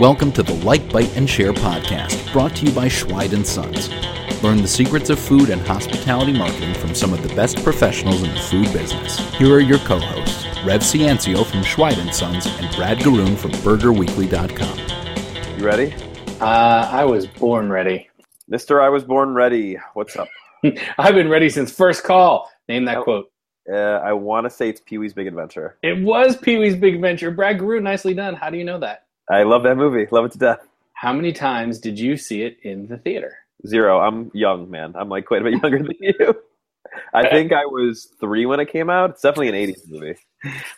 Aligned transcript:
Welcome 0.00 0.32
to 0.32 0.42
the 0.42 0.60
Like, 0.64 0.90
Bite, 0.92 1.16
and 1.16 1.30
Share 1.30 1.52
podcast, 1.52 2.32
brought 2.32 2.56
to 2.56 2.66
you 2.66 2.72
by 2.72 2.88
Schweid 2.88 3.30
& 3.46 3.48
Sons. 3.48 3.88
Learn 4.42 4.56
the 4.60 4.66
secrets 4.66 5.08
of 5.10 5.20
food 5.20 5.50
and 5.50 5.60
hospitality 5.62 6.32
marketing 6.32 6.74
from 6.74 6.96
some 6.96 7.12
of 7.12 7.22
the 7.22 7.32
best 7.36 7.62
professionals 7.62 8.24
in 8.24 8.34
the 8.34 8.40
food 8.40 8.72
business. 8.72 9.18
Here 9.34 9.54
are 9.54 9.60
your 9.60 9.78
co-hosts, 9.80 10.44
Rev 10.64 10.80
Ciancio 10.80 11.46
from 11.46 11.62
Schweid 11.62 12.12
& 12.14 12.14
Sons 12.14 12.46
and 12.46 12.74
Brad 12.74 12.98
Gruno 12.98 13.36
from 13.38 13.52
BurgerWeekly.com. 13.52 15.58
You 15.60 15.64
ready? 15.64 15.94
Uh, 16.40 16.88
I 16.90 17.04
was 17.04 17.28
born 17.28 17.70
ready. 17.70 18.08
Mister, 18.48 18.82
I 18.82 18.88
was 18.88 19.04
born 19.04 19.32
ready. 19.32 19.78
What's 19.94 20.16
up? 20.16 20.28
I've 20.98 21.14
been 21.14 21.28
ready 21.28 21.48
since 21.48 21.70
first 21.72 22.02
call. 22.02 22.50
Name 22.68 22.84
that 22.86 22.96
Oh. 22.98 23.04
quote. 23.04 23.30
Uh, 23.70 23.76
I 23.76 24.12
want 24.12 24.44
to 24.44 24.50
say 24.50 24.68
it's 24.68 24.80
Pee 24.80 24.98
Wee's 24.98 25.14
Big 25.14 25.26
Adventure. 25.26 25.76
It 25.82 26.02
was 26.02 26.36
Pee 26.36 26.58
Wee's 26.58 26.76
Big 26.76 26.96
Adventure. 26.96 27.30
Brad 27.30 27.58
Gruno, 27.58 27.82
nicely 27.82 28.14
done. 28.14 28.34
How 28.34 28.50
do 28.50 28.58
you 28.58 28.64
know 28.64 28.78
that? 28.80 29.06
I 29.30 29.42
love 29.44 29.62
that 29.62 29.76
movie. 29.76 30.06
Love 30.10 30.26
it 30.26 30.32
to 30.32 30.38
death. 30.38 30.58
How 30.92 31.12
many 31.12 31.32
times 31.32 31.78
did 31.78 31.98
you 31.98 32.16
see 32.16 32.42
it 32.42 32.58
in 32.62 32.86
the 32.88 32.98
theater? 32.98 33.38
Zero. 33.66 34.00
I'm 34.00 34.30
young, 34.34 34.70
man. 34.70 34.94
I'm 34.96 35.08
like 35.08 35.24
quite 35.26 35.40
a 35.40 35.44
bit 35.44 35.62
younger 35.62 35.78
than 35.78 35.96
you. 35.98 36.34
I 37.12 37.28
think 37.28 37.52
I 37.52 37.64
was 37.64 38.08
three 38.20 38.46
when 38.46 38.60
it 38.60 38.70
came 38.70 38.90
out. 38.90 39.10
It's 39.10 39.22
definitely 39.22 39.48
an 39.48 39.74
80s 39.74 39.88
movie. 39.88 40.16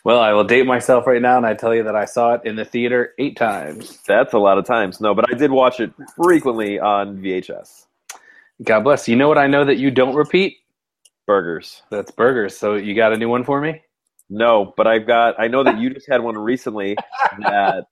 Well, 0.03 0.19
I 0.19 0.31
will 0.31 0.45
date 0.45 0.65
myself 0.65 1.05
right 1.05 1.21
now, 1.21 1.37
and 1.37 1.45
I 1.45 1.53
tell 1.53 1.75
you 1.75 1.83
that 1.83 1.95
I 1.95 2.05
saw 2.05 2.35
it 2.35 2.41
in 2.45 2.55
the 2.55 2.65
theater 2.65 3.13
eight 3.19 3.35
times. 3.35 3.99
That's 4.07 4.33
a 4.33 4.39
lot 4.39 4.57
of 4.57 4.65
times. 4.65 5.01
No, 5.01 5.13
but 5.13 5.25
I 5.31 5.37
did 5.37 5.51
watch 5.51 5.79
it 5.79 5.91
frequently 6.15 6.79
on 6.79 7.17
VHS. 7.17 7.85
God 8.63 8.79
bless. 8.81 9.07
You 9.07 9.15
know 9.15 9.27
what 9.27 9.37
I 9.37 9.47
know 9.47 9.65
that 9.65 9.75
you 9.77 9.91
don't 9.91 10.15
repeat? 10.15 10.57
Burgers. 11.27 11.83
That's 11.91 12.09
burgers. 12.09 12.57
So 12.57 12.75
you 12.75 12.95
got 12.95 13.13
a 13.13 13.17
new 13.17 13.29
one 13.29 13.43
for 13.43 13.61
me? 13.61 13.81
No, 14.29 14.73
but 14.75 14.87
I've 14.87 15.07
got, 15.07 15.39
I 15.39 15.47
know 15.47 15.63
that 15.63 15.77
you 15.77 15.89
just 15.89 16.07
had 16.09 16.21
one 16.21 16.37
recently 16.37 16.97
that 17.39 17.85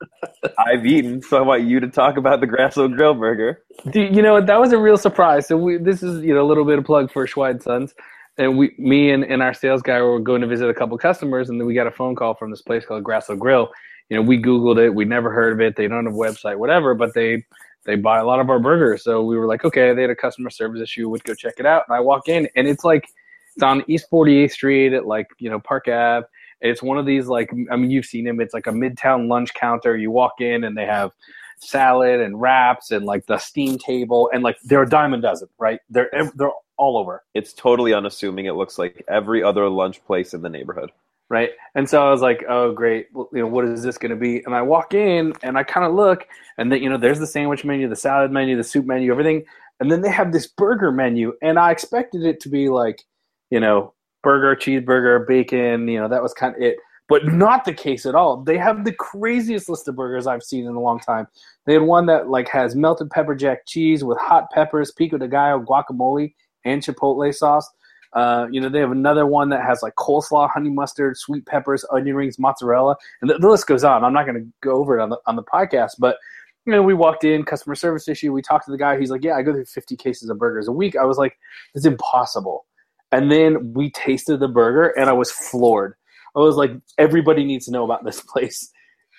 I've 0.57 0.85
eaten, 0.85 1.21
so 1.21 1.37
I 1.37 1.41
want 1.41 1.63
you 1.63 1.79
to 1.79 1.87
talk 1.87 2.17
about 2.17 2.41
the 2.41 2.47
Grasso 2.47 2.87
Grill 2.89 3.13
Burger. 3.13 3.63
Dude, 3.91 4.15
you 4.15 4.21
know? 4.21 4.41
That 4.41 4.59
was 4.59 4.73
a 4.73 4.77
real 4.77 4.97
surprise. 4.97 5.47
So 5.47 5.55
we, 5.55 5.77
this 5.77 6.03
is 6.03 6.23
you 6.23 6.33
know 6.33 6.43
a 6.43 6.47
little 6.47 6.65
bit 6.65 6.77
of 6.77 6.85
plug 6.85 7.11
for 7.11 7.25
Schweid 7.25 7.61
Sons, 7.61 7.93
and 8.37 8.57
we, 8.57 8.75
me 8.77 9.11
and, 9.11 9.23
and 9.23 9.41
our 9.41 9.53
sales 9.53 9.81
guy 9.81 10.01
were 10.01 10.19
going 10.19 10.41
to 10.41 10.47
visit 10.47 10.69
a 10.69 10.73
couple 10.73 10.97
customers, 10.97 11.49
and 11.49 11.59
then 11.59 11.67
we 11.67 11.73
got 11.73 11.87
a 11.87 11.91
phone 11.91 12.15
call 12.15 12.33
from 12.35 12.49
this 12.49 12.61
place 12.61 12.85
called 12.85 13.03
Grasso 13.03 13.37
Grill. 13.37 13.69
You 14.09 14.17
know, 14.17 14.21
we 14.21 14.41
Googled 14.41 14.77
it. 14.77 14.89
We 14.89 15.05
never 15.05 15.31
heard 15.31 15.53
of 15.53 15.61
it. 15.61 15.77
They 15.77 15.87
don't 15.87 16.05
have 16.05 16.13
a 16.13 16.17
website, 16.17 16.57
whatever, 16.57 16.95
but 16.95 17.13
they 17.13 17.45
they 17.85 17.95
buy 17.95 18.19
a 18.19 18.25
lot 18.25 18.41
of 18.41 18.49
our 18.49 18.59
burgers. 18.59 19.03
So 19.05 19.23
we 19.23 19.37
were 19.37 19.45
like, 19.45 19.63
okay, 19.63 19.93
they 19.93 20.01
had 20.01 20.11
a 20.11 20.15
customer 20.15 20.49
service 20.49 20.81
issue. 20.81 21.07
Would 21.09 21.23
go 21.23 21.33
check 21.33 21.55
it 21.59 21.65
out. 21.65 21.83
And 21.87 21.95
I 21.95 22.01
walk 22.01 22.27
in, 22.27 22.49
and 22.57 22.67
it's 22.67 22.83
like 22.83 23.07
it's 23.55 23.63
on 23.63 23.83
East 23.87 24.07
48th 24.11 24.51
Street 24.51 24.93
at 24.93 25.05
like 25.05 25.27
you 25.39 25.49
know 25.49 25.59
Park 25.59 25.87
Ave. 25.87 26.25
It's 26.61 26.81
one 26.81 26.97
of 26.97 27.05
these 27.05 27.27
like 27.27 27.51
I 27.71 27.75
mean 27.75 27.91
you've 27.91 28.05
seen 28.05 28.25
them. 28.25 28.39
It's 28.41 28.53
like 28.53 28.67
a 28.67 28.71
midtown 28.71 29.27
lunch 29.27 29.53
counter. 29.53 29.95
You 29.95 30.11
walk 30.11 30.41
in 30.41 30.63
and 30.63 30.77
they 30.77 30.85
have 30.85 31.11
salad 31.59 32.19
and 32.19 32.39
wraps 32.39 32.91
and 32.91 33.05
like 33.05 33.25
the 33.27 33.37
steam 33.37 33.77
table 33.77 34.29
and 34.33 34.43
like 34.43 34.57
they're 34.63 34.83
a 34.83 34.89
dime 34.89 35.13
a 35.13 35.21
dozen, 35.21 35.47
right? 35.57 35.79
They're 35.89 36.09
they're 36.35 36.51
all 36.77 36.97
over, 36.97 37.23
It's 37.33 37.53
totally 37.53 37.93
unassuming. 37.93 38.45
It 38.45 38.55
looks 38.55 38.77
like 38.77 39.03
every 39.07 39.41
other 39.41 39.69
lunch 39.69 40.03
place 40.05 40.33
in 40.33 40.41
the 40.41 40.49
neighborhood. 40.49 40.91
right? 41.29 41.51
And 41.73 41.89
so 41.89 42.05
I 42.05 42.11
was 42.11 42.21
like, 42.21 42.43
oh 42.49 42.73
great, 42.73 43.07
well, 43.13 43.29
you 43.31 43.39
know 43.39 43.47
what 43.47 43.63
is 43.65 43.81
this 43.81 43.97
going 43.97 44.09
to 44.09 44.17
be? 44.17 44.43
And 44.43 44.53
I 44.53 44.61
walk 44.61 44.93
in 44.93 45.33
and 45.41 45.57
I 45.57 45.63
kind 45.63 45.85
of 45.85 45.93
look 45.93 46.27
and 46.57 46.69
then 46.71 46.83
you 46.83 46.89
know 46.89 46.97
there's 46.97 47.19
the 47.19 47.27
sandwich 47.27 47.63
menu, 47.63 47.87
the 47.87 47.95
salad 47.95 48.31
menu, 48.31 48.57
the 48.57 48.63
soup 48.63 48.85
menu, 48.85 49.09
everything, 49.11 49.45
and 49.79 49.91
then 49.91 50.01
they 50.01 50.11
have 50.11 50.31
this 50.31 50.47
burger 50.47 50.91
menu, 50.91 51.33
and 51.41 51.59
I 51.59 51.71
expected 51.71 52.23
it 52.25 52.39
to 52.41 52.49
be 52.49 52.69
like 52.69 53.03
you 53.49 53.59
know 53.59 53.93
burger, 54.23 54.55
cheeseburger, 54.55 55.27
bacon, 55.27 55.87
you 55.87 55.99
know 55.99 56.07
that 56.07 56.21
was 56.23 56.33
kind 56.33 56.55
of 56.55 56.61
it. 56.61 56.77
But 57.07 57.27
not 57.27 57.65
the 57.65 57.73
case 57.73 58.07
at 58.07 58.15
all. 58.15 58.37
They 58.37 58.57
have 58.57 58.83
the 58.83 58.91
craziest 58.91 59.69
list 59.69 59.87
of 59.87 59.95
burgers 59.95 60.25
I've 60.25 60.41
seen 60.41 60.65
in 60.65 60.73
a 60.73 60.79
long 60.79 60.99
time. 60.99 61.27
They 61.65 61.73
had 61.73 61.83
one 61.83 62.07
that 62.07 62.29
like 62.29 62.49
has 62.49 62.75
melted 62.75 63.11
pepper 63.11 63.35
jack 63.35 63.67
cheese 63.67 64.03
with 64.03 64.17
hot 64.17 64.49
peppers, 64.51 64.91
pico 64.91 65.19
de 65.19 65.27
gallo, 65.27 65.63
guacamole, 65.63 66.33
and 66.63 66.81
chipotle 66.81 67.31
sauce. 67.33 67.69
Uh, 68.13 68.47
you 68.49 68.61
know, 68.61 68.69
they 68.69 68.79
have 68.79 68.91
another 68.91 69.25
one 69.25 69.49
that 69.49 69.61
has 69.61 69.83
like 69.83 69.93
coleslaw, 69.95 70.49
honey 70.49 70.69
mustard, 70.69 71.17
sweet 71.17 71.45
peppers, 71.45 71.85
onion 71.91 72.15
rings, 72.15 72.39
mozzarella, 72.39 72.95
and 73.21 73.29
the, 73.29 73.37
the 73.37 73.49
list 73.49 73.67
goes 73.67 73.83
on. 73.83 74.03
I'm 74.03 74.13
not 74.13 74.25
going 74.25 74.41
to 74.41 74.47
go 74.61 74.71
over 74.77 74.97
it 74.97 75.01
on 75.01 75.09
the 75.09 75.19
on 75.27 75.35
the 75.35 75.43
podcast, 75.43 75.91
but 75.99 76.17
you 76.65 76.71
know, 76.71 76.81
we 76.81 76.93
walked 76.95 77.23
in, 77.23 77.43
customer 77.43 77.75
service 77.75 78.07
issue. 78.07 78.31
We 78.31 78.41
talked 78.41 78.65
to 78.65 78.71
the 78.71 78.77
guy. 78.77 78.97
He's 78.97 79.11
like, 79.11 79.23
"Yeah, 79.23 79.35
I 79.35 79.43
go 79.43 79.53
through 79.53 79.65
50 79.65 79.95
cases 79.97 80.29
of 80.29 80.39
burgers 80.39 80.67
a 80.67 80.71
week." 80.71 80.95
I 80.95 81.03
was 81.03 81.17
like, 81.17 81.37
"It's 81.75 81.85
impossible." 81.85 82.65
And 83.11 83.31
then 83.31 83.73
we 83.73 83.91
tasted 83.91 84.39
the 84.39 84.47
burger, 84.47 84.87
and 84.97 85.09
I 85.09 85.13
was 85.13 85.31
floored. 85.31 85.95
I 86.35 86.39
was 86.39 86.55
like, 86.57 86.71
"Everybody 86.97 87.45
needs 87.45 87.65
to 87.65 87.71
know 87.71 87.85
about 87.85 88.03
this 88.03 88.21
place." 88.27 88.71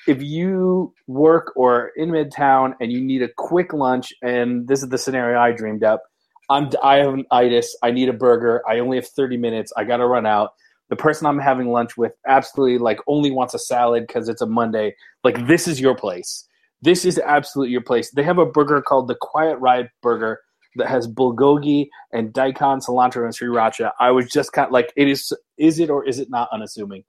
If 0.07 0.23
you 0.23 0.95
work 1.09 1.53
or 1.57 1.91
in 1.97 2.11
Midtown 2.11 2.75
and 2.81 2.93
you 2.93 3.01
need 3.01 3.23
a 3.23 3.29
quick 3.37 3.73
lunch, 3.73 4.13
and 4.23 4.69
this 4.69 4.83
is 4.83 4.89
the 4.89 4.99
scenario 4.99 5.41
I 5.41 5.51
dreamed 5.51 5.83
up, 5.83 6.03
I'm 6.49 6.71
I 6.83 6.97
have 6.97 7.15
an 7.15 7.25
itis. 7.31 7.77
I 7.83 7.91
need 7.91 8.09
a 8.09 8.13
burger. 8.13 8.63
I 8.69 8.79
only 8.79 8.97
have 8.97 9.07
30 9.07 9.37
minutes. 9.37 9.73
I 9.77 9.85
got 9.85 9.99
to 9.99 10.07
run 10.07 10.27
out. 10.27 10.51
The 10.89 10.97
person 10.97 11.27
I'm 11.27 11.41
having 11.41 11.69
lunch 11.69 11.97
with 11.97 12.13
absolutely 12.29 12.79
like 12.79 13.01
only 13.09 13.33
wants 13.33 13.55
a 13.55 13.59
salad 13.59 14.07
because 14.07 14.29
it's 14.29 14.43
a 14.43 14.47
Monday. 14.47 14.95
Like 15.25 15.47
this 15.49 15.67
is 15.67 15.81
your 15.81 15.97
place. 15.97 16.47
This 16.83 17.05
is 17.05 17.19
absolutely 17.19 17.73
your 17.73 17.81
place. 17.81 18.11
They 18.13 18.23
have 18.23 18.39
a 18.39 18.47
burger 18.47 18.81
called 18.81 19.09
the 19.09 19.17
Quiet 19.21 19.57
Ride 19.57 19.89
Burger 20.03 20.41
that 20.77 20.89
has 20.89 21.09
bulgogi 21.09 21.89
and 22.13 22.33
daikon, 22.33 22.81
cilantro, 22.81 23.25
and 23.25 23.35
sriracha. 23.35 23.91
I 23.99 24.11
was 24.11 24.31
just 24.31 24.53
kind 24.53 24.67
of 24.67 24.73
like, 24.73 24.93
it 24.97 25.09
is. 25.09 25.33
Is 25.57 25.79
it 25.79 25.91
or 25.91 26.07
is 26.07 26.19
it 26.19 26.29
not 26.31 26.49
unassuming? 26.53 27.05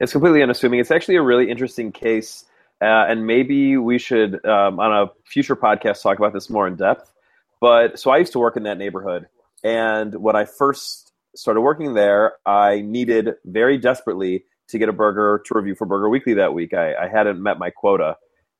It's 0.00 0.12
completely 0.12 0.42
unassuming. 0.42 0.80
It's 0.80 0.90
actually 0.90 1.16
a 1.16 1.22
really 1.22 1.50
interesting 1.50 1.92
case, 1.92 2.44
uh, 2.80 3.06
and 3.08 3.26
maybe 3.26 3.76
we 3.76 3.98
should, 3.98 4.44
um, 4.44 4.80
on 4.80 4.92
a 4.92 5.10
future 5.24 5.54
podcast, 5.54 6.02
talk 6.02 6.18
about 6.18 6.32
this 6.32 6.50
more 6.50 6.66
in 6.66 6.76
depth. 6.76 7.12
But 7.60 7.98
so 7.98 8.10
I 8.10 8.18
used 8.18 8.32
to 8.32 8.40
work 8.40 8.56
in 8.56 8.64
that 8.64 8.78
neighborhood, 8.78 9.28
and 9.62 10.14
when 10.16 10.34
I 10.34 10.44
first 10.44 11.12
started 11.36 11.60
working 11.60 11.94
there, 11.94 12.34
I 12.44 12.80
needed 12.80 13.34
very 13.44 13.78
desperately 13.78 14.44
to 14.68 14.78
get 14.78 14.88
a 14.88 14.92
burger 14.92 15.42
to 15.46 15.54
review 15.54 15.74
for 15.74 15.86
Burger 15.86 16.08
Weekly 16.08 16.34
that 16.34 16.52
week. 16.54 16.74
I, 16.74 16.94
I 16.94 17.08
hadn't 17.08 17.40
met 17.40 17.58
my 17.58 17.70
quota, 17.70 18.16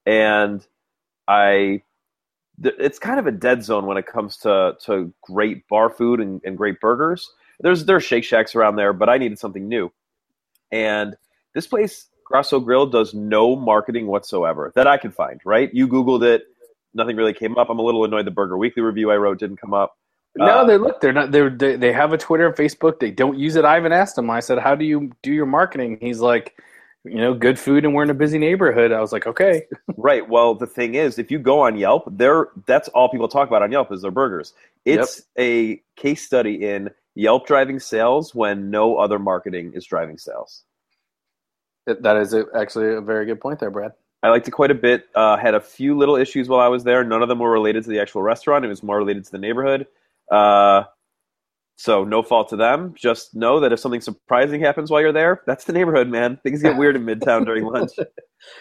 and 0.06 0.64
I. 1.26 1.82
It's 2.62 2.98
kind 2.98 3.18
of 3.18 3.26
a 3.26 3.32
dead 3.32 3.64
zone 3.64 3.86
when 3.86 3.96
it 3.96 4.06
comes 4.06 4.36
to, 4.38 4.76
to 4.86 5.12
great 5.22 5.66
bar 5.68 5.90
food 5.90 6.20
and, 6.20 6.40
and 6.44 6.56
great 6.56 6.80
burgers. 6.80 7.30
There's 7.60 7.84
there's 7.84 8.04
Shake 8.04 8.24
Shacks 8.24 8.54
around 8.54 8.76
there, 8.76 8.92
but 8.92 9.08
I 9.08 9.18
needed 9.18 9.38
something 9.38 9.68
new. 9.68 9.92
And 10.70 11.16
this 11.54 11.66
place, 11.66 12.08
Grasso 12.24 12.60
Grill, 12.60 12.86
does 12.86 13.14
no 13.14 13.56
marketing 13.56 14.06
whatsoever 14.06 14.72
that 14.74 14.86
I 14.86 14.96
could 14.98 15.14
find. 15.14 15.40
Right? 15.44 15.70
You 15.72 15.88
Googled 15.88 16.22
it, 16.24 16.44
nothing 16.94 17.16
really 17.16 17.34
came 17.34 17.56
up. 17.58 17.68
I'm 17.70 17.78
a 17.78 17.82
little 17.82 18.04
annoyed. 18.04 18.26
The 18.26 18.30
Burger 18.32 18.56
Weekly 18.58 18.82
review 18.82 19.10
I 19.10 19.16
wrote 19.16 19.38
didn't 19.38 19.58
come 19.58 19.74
up. 19.74 19.96
No, 20.36 20.46
Uh, 20.46 20.64
they 20.64 20.78
look. 20.78 21.00
They're 21.00 21.12
not. 21.12 21.30
They're, 21.30 21.50
they 21.50 21.76
they 21.76 21.92
have 21.92 22.12
a 22.12 22.18
Twitter 22.18 22.46
and 22.46 22.56
Facebook. 22.56 23.00
They 23.00 23.10
don't 23.10 23.38
use 23.38 23.56
it. 23.56 23.64
I 23.66 23.78
even 23.78 23.92
asked 23.92 24.16
him. 24.16 24.30
I 24.30 24.40
said, 24.40 24.58
"How 24.58 24.74
do 24.74 24.84
you 24.84 25.12
do 25.22 25.32
your 25.32 25.46
marketing?" 25.46 25.98
He's 26.00 26.20
like, 26.20 26.58
"You 27.04 27.16
know, 27.16 27.34
good 27.34 27.58
food, 27.58 27.84
and 27.84 27.94
we're 27.94 28.04
in 28.04 28.10
a 28.10 28.14
busy 28.14 28.38
neighborhood." 28.38 28.92
I 28.92 29.00
was 29.00 29.12
like, 29.12 29.26
"Okay." 29.26 29.66
Right. 29.96 30.28
Well, 30.28 30.54
the 30.54 30.66
thing 30.66 30.94
is, 30.94 31.18
if 31.18 31.30
you 31.30 31.38
go 31.38 31.60
on 31.60 31.76
Yelp, 31.76 32.04
there 32.10 32.48
that's 32.66 32.88
all 32.88 33.08
people 33.08 33.28
talk 33.28 33.48
about 33.48 33.62
on 33.62 33.70
Yelp 33.70 33.92
is 33.92 34.02
their 34.02 34.10
burgers. 34.10 34.52
It's 34.84 35.22
a 35.38 35.82
case 35.96 36.24
study 36.24 36.66
in 36.66 36.90
Yelp 37.14 37.46
driving 37.46 37.78
sales 37.78 38.34
when 38.34 38.70
no 38.70 38.96
other 38.96 39.18
marketing 39.18 39.72
is 39.74 39.84
driving 39.84 40.18
sales. 40.18 40.64
That 41.86 42.16
is 42.16 42.32
a, 42.32 42.46
actually 42.54 42.94
a 42.94 43.00
very 43.00 43.26
good 43.26 43.40
point 43.40 43.58
there, 43.60 43.70
Brad. 43.70 43.92
I 44.22 44.28
liked 44.28 44.46
it 44.46 44.52
quite 44.52 44.70
a 44.70 44.74
bit. 44.74 45.08
Uh, 45.14 45.36
had 45.36 45.54
a 45.54 45.60
few 45.60 45.96
little 45.96 46.14
issues 46.14 46.48
while 46.48 46.60
I 46.60 46.68
was 46.68 46.84
there. 46.84 47.02
None 47.02 47.22
of 47.22 47.28
them 47.28 47.40
were 47.40 47.50
related 47.50 47.82
to 47.84 47.90
the 47.90 48.00
actual 48.00 48.22
restaurant. 48.22 48.64
It 48.64 48.68
was 48.68 48.82
more 48.82 48.96
related 48.96 49.24
to 49.24 49.32
the 49.32 49.38
neighborhood. 49.38 49.86
Uh, 50.30 50.84
so 51.82 52.04
no 52.04 52.22
fault 52.22 52.48
to 52.50 52.56
them. 52.56 52.94
Just 52.96 53.34
know 53.34 53.58
that 53.58 53.72
if 53.72 53.80
something 53.80 54.00
surprising 54.00 54.60
happens 54.60 54.88
while 54.88 55.00
you're 55.00 55.12
there, 55.12 55.42
that's 55.48 55.64
the 55.64 55.72
neighborhood, 55.72 56.08
man. 56.08 56.38
Things 56.44 56.62
get 56.62 56.76
weird 56.76 56.94
in 56.94 57.04
Midtown 57.04 57.44
during 57.44 57.64
lunch. 57.64 57.90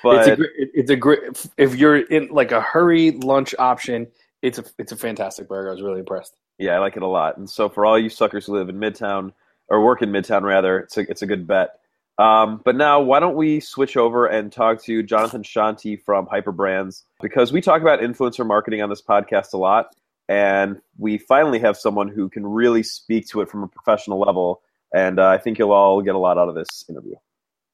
But 0.01 0.27
it's 0.27 0.27
a 0.27 0.35
great. 0.35 0.49
It's 0.73 0.89
a 0.89 0.95
great. 0.95 1.19
If 1.55 1.75
you're 1.75 1.97
in 1.97 2.29
like 2.29 2.51
a 2.51 2.61
hurry 2.61 3.11
lunch 3.11 3.53
option, 3.59 4.07
it's 4.41 4.57
a 4.57 4.65
it's 4.79 4.91
a 4.91 4.95
fantastic 4.95 5.47
burger. 5.47 5.69
I 5.69 5.73
was 5.73 5.83
really 5.83 5.99
impressed. 5.99 6.35
Yeah, 6.57 6.71
I 6.71 6.79
like 6.79 6.97
it 6.97 7.03
a 7.03 7.07
lot. 7.07 7.37
And 7.37 7.47
so 7.47 7.69
for 7.69 7.85
all 7.85 7.99
you 7.99 8.09
suckers 8.09 8.47
who 8.47 8.53
live 8.53 8.69
in 8.69 8.77
Midtown 8.77 9.33
or 9.67 9.85
work 9.85 10.01
in 10.01 10.09
Midtown 10.09 10.41
rather, 10.41 10.79
it's 10.79 10.97
a 10.97 11.01
it's 11.01 11.21
a 11.21 11.27
good 11.27 11.45
bet. 11.45 11.77
Um, 12.17 12.61
but 12.65 12.75
now, 12.75 12.99
why 13.01 13.19
don't 13.19 13.35
we 13.35 13.59
switch 13.59 13.97
over 13.97 14.25
and 14.25 14.51
talk 14.51 14.81
to 14.83 15.03
Jonathan 15.03 15.43
Shanti 15.43 16.01
from 16.03 16.25
HYPR 16.25 16.55
Brands 16.55 17.05
because 17.21 17.53
we 17.53 17.61
talk 17.61 17.83
about 17.83 17.99
influencer 17.99 18.45
marketing 18.47 18.81
on 18.81 18.89
this 18.89 19.01
podcast 19.01 19.53
a 19.53 19.57
lot, 19.57 19.95
and 20.31 20.79
we 20.97 21.17
finally 21.17 21.59
have 21.59 21.75
someone 21.75 22.07
who 22.07 22.29
can 22.29 22.47
really 22.47 22.83
speak 22.83 23.27
to 23.27 23.41
it 23.41 23.49
from 23.49 23.63
a 23.63 23.67
professional 23.67 24.17
level. 24.17 24.61
And 24.95 25.19
uh, 25.19 25.27
I 25.27 25.37
think 25.37 25.59
you'll 25.59 25.73
all 25.73 26.01
get 26.01 26.15
a 26.15 26.17
lot 26.17 26.37
out 26.37 26.47
of 26.47 26.55
this 26.55 26.85
interview. 26.89 27.15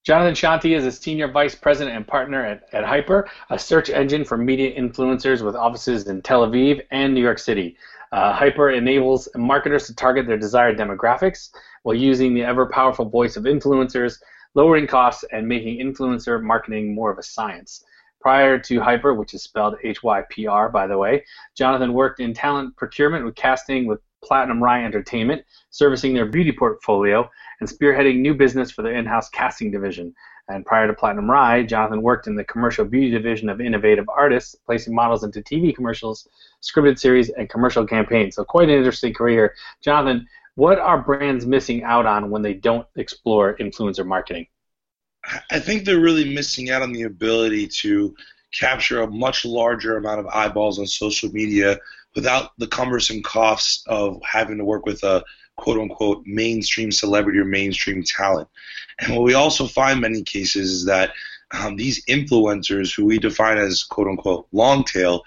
Jonathan 0.04 0.34
Shanti 0.34 0.76
is 0.76 0.84
a 0.84 0.92
senior 0.92 1.32
vice 1.32 1.54
president 1.54 1.96
and 1.96 2.08
partner 2.08 2.44
at, 2.44 2.64
at 2.74 2.84
HYPR, 2.84 3.28
a 3.52 3.60
search 3.60 3.92
engine 3.92 4.26
for 4.26 4.38
media 4.38 4.76
influencers 4.76 5.46
with 5.46 5.56
offices 5.56 6.08
in 6.08 6.24
Tel 6.24 6.48
Aviv 6.48 6.82
and 6.90 7.14
New 7.14 7.22
York 7.22 7.38
City. 7.38 7.78
Uh, 8.12 8.36
HYPR 8.36 8.76
enables 8.76 9.30
marketers 9.36 9.86
to 9.86 9.94
target 9.94 10.26
their 10.26 10.38
desired 10.38 10.80
demographics 10.80 11.52
while 11.84 11.96
using 11.96 12.34
the 12.34 12.44
ever 12.44 12.66
powerful 12.66 13.08
voice 13.08 13.38
of 13.38 13.44
influencers 13.44 14.18
lowering 14.56 14.88
costs 14.88 15.24
and 15.32 15.48
making 15.48 15.78
influencer 15.78 16.42
marketing 16.42 16.96
more 16.96 17.12
of 17.12 17.20
a 17.20 17.24
science. 17.24 17.84
Prior 18.20 18.58
to 18.60 18.80
HYPR, 18.80 19.16
which 19.16 19.34
is 19.34 19.44
spelled 19.44 19.76
H 19.84 20.04
Y 20.04 20.24
P 20.30 20.48
R, 20.48 20.70
by 20.70 20.88
the 20.88 20.98
way, 20.98 21.24
Jonathan 21.56 21.94
worked 21.94 22.20
in 22.20 22.34
talent 22.34 22.76
procurement 22.76 23.24
with 23.26 23.36
casting 23.36 23.86
with 23.86 24.02
Platinum 24.24 24.62
Rye 24.62 24.84
Entertainment, 24.84 25.44
servicing 25.70 26.14
their 26.14 26.26
beauty 26.26 26.52
portfolio, 26.52 27.30
and 27.60 27.70
spearheading 27.70 28.20
new 28.20 28.34
business 28.34 28.72
for 28.72 28.82
their 28.82 28.96
in 28.96 29.06
house 29.06 29.30
casting 29.30 29.72
division. 29.72 30.14
And 30.50 30.66
prior 30.66 30.88
to 30.88 30.94
Platinum 30.94 31.30
Rye, 31.30 31.64
Jonathan 31.64 32.02
worked 32.02 32.28
in 32.28 32.36
the 32.36 32.44
commercial 32.44 32.86
beauty 32.86 33.12
division 33.12 33.50
of 33.50 33.62
Innovative 33.62 34.08
Artists, 34.10 34.56
placing 34.66 34.96
models 34.96 35.24
into 35.24 35.42
TV 35.42 35.76
commercials, 35.76 36.28
scripted 36.62 36.98
series, 36.98 37.30
and 37.30 37.50
commercial 37.50 37.86
campaigns. 37.86 38.36
So, 38.36 38.46
quite 38.46 38.70
an 38.70 38.76
interesting 38.76 39.14
career. 39.14 39.54
Jonathan, 39.82 40.26
what 40.56 40.80
are 40.80 41.02
brands 41.02 41.46
missing 41.46 41.84
out 41.84 42.06
on 42.06 42.32
when 42.32 42.42
they 42.42 42.54
don't 42.54 42.88
explore 42.96 43.58
influencer 43.58 44.06
marketing? 44.06 44.48
I 45.52 45.60
think 45.60 45.84
they're 45.84 46.00
really 46.00 46.34
missing 46.34 46.70
out 46.70 46.82
on 46.82 46.94
the 46.94 47.04
ability 47.04 47.68
to 47.68 48.16
capture 48.54 49.02
a 49.02 49.12
much 49.12 49.46
larger 49.46 49.98
amount 49.98 50.20
of 50.20 50.28
eyeballs 50.28 50.80
on 50.80 50.88
social 50.88 51.30
media 51.32 51.78
without 52.16 52.52
the 52.58 52.68
cumbersome 52.68 53.22
costs 53.22 53.84
of 53.88 54.22
having 54.24 54.58
to 54.58 54.66
work 54.66 54.86
with 54.86 55.04
a 55.04 55.24
quote 55.58 55.80
unquote 55.80 56.24
mainstream 56.26 56.92
celebrity 56.92 57.40
or 57.40 57.46
mainstream 57.46 58.04
talent. 58.04 58.48
And 59.00 59.16
what 59.16 59.24
we 59.24 59.34
also 59.34 59.68
find 59.68 59.98
in 59.98 60.02
many 60.02 60.24
cases 60.24 60.72
is 60.72 60.86
that 60.86 61.12
um, 61.52 61.76
these 61.76 62.04
influencers, 62.06 62.94
who 62.94 63.06
we 63.06 63.20
define 63.20 63.58
as 63.58 63.84
quote 63.84 64.08
unquote 64.08 64.48
long 64.52 64.84
tail, 64.84 65.24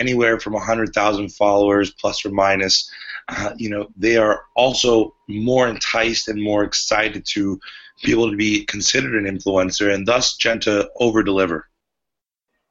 anywhere 0.00 0.38
from 0.38 0.54
100,000 0.54 1.28
followers 1.30 1.90
plus 1.90 2.24
or 2.24 2.30
minus, 2.30 2.90
uh, 3.28 3.52
you 3.56 3.70
know, 3.70 3.88
they 3.96 4.16
are 4.16 4.44
also 4.56 5.14
more 5.28 5.68
enticed 5.68 6.28
and 6.28 6.42
more 6.42 6.64
excited 6.64 7.24
to 7.26 7.60
be 8.02 8.12
able 8.12 8.30
to 8.30 8.36
be 8.36 8.64
considered 8.64 9.14
an 9.14 9.32
influencer 9.32 9.92
and 9.92 10.06
thus 10.06 10.36
tend 10.36 10.62
to 10.62 10.88
over 10.96 11.22
deliver. 11.22 11.68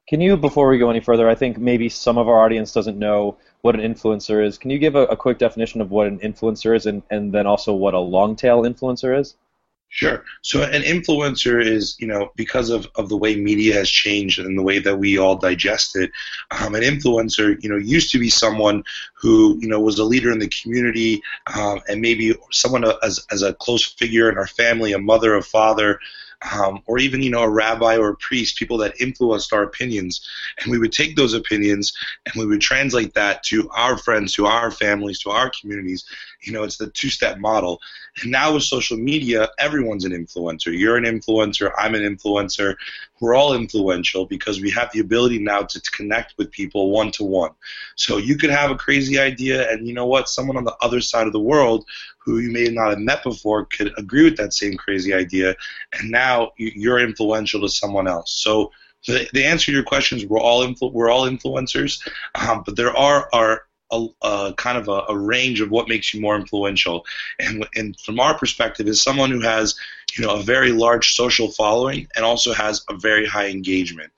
Can 0.07 0.21
you, 0.21 0.37
before 0.37 0.69
we 0.69 0.77
go 0.77 0.89
any 0.89 1.01
further, 1.01 1.29
I 1.29 1.35
think 1.35 1.57
maybe 1.57 1.89
some 1.89 2.17
of 2.17 2.29
our 2.29 2.39
audience 2.39 2.71
doesn't 2.71 2.97
know 2.97 3.37
what 3.61 3.75
an 3.75 3.81
influencer 3.81 4.45
is. 4.45 4.57
Can 4.57 4.71
you 4.71 4.79
give 4.79 4.95
a, 4.95 5.03
a 5.07 5.17
quick 5.17 5.37
definition 5.37 5.81
of 5.81 5.91
what 5.91 6.07
an 6.07 6.19
influencer 6.19 6.75
is 6.75 6.85
and, 6.85 7.03
and 7.09 7.33
then 7.33 7.45
also 7.45 7.73
what 7.73 7.93
a 7.93 7.99
long 7.99 8.35
tail 8.35 8.63
influencer 8.63 9.19
is? 9.19 9.35
Sure. 9.89 10.23
So 10.41 10.63
an 10.63 10.83
influencer 10.83 11.63
is, 11.63 11.95
you 11.97 12.07
know, 12.07 12.31
because 12.35 12.69
of, 12.69 12.87
of 12.95 13.07
the 13.09 13.17
way 13.17 13.35
media 13.35 13.73
has 13.75 13.89
changed 13.89 14.37
and 14.37 14.57
the 14.57 14.61
way 14.61 14.79
that 14.79 14.97
we 14.97 15.17
all 15.17 15.37
digest 15.37 15.95
it, 15.95 16.11
um, 16.51 16.75
an 16.75 16.83
influencer, 16.83 17.61
you 17.63 17.69
know, 17.69 17.77
used 17.77 18.11
to 18.11 18.19
be 18.19 18.29
someone 18.29 18.83
who, 19.13 19.57
you 19.61 19.67
know, 19.67 19.79
was 19.79 19.97
a 19.97 20.03
leader 20.03 20.31
in 20.31 20.39
the 20.39 20.49
community 20.61 21.21
um, 21.55 21.79
and 21.87 22.01
maybe 22.01 22.35
someone 22.51 22.83
as, 23.01 23.25
as 23.31 23.41
a 23.41 23.53
close 23.53 23.83
figure 23.83 24.29
in 24.29 24.37
our 24.37 24.47
family, 24.47 24.91
a 24.91 24.99
mother, 24.99 25.35
a 25.35 25.41
father, 25.41 25.99
um, 26.53 26.81
or 26.85 26.99
even 26.99 27.21
you 27.23 27.29
know 27.29 27.41
a 27.41 27.49
rabbi 27.49 27.97
or 27.97 28.09
a 28.09 28.15
priest, 28.15 28.57
people 28.57 28.77
that 28.77 28.99
influenced 29.01 29.53
our 29.53 29.63
opinions, 29.63 30.27
and 30.59 30.71
we 30.71 30.77
would 30.77 30.91
take 30.91 31.15
those 31.15 31.33
opinions 31.33 31.93
and 32.25 32.35
we 32.35 32.45
would 32.45 32.61
translate 32.61 33.13
that 33.15 33.43
to 33.43 33.69
our 33.71 33.97
friends, 33.97 34.33
to 34.33 34.45
our 34.45 34.71
families, 34.71 35.19
to 35.19 35.31
our 35.31 35.49
communities. 35.49 36.05
You 36.41 36.53
know, 36.53 36.63
it's 36.63 36.77
the 36.77 36.87
two-step 36.87 37.39
model. 37.39 37.79
And 38.21 38.31
now 38.31 38.53
with 38.53 38.63
social 38.63 38.97
media, 38.97 39.49
everyone's 39.59 40.05
an 40.05 40.11
influencer. 40.11 40.77
You're 40.77 40.97
an 40.97 41.03
influencer. 41.03 41.71
I'm 41.77 41.95
an 41.95 42.01
influencer. 42.01 42.75
We're 43.19 43.35
all 43.35 43.55
influential 43.55 44.25
because 44.25 44.61
we 44.61 44.69
have 44.71 44.91
the 44.91 44.99
ability 44.99 45.39
now 45.39 45.63
to, 45.63 45.81
connect 45.91 46.37
with 46.37 46.51
people 46.51 46.91
one 46.91 47.11
to 47.11 47.23
one. 47.23 47.51
So 47.95 48.17
you 48.17 48.37
could 48.37 48.51
have 48.51 48.69
a 48.69 48.75
crazy 48.75 49.17
idea, 49.17 49.71
and 49.71 49.87
you 49.87 49.93
know 49.93 50.05
what? 50.05 50.29
Someone 50.29 50.57
on 50.57 50.63
the 50.63 50.75
other 50.81 51.01
side 51.01 51.25
of 51.25 51.33
the 51.33 51.39
world 51.39 51.85
who 52.19 52.39
you 52.39 52.51
may 52.51 52.65
not 52.65 52.89
have 52.89 52.99
met 52.99 53.23
before 53.23 53.65
could 53.65 53.93
agree 53.97 54.23
with 54.23 54.37
that 54.37 54.53
same 54.53 54.75
crazy 54.75 55.13
idea, 55.13 55.55
and 55.93 56.11
now 56.11 56.51
you're 56.57 56.99
influential 56.99 57.61
to 57.61 57.69
someone 57.69 58.07
else. 58.07 58.31
So 58.31 58.71
the, 59.07 59.27
the 59.33 59.45
answer 59.45 59.67
to 59.67 59.71
your 59.71 59.83
questions, 59.83 60.25
we're 60.25 60.39
all 60.39 60.65
influ- 60.65 60.91
we're 60.91 61.09
all 61.09 61.27
influencers, 61.27 62.05
um, 62.35 62.63
but 62.65 62.75
there 62.75 62.95
are 62.95 63.29
are 63.33 63.66
a, 63.91 64.07
a, 64.21 64.53
kind 64.57 64.77
of 64.77 64.87
a, 64.87 65.03
a, 65.09 65.17
range 65.17 65.61
of 65.61 65.71
what 65.71 65.87
makes 65.87 66.13
you 66.13 66.21
more 66.21 66.35
influential. 66.35 67.05
And, 67.39 67.67
and 67.75 67.99
from 67.99 68.19
our 68.19 68.37
perspective, 68.37 68.87
is 68.87 69.01
someone 69.01 69.31
who 69.31 69.41
has 69.41 69.75
you 70.17 70.25
know 70.25 70.35
a 70.35 70.41
very 70.41 70.71
large 70.71 71.13
social 71.13 71.49
following 71.51 72.07
and 72.15 72.25
also 72.25 72.53
has 72.53 72.83
a 72.89 72.95
very 72.95 73.25
high 73.25 73.47
engagement. 73.47 74.11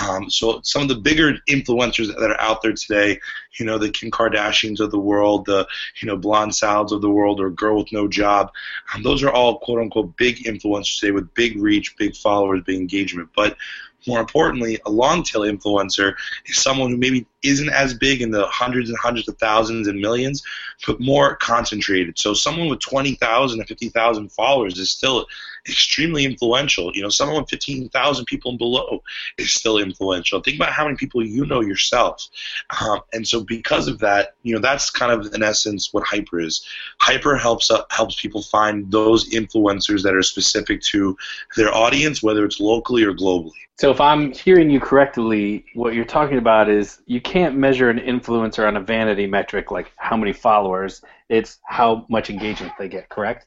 Um, 0.00 0.30
so 0.30 0.60
some 0.62 0.82
of 0.82 0.88
the 0.88 0.94
bigger 0.96 1.34
influencers 1.48 2.08
that 2.08 2.30
are 2.30 2.40
out 2.40 2.62
there 2.62 2.72
today, 2.72 3.20
you 3.58 3.66
know, 3.66 3.78
the 3.78 3.90
Kim 3.90 4.10
Kardashians 4.10 4.80
of 4.80 4.90
the 4.90 4.98
world, 4.98 5.46
the 5.46 5.66
you 6.00 6.06
know 6.06 6.16
blonde 6.16 6.54
salads 6.54 6.92
of 6.92 7.02
the 7.02 7.10
world, 7.10 7.40
or 7.40 7.50
girl 7.50 7.78
with 7.78 7.92
no 7.92 8.06
job, 8.06 8.52
um, 8.94 9.02
those 9.02 9.22
are 9.22 9.30
all 9.30 9.58
quote 9.58 9.80
unquote 9.80 10.16
big 10.16 10.44
influencers 10.44 11.00
today 11.00 11.10
with 11.10 11.34
big 11.34 11.60
reach, 11.60 11.96
big 11.96 12.14
followers, 12.14 12.62
big 12.64 12.76
engagement. 12.76 13.30
But 13.34 13.56
more 14.06 14.20
importantly, 14.20 14.78
a 14.86 14.90
long 14.90 15.22
tail 15.22 15.42
influencer 15.42 16.14
is 16.46 16.56
someone 16.56 16.90
who 16.90 16.96
maybe 16.96 17.26
isn't 17.42 17.70
as 17.70 17.94
big 17.94 18.22
in 18.22 18.30
the 18.30 18.46
hundreds 18.46 18.88
and 18.88 18.98
hundreds 18.98 19.28
of 19.28 19.38
thousands 19.38 19.88
and 19.88 20.00
millions, 20.00 20.42
but 20.86 21.00
more 21.00 21.36
concentrated. 21.36 22.18
So 22.18 22.34
someone 22.34 22.68
with 22.68 22.80
20,000 22.80 23.58
to 23.58 23.64
50,000 23.64 24.32
followers 24.32 24.78
is 24.78 24.90
still 24.90 25.26
extremely 25.68 26.24
influential. 26.24 26.90
You 26.94 27.02
know, 27.02 27.08
someone 27.08 27.40
with 27.40 27.50
15,000 27.50 28.24
people 28.24 28.50
and 28.50 28.58
below 28.58 29.02
is 29.38 29.52
still 29.52 29.78
influential. 29.78 30.40
Think 30.40 30.56
about 30.56 30.72
how 30.72 30.84
many 30.84 30.96
people 30.96 31.24
you 31.24 31.46
know 31.46 31.60
yourself. 31.60 32.28
Um, 32.80 33.00
and 33.12 33.26
so 33.26 33.42
because 33.42 33.88
of 33.88 33.98
that, 34.00 34.34
you 34.42 34.54
know, 34.54 34.60
that's 34.60 34.90
kind 34.90 35.12
of 35.12 35.32
in 35.34 35.42
essence 35.42 35.92
what 35.92 36.04
HYPR 36.04 36.44
is. 36.44 36.66
HYPR 37.02 37.38
helps 37.40 37.70
uh, 37.70 37.82
helps 37.90 38.20
people 38.20 38.42
find 38.42 38.90
those 38.90 39.30
influencers 39.30 40.02
that 40.02 40.14
are 40.14 40.22
specific 40.22 40.82
to 40.82 41.16
their 41.56 41.74
audience, 41.74 42.22
whether 42.22 42.44
it's 42.44 42.60
locally 42.60 43.04
or 43.04 43.12
globally. 43.12 43.52
So 43.80 43.90
if 43.90 43.98
I'm 43.98 44.32
hearing 44.32 44.68
you 44.68 44.78
correctly, 44.78 45.64
what 45.72 45.94
you're 45.94 46.04
talking 46.04 46.36
about 46.36 46.68
is 46.68 47.00
you 47.06 47.18
can't 47.30 47.56
measure 47.56 47.88
an 47.88 48.00
influencer 48.00 48.66
on 48.66 48.76
a 48.76 48.80
vanity 48.80 49.24
metric 49.24 49.70
like 49.70 49.92
how 49.96 50.16
many 50.16 50.32
followers. 50.32 51.00
It's 51.28 51.58
how 51.62 52.04
much 52.08 52.28
engagement 52.28 52.72
they 52.76 52.88
get, 52.88 53.08
correct? 53.08 53.46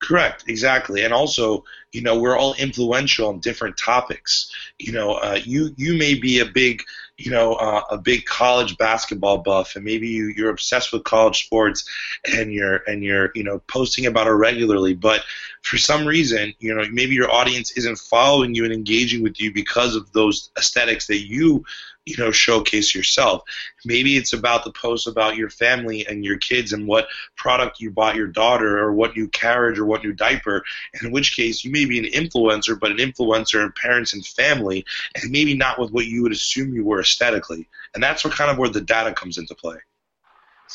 Correct, 0.00 0.44
exactly, 0.46 1.04
and 1.04 1.12
also, 1.12 1.64
you 1.90 2.02
know, 2.02 2.20
we're 2.20 2.36
all 2.36 2.54
influential 2.54 3.28
on 3.28 3.40
different 3.40 3.76
topics. 3.78 4.52
You 4.78 4.92
know, 4.92 5.14
uh, 5.14 5.40
you 5.42 5.74
you 5.76 5.98
may 5.98 6.14
be 6.14 6.38
a 6.38 6.44
big, 6.44 6.82
you 7.16 7.30
know, 7.30 7.54
uh, 7.54 7.80
a 7.90 7.98
big 7.98 8.26
college 8.26 8.76
basketball 8.76 9.38
buff, 9.38 9.74
and 9.74 9.84
maybe 9.84 10.06
you, 10.06 10.26
you're 10.36 10.50
obsessed 10.50 10.92
with 10.92 11.02
college 11.04 11.46
sports, 11.46 11.88
and 12.36 12.52
you're 12.52 12.82
and 12.86 13.02
you're 13.02 13.30
you 13.34 13.42
know 13.42 13.58
posting 13.68 14.06
about 14.06 14.26
it 14.26 14.32
regularly. 14.32 14.94
But 14.94 15.22
for 15.62 15.78
some 15.78 16.06
reason, 16.06 16.52
you 16.60 16.74
know, 16.74 16.84
maybe 16.92 17.14
your 17.14 17.32
audience 17.32 17.72
isn't 17.72 17.98
following 17.98 18.54
you 18.54 18.64
and 18.64 18.74
engaging 18.74 19.22
with 19.22 19.40
you 19.40 19.52
because 19.52 19.96
of 19.96 20.12
those 20.12 20.50
aesthetics 20.58 21.06
that 21.06 21.26
you 21.26 21.64
you 22.06 22.16
know 22.16 22.30
showcase 22.30 22.94
yourself. 22.94 23.42
Maybe 23.84 24.16
it's 24.16 24.32
about 24.32 24.64
the 24.64 24.72
post 24.72 25.06
about 25.06 25.36
your 25.36 25.50
family 25.50 26.06
and 26.06 26.24
your 26.24 26.38
kids 26.38 26.72
and 26.72 26.86
what 26.86 27.08
product 27.36 27.80
you 27.80 27.90
bought 27.90 28.16
your 28.16 28.28
daughter 28.28 28.78
or 28.78 28.92
what 28.92 29.16
new 29.16 29.28
carriage 29.28 29.78
or 29.78 29.84
what 29.84 30.04
new 30.04 30.12
diaper. 30.12 30.64
In 31.02 31.10
which 31.10 31.36
case 31.36 31.64
you 31.64 31.70
may 31.70 31.84
be 31.84 31.98
an 31.98 32.04
influencer 32.04 32.78
but 32.78 32.92
an 32.92 32.98
influencer 32.98 33.62
in 33.64 33.72
parents 33.72 34.14
and 34.14 34.24
family 34.24 34.84
and 35.14 35.30
maybe 35.30 35.54
not 35.54 35.78
with 35.78 35.90
what 35.90 36.06
you 36.06 36.22
would 36.22 36.32
assume 36.32 36.72
you 36.72 36.84
were 36.84 37.00
aesthetically. 37.00 37.68
And 37.94 38.02
that's 38.02 38.24
what 38.24 38.34
kind 38.34 38.50
of 38.50 38.58
where 38.58 38.70
the 38.70 38.80
data 38.80 39.12
comes 39.12 39.38
into 39.38 39.54
play 39.54 39.78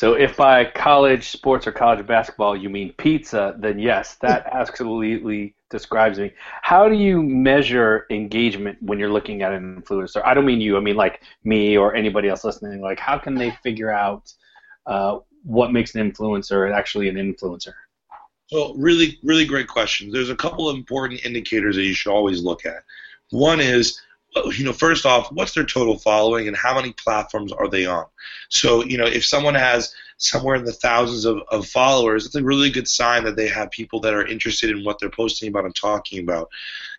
so 0.01 0.13
if 0.13 0.35
by 0.35 0.65
college 0.65 1.29
sports 1.29 1.67
or 1.67 1.71
college 1.71 2.07
basketball 2.07 2.57
you 2.57 2.71
mean 2.71 2.91
pizza, 2.93 3.53
then 3.59 3.77
yes, 3.77 4.15
that 4.15 4.47
absolutely 4.51 5.53
describes 5.69 6.17
me. 6.17 6.33
How 6.63 6.89
do 6.89 6.95
you 6.95 7.21
measure 7.21 8.07
engagement 8.09 8.81
when 8.81 8.97
you're 8.97 9.11
looking 9.11 9.43
at 9.43 9.53
an 9.53 9.79
influencer? 9.79 10.19
I 10.25 10.33
don't 10.33 10.47
mean 10.47 10.59
you. 10.59 10.75
I 10.75 10.79
mean 10.79 10.95
like 10.95 11.21
me 11.43 11.77
or 11.77 11.93
anybody 11.93 12.29
else 12.29 12.43
listening. 12.43 12.81
Like 12.81 12.99
how 12.99 13.19
can 13.19 13.35
they 13.35 13.51
figure 13.61 13.91
out 13.91 14.33
uh, 14.87 15.19
what 15.43 15.71
makes 15.71 15.93
an 15.93 16.11
influencer 16.11 16.73
actually 16.73 17.07
an 17.07 17.17
influencer? 17.17 17.73
Well, 18.51 18.73
really, 18.73 19.19
really 19.21 19.45
great 19.45 19.67
questions. 19.67 20.13
There's 20.13 20.31
a 20.31 20.35
couple 20.35 20.67
of 20.67 20.77
important 20.77 21.23
indicators 21.27 21.75
that 21.75 21.83
you 21.83 21.93
should 21.93 22.11
always 22.11 22.41
look 22.41 22.65
at. 22.65 22.83
One 23.29 23.59
is 23.59 24.01
you 24.35 24.63
know, 24.63 24.73
first 24.73 25.05
off, 25.05 25.31
what's 25.31 25.53
their 25.53 25.65
total 25.65 25.97
following 25.97 26.47
and 26.47 26.55
how 26.55 26.75
many 26.75 26.93
platforms 26.93 27.51
are 27.51 27.67
they 27.67 27.85
on? 27.85 28.05
So, 28.49 28.83
you 28.83 28.97
know, 28.97 29.05
if 29.05 29.25
someone 29.25 29.55
has 29.55 29.93
somewhere 30.17 30.55
in 30.55 30.63
the 30.63 30.71
thousands 30.71 31.25
of, 31.25 31.39
of 31.49 31.67
followers, 31.67 32.25
it's 32.25 32.35
a 32.35 32.43
really 32.43 32.69
good 32.69 32.87
sign 32.87 33.23
that 33.23 33.35
they 33.35 33.47
have 33.47 33.71
people 33.71 33.99
that 34.01 34.13
are 34.13 34.25
interested 34.25 34.69
in 34.69 34.83
what 34.85 34.99
they're 34.99 35.09
posting 35.09 35.49
about 35.49 35.65
and 35.65 35.75
talking 35.75 36.19
about. 36.19 36.49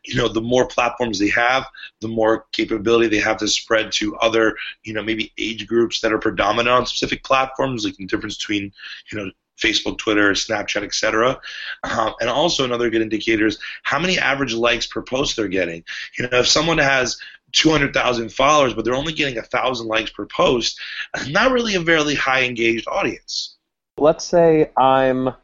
You 0.04 0.16
know, 0.16 0.28
the 0.28 0.40
more 0.42 0.66
platforms 0.66 1.18
they 1.18 1.30
have, 1.30 1.66
the 2.00 2.08
more 2.08 2.46
capability 2.52 3.08
they 3.08 3.22
have 3.22 3.38
to 3.38 3.48
spread 3.48 3.92
to 3.92 4.16
other, 4.16 4.56
you 4.82 4.92
know, 4.92 5.02
maybe 5.02 5.32
age 5.38 5.66
groups 5.66 6.00
that 6.00 6.12
are 6.12 6.18
predominant 6.18 6.68
on 6.68 6.86
specific 6.86 7.22
platforms, 7.24 7.84
like 7.84 7.96
the 7.96 8.06
difference 8.06 8.36
between, 8.36 8.72
you 9.10 9.18
know, 9.18 9.30
Facebook, 9.60 9.98
Twitter, 9.98 10.32
Snapchat, 10.32 10.82
etc. 10.82 11.40
Um, 11.84 12.14
and 12.20 12.28
also 12.28 12.64
another 12.64 12.90
good 12.90 13.02
indicator 13.02 13.46
is 13.46 13.58
how 13.82 13.98
many 13.98 14.18
average 14.18 14.54
likes 14.54 14.86
per 14.86 15.02
post 15.02 15.36
they're 15.36 15.48
getting. 15.48 15.84
You 16.18 16.28
know, 16.28 16.38
if 16.38 16.48
someone 16.48 16.78
has 16.78 17.18
200,000 17.52 18.32
followers, 18.32 18.74
but 18.74 18.84
they're 18.84 18.94
only 18.94 19.12
getting 19.12 19.38
a 19.38 19.42
thousand 19.42 19.86
likes 19.86 20.10
per 20.10 20.26
post, 20.26 20.80
not 21.28 21.52
really 21.52 21.74
a 21.74 21.80
very 21.80 22.14
high 22.14 22.44
engaged 22.44 22.88
audience. 22.88 23.56
Let's 23.98 24.24
say 24.24 24.70
I'm 24.76 25.34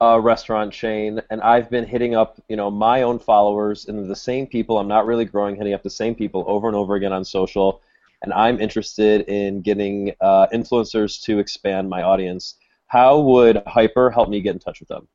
a 0.00 0.20
restaurant 0.20 0.72
chain, 0.72 1.20
and 1.30 1.40
I've 1.40 1.70
been 1.70 1.86
hitting 1.86 2.14
up, 2.14 2.40
you 2.48 2.56
know, 2.56 2.70
my 2.70 3.02
own 3.02 3.18
followers 3.18 3.86
and 3.86 4.10
the 4.10 4.16
same 4.16 4.46
people. 4.46 4.78
I'm 4.78 4.88
not 4.88 5.06
really 5.06 5.24
growing, 5.24 5.56
hitting 5.56 5.72
up 5.72 5.82
the 5.82 5.90
same 5.90 6.14
people 6.14 6.44
over 6.46 6.68
and 6.68 6.76
over 6.76 6.96
again 6.96 7.12
on 7.12 7.24
social, 7.24 7.80
and 8.22 8.32
I'm 8.32 8.60
interested 8.60 9.22
in 9.22 9.62
getting 9.62 10.12
uh, 10.20 10.48
influencers 10.52 11.22
to 11.22 11.38
expand 11.38 11.88
my 11.88 12.02
audience. 12.02 12.56
How 12.94 13.18
would 13.18 13.56
HYPR 13.56 14.14
help 14.14 14.28
me 14.28 14.40
get 14.40 14.52
in 14.54 14.60
touch 14.60 14.78
with 14.78 14.88
them? 14.88 15.08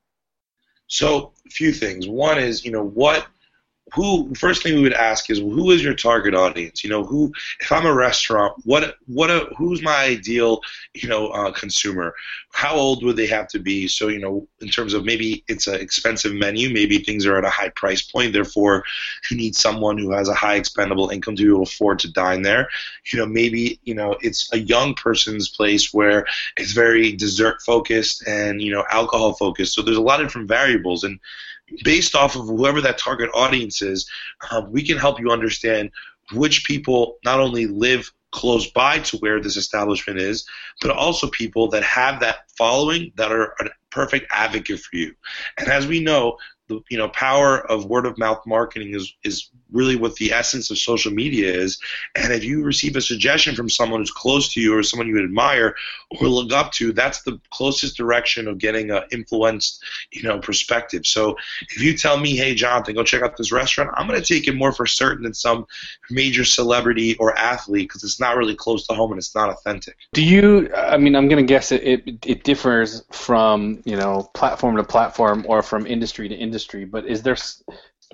So, 0.86 1.32
a 1.46 1.50
few 1.50 1.72
things. 1.72 2.06
One 2.06 2.38
is, 2.38 2.62
you 2.62 2.72
know, 2.72 2.84
what 2.84 3.26
who 3.94 4.32
first 4.34 4.62
thing 4.62 4.74
we 4.74 4.82
would 4.82 4.92
ask 4.92 5.30
is 5.30 5.38
who 5.38 5.70
is 5.70 5.82
your 5.82 5.94
target 5.94 6.34
audience? 6.34 6.84
You 6.84 6.90
know 6.90 7.04
who 7.04 7.32
if 7.60 7.72
i'm 7.72 7.86
a 7.86 7.94
restaurant 7.94 8.54
what 8.64 8.96
what 9.06 9.30
a, 9.30 9.48
who's 9.56 9.82
my 9.82 10.04
ideal 10.04 10.60
you 10.94 11.08
know 11.08 11.28
uh, 11.28 11.52
consumer? 11.52 12.14
How 12.52 12.74
old 12.74 13.04
would 13.04 13.16
they 13.16 13.26
have 13.26 13.48
to 13.48 13.58
be? 13.58 13.88
So 13.88 14.08
you 14.08 14.18
know 14.18 14.46
in 14.60 14.68
terms 14.68 14.94
of 14.94 15.04
maybe 15.04 15.44
it's 15.48 15.66
an 15.66 15.80
expensive 15.80 16.32
menu 16.32 16.72
maybe 16.72 16.98
things 16.98 17.26
are 17.26 17.36
at 17.36 17.44
a 17.44 17.50
high 17.50 17.70
price 17.70 18.02
point 18.02 18.32
therefore 18.32 18.84
you 19.30 19.36
need 19.36 19.54
someone 19.54 19.98
who 19.98 20.12
has 20.12 20.28
a 20.28 20.34
high 20.34 20.56
expendable 20.56 21.10
income 21.10 21.36
to 21.36 21.42
be 21.42 21.48
able 21.48 21.64
to 21.64 21.70
afford 21.70 21.98
to 22.00 22.12
dine 22.12 22.42
there. 22.42 22.68
You 23.12 23.18
know 23.18 23.26
maybe 23.26 23.80
you 23.84 23.94
know 23.94 24.16
it's 24.20 24.52
a 24.52 24.58
young 24.58 24.94
person's 24.94 25.48
place 25.48 25.92
where 25.92 26.26
it's 26.56 26.72
very 26.72 27.12
dessert 27.12 27.62
focused 27.62 28.26
and 28.26 28.62
you 28.62 28.72
know 28.72 28.84
alcohol 28.90 29.32
focused 29.34 29.74
so 29.74 29.82
there's 29.82 29.96
a 29.96 30.02
lot 30.02 30.20
of 30.20 30.26
different 30.26 30.48
variables 30.48 31.04
and 31.04 31.18
based 31.84 32.14
off 32.14 32.36
of 32.36 32.46
whoever 32.46 32.80
that 32.80 32.98
target 32.98 33.30
audience 33.34 33.82
is, 33.82 34.08
um, 34.50 34.70
we 34.70 34.82
can 34.82 34.98
help 34.98 35.20
you 35.20 35.30
understand 35.30 35.90
which 36.32 36.64
people 36.64 37.16
not 37.24 37.40
only 37.40 37.66
live 37.66 38.10
close 38.32 38.70
by 38.70 38.98
to 39.00 39.16
where 39.18 39.40
this 39.40 39.56
establishment 39.56 40.18
is, 40.18 40.46
but 40.80 40.90
also 40.90 41.28
people 41.30 41.68
that 41.68 41.82
have 41.82 42.20
that 42.20 42.50
following 42.56 43.12
that 43.16 43.32
are 43.32 43.54
a 43.60 43.68
perfect 43.90 44.26
advocate 44.30 44.80
for 44.80 44.96
you. 44.96 45.14
And 45.58 45.68
as 45.68 45.86
we 45.86 46.00
know, 46.00 46.38
the 46.70 46.80
you 46.88 46.96
know 46.96 47.08
power 47.08 47.58
of 47.70 47.84
word 47.84 48.06
of 48.06 48.16
mouth 48.16 48.46
marketing 48.46 48.94
is 48.94 49.12
is 49.24 49.50
really 49.72 49.96
what 49.96 50.14
the 50.16 50.32
essence 50.32 50.70
of 50.70 50.78
social 50.78 51.12
media 51.12 51.52
is. 51.52 51.78
And 52.14 52.32
if 52.32 52.44
you 52.44 52.62
receive 52.64 52.96
a 52.96 53.00
suggestion 53.00 53.54
from 53.54 53.68
someone 53.68 54.00
who's 54.00 54.10
close 54.10 54.52
to 54.54 54.60
you 54.60 54.76
or 54.76 54.82
someone 54.82 55.08
you 55.08 55.22
admire 55.22 55.76
or 56.10 56.28
look 56.28 56.52
up 56.52 56.72
to, 56.72 56.92
that's 56.92 57.22
the 57.22 57.40
closest 57.50 57.96
direction 57.96 58.48
of 58.48 58.58
getting 58.58 58.90
an 58.90 59.02
influenced, 59.12 59.82
you 60.12 60.22
know, 60.22 60.38
perspective. 60.40 61.06
So 61.06 61.36
if 61.70 61.80
you 61.80 61.96
tell 61.96 62.18
me, 62.18 62.36
hey, 62.36 62.54
Jonathan, 62.54 62.94
go 62.94 63.04
check 63.04 63.22
out 63.22 63.36
this 63.36 63.52
restaurant, 63.52 63.90
I'm 63.94 64.06
going 64.06 64.20
to 64.20 64.26
take 64.26 64.48
it 64.48 64.56
more 64.56 64.72
for 64.72 64.86
certain 64.86 65.22
than 65.22 65.34
some 65.34 65.66
major 66.10 66.44
celebrity 66.44 67.16
or 67.16 67.36
athlete 67.38 67.88
because 67.88 68.02
it's 68.02 68.20
not 68.20 68.36
really 68.36 68.56
close 68.56 68.86
to 68.88 68.94
home 68.94 69.12
and 69.12 69.18
it's 69.18 69.34
not 69.34 69.50
authentic. 69.50 69.96
Do 70.12 70.24
you? 70.24 70.72
I 70.74 70.96
mean, 70.96 71.14
I'm 71.14 71.28
going 71.28 71.44
to 71.44 71.48
guess 71.48 71.72
it, 71.72 71.82
it 71.84 72.26
it 72.26 72.44
differs 72.44 73.04
from 73.10 73.79
you 73.84 73.96
know 73.96 74.28
platform 74.34 74.76
to 74.76 74.84
platform 74.84 75.44
or 75.48 75.62
from 75.62 75.86
industry 75.86 76.28
to 76.28 76.34
industry. 76.34 76.84
But 76.84 77.06
is 77.06 77.22
there 77.22 77.36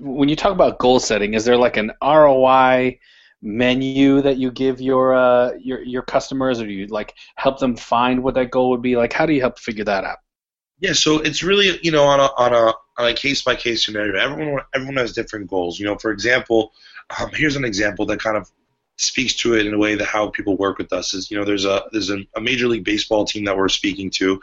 when 0.00 0.28
you 0.28 0.37
talk 0.37 0.52
about 0.52 0.78
goal 0.78 1.00
setting, 1.00 1.35
is 1.35 1.44
there 1.44 1.56
like 1.56 1.76
an 1.76 1.92
ROI 2.02 2.99
menu 3.42 4.20
that 4.23 4.37
you 4.37 4.50
give 4.50 4.80
your 4.80 5.14
uh, 5.14 5.52
your 5.58 5.82
your 5.82 6.02
customers, 6.02 6.61
or 6.61 6.66
do 6.66 6.73
you 6.73 6.87
like 6.87 7.14
help 7.37 7.58
them 7.58 7.76
find 7.76 8.23
what 8.23 8.35
that 8.35 8.50
goal 8.50 8.70
would 8.70 8.82
be? 8.82 8.96
Like, 8.96 9.12
how 9.12 9.26
do 9.26 9.32
you 9.32 9.40
help 9.40 9.58
figure 9.58 9.85
that 9.85 10.04
out? 10.04 10.18
Yeah, 10.80 10.92
so 10.92 11.20
it's 11.20 11.42
really 11.42 11.78
you 11.82 11.90
know 11.90 12.04
on 12.04 12.20
a 12.20 12.28
on 12.37 12.52
a 12.52 12.73
on 12.99 13.11
a 13.11 13.14
case 13.14 13.42
by 13.42 13.54
case 13.54 13.85
scenario. 13.85 14.18
Everyone 14.18 14.62
everyone 14.75 14.96
has 14.96 15.12
different 15.12 15.49
goals. 15.49 15.78
You 15.78 15.87
know, 15.87 15.96
for 15.96 16.11
example, 16.11 16.73
um, 17.18 17.30
here's 17.32 17.56
an 17.56 17.64
example 17.64 18.04
that 18.06 18.20
kind 18.20 18.37
of 18.37 18.50
speaks 18.98 19.34
to 19.34 19.54
it 19.54 19.66
in 19.66 19.74
a 19.74 19.78
way 19.78 19.94
that 19.94 20.06
how 20.06 20.28
people 20.28 20.56
work 20.56 20.78
with 20.78 20.92
us 20.92 21.12
is 21.14 21.30
you 21.30 21.36
know 21.36 21.44
there's 21.44 21.64
a 21.64 21.82
there's 21.92 22.10
a, 22.10 22.18
a 22.34 22.40
major 22.40 22.66
league 22.66 22.84
baseball 22.84 23.24
team 23.24 23.44
that 23.44 23.56
we're 23.56 23.68
speaking 23.68 24.08
to 24.10 24.40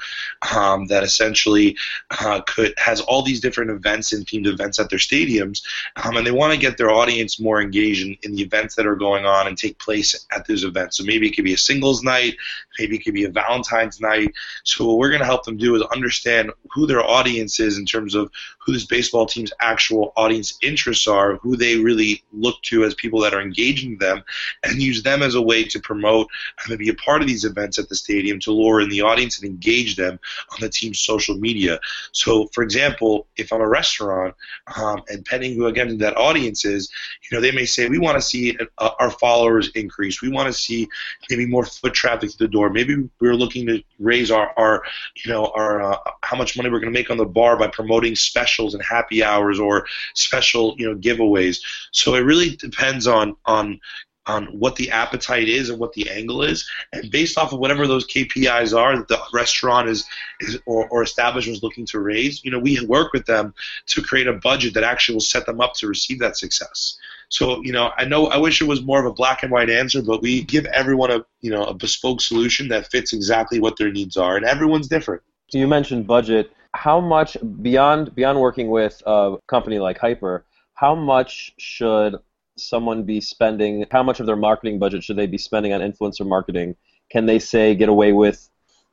um, 0.55 0.86
that 0.88 1.03
essentially 1.03 1.75
uh, 2.22 2.39
could 2.41 2.74
has 2.77 3.01
all 3.01 3.24
these 3.24 3.39
different 3.39 3.72
events 3.72 4.13
and 4.13 4.25
themed 4.25 4.48
events 4.48 4.79
at 4.79 4.89
their 4.89 5.00
stadiums 5.00 5.63
um, 6.03 6.17
and 6.17 6.25
they 6.25 6.31
want 6.31 6.53
to 6.53 6.60
get 6.60 6.77
their 6.77 6.91
audience 6.91 7.39
more 7.39 7.62
engaged 7.62 8.05
in, 8.05 8.15
in 8.24 8.36
the 8.36 8.43
events 8.43 8.75
that 8.75 8.86
are 8.86 8.95
going 8.95 9.25
on 9.25 9.48
and 9.48 9.57
take 9.57 9.77
place 9.79 10.25
at 10.31 10.48
those 10.48 10.63
events. 10.63 10.98
So 10.98 11.03
maybe 11.03 11.27
it 11.27 11.36
could 11.36 11.45
be 11.45 11.53
a 11.53 11.57
singles 11.57 12.03
night 12.03 12.36
maybe 12.79 12.95
it 12.95 13.03
could 13.03 13.13
be 13.13 13.25
a 13.25 13.29
Valentine's 13.29 14.00
night. 14.00 14.33
So 14.63 14.86
what 14.86 14.98
we're 14.98 15.10
going 15.10 15.22
to 15.22 15.25
help 15.25 15.45
them 15.45 15.57
do 15.57 15.75
is 15.75 15.81
understand 15.93 16.51
who 16.72 16.88
their 16.88 17.03
audience 17.03 17.60
is 17.60 17.77
in 17.77 17.86
terms 17.86 18.15
of 18.15 18.31
who 18.65 18.74
this 18.74 18.86
baseball 18.86 19.25
team's 19.25 19.51
actual 19.62 20.13
audience 20.15 20.58
interests 20.62 21.08
are 21.08 21.36
who 21.38 21.55
they 21.55 21.77
really 21.77 22.24
look 22.32 22.62
to 22.63 22.84
as 22.84 22.93
people 22.93 23.20
that 23.22 23.34
are 23.34 23.41
engaging 23.41 23.98
them 23.98 24.24
and 24.63 24.82
use 24.82 25.03
them 25.03 25.22
as 25.22 25.36
a 25.36 25.41
way 25.41 25.63
to 25.63 25.79
promote 25.79 26.27
and 26.67 26.77
be 26.77 26.89
a 26.89 26.93
part 26.96 27.22
of 27.22 27.27
these 27.27 27.46
events 27.46 27.77
at 27.77 27.89
the 27.89 27.96
stadium 27.96 28.39
to 28.39 28.51
lure 28.51 28.82
in 28.82 28.89
the 28.89 29.01
audience 29.01 29.39
and 29.39 29.50
engage 29.50 29.96
them 29.96 30.20
on 30.51 30.58
the 30.62 30.70
team's 30.70 31.00
social 31.00 31.36
media. 31.36 31.79
So, 32.12 32.48
for 32.53 32.63
example, 32.63 33.27
if 33.38 33.51
I'm 33.51 33.62
a 33.62 33.67
restaurant 33.67 34.36
um, 34.77 35.03
and 35.10 35.24
depending 35.24 35.55
who 35.55 35.67
again 35.67 35.98
that 35.98 36.17
audience 36.17 36.65
is, 36.65 36.91
you 37.24 37.36
know, 37.36 37.41
they 37.41 37.51
may 37.51 37.65
say 37.65 37.88
we 37.88 38.00
want 38.00 38.17
to 38.17 38.22
see 38.22 38.58
uh, 38.77 38.89
our 39.00 39.12
followers 39.12 39.70
increase. 39.75 40.22
We 40.22 40.29
want 40.29 40.48
to 40.48 40.53
see 40.53 40.88
maybe 41.29 41.46
more 41.46 41.65
foot 41.65 41.93
traffic 41.93 42.32
to 42.32 42.38
the 42.38 42.48
door. 42.48 42.70
Maybe 42.70 43.10
we're 43.20 43.36
looking 43.36 43.67
to 43.67 43.84
raise 44.00 44.32
our, 44.32 44.53
our 44.58 44.84
you 45.15 45.32
know, 45.32 45.51
our 45.55 45.82
uh, 45.82 45.98
how 46.22 46.38
much 46.38 46.55
money 46.55 46.70
we're 46.70 46.79
going 46.79 46.93
to 46.93 47.00
make 47.00 47.10
on 47.10 47.17
the 47.17 47.25
bar 47.25 47.58
by 47.58 47.67
promoting 47.67 48.15
specials 48.53 48.74
and 48.74 48.83
happy 48.83 49.24
hours 49.24 49.60
or 49.60 49.86
special, 50.13 50.75
you 50.77 50.88
know, 50.88 50.95
giveaways. 50.95 51.60
So 51.91 52.15
it 52.15 52.19
really 52.19 52.55
depends 52.55 53.07
on 53.07 53.36
on 53.45 53.79
on 54.25 54.45
what 54.57 54.77
the 54.77 54.89
appetite 54.89 55.50
is 55.50 55.69
and 55.69 55.77
what 55.77 55.91
the 55.91 56.10
angle 56.10 56.43
is, 56.43 56.65
and 56.93 57.12
based 57.12 57.38
off 57.38 57.51
of 57.51 57.60
whatever 57.60 57.88
those 57.88 58.07
KPIs 58.07 58.74
are 58.74 58.95
that 58.95 59.10
the 59.10 59.19
restaurant 59.33 59.89
is, 59.89 60.05
is 60.39 60.57
or, 60.65 60.88
or 60.88 61.03
establishment 61.03 61.57
is 61.57 61.62
looking 61.62 61.86
to 61.88 62.00
raise, 62.00 62.41
you 62.45 62.50
know, 62.50 62.57
we 62.57 62.79
work 62.86 63.12
with 63.12 63.25
them 63.25 63.53
to 63.88 64.01
create 64.01 64.27
a 64.27 64.31
budget 64.31 64.75
that 64.75 64.83
actually 64.86 65.15
will 65.15 65.19
set 65.19 65.45
them 65.45 65.60
up 65.60 65.74
to 65.74 65.89
receive 65.89 66.19
that 66.19 66.38
success. 66.38 66.98
So, 67.27 67.62
you 67.63 67.74
know, 67.74 67.91
I 67.98 68.05
know 68.05 68.27
I 68.27 68.38
wish 68.38 68.62
it 68.62 68.65
was 68.65 68.81
more 68.81 69.01
of 69.01 69.05
a 69.05 69.12
black 69.12 69.43
and 69.43 69.51
white 69.51 69.69
answer, 69.69 70.01
but 70.01 70.22
we 70.22 70.43
give 70.43 70.65
everyone 70.67 71.12
a 71.12 71.25
you 71.41 71.51
know 71.51 71.65
a 71.65 71.74
bespoke 71.74 72.22
solution 72.22 72.69
that 72.69 72.89
fits 72.89 73.12
exactly 73.12 73.60
what 73.60 73.75
their 73.75 73.91
needs 73.91 74.15
are, 74.15 74.38
and 74.38 74.45
everyone's 74.45 74.88
different. 74.88 75.22
So 75.50 75.57
you 75.57 75.67
mentioned 75.67 76.07
budget. 76.07 76.50
How 76.75 77.00
much 77.00 77.38
beyond 77.62 78.15
beyond 78.15 78.39
working 78.39 78.70
with 78.70 79.01
a 79.06 79.38
company 79.48 79.80
like 79.80 80.00
HYPR? 80.00 80.44
How 80.74 80.96
much 80.96 81.53
should 81.58 82.15
someone 82.58 83.03
be 83.03 83.22
spending? 83.22 83.86
How 83.92 84.03
much 84.03 84.20
of 84.20 84.25
their 84.25 84.36
marketing 84.36 84.80
budget 84.80 85.03
should 85.03 85.18
they 85.18 85.27
be 85.27 85.38
spending 85.38 85.74
on 85.74 85.82
influencer 85.82 86.27
marketing? 86.27 86.75
Can 87.12 87.25
they 87.25 87.39
say 87.39 87.75
get 87.75 87.89
away 87.89 88.12
with 88.12 88.50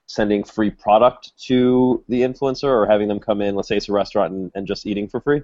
sending 0.06 0.44
free 0.44 0.70
product 0.70 1.32
to 1.46 2.04
the 2.08 2.20
influencer 2.22 2.64
or 2.64 2.86
having 2.86 3.08
them 3.08 3.20
come 3.20 3.40
in, 3.40 3.54
let's 3.54 3.68
say 3.68 3.76
it's 3.76 3.88
a 3.88 3.92
restaurant, 3.92 4.32
and, 4.32 4.50
and 4.54 4.66
just 4.66 4.86
eating 4.86 5.08
for 5.08 5.20
free? 5.20 5.42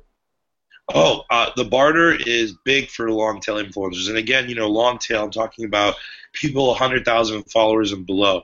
Oh, 0.95 1.25
uh, 1.31 1.50
the 1.57 1.64
barter 1.64 2.12
is 2.12 2.55
big 2.64 2.88
for 2.90 3.11
long 3.11 3.40
tail 3.40 3.57
influencers. 3.57 4.09
And 4.09 4.19
again, 4.19 4.49
you 4.49 4.55
know, 4.55 4.69
long 4.69 4.99
tail, 4.99 5.25
I'm 5.25 5.33
talking 5.33 5.64
about 5.64 5.97
people 6.33 6.69
100,000 6.69 7.43
followers 7.50 7.93
and 7.93 8.07
below. 8.07 8.43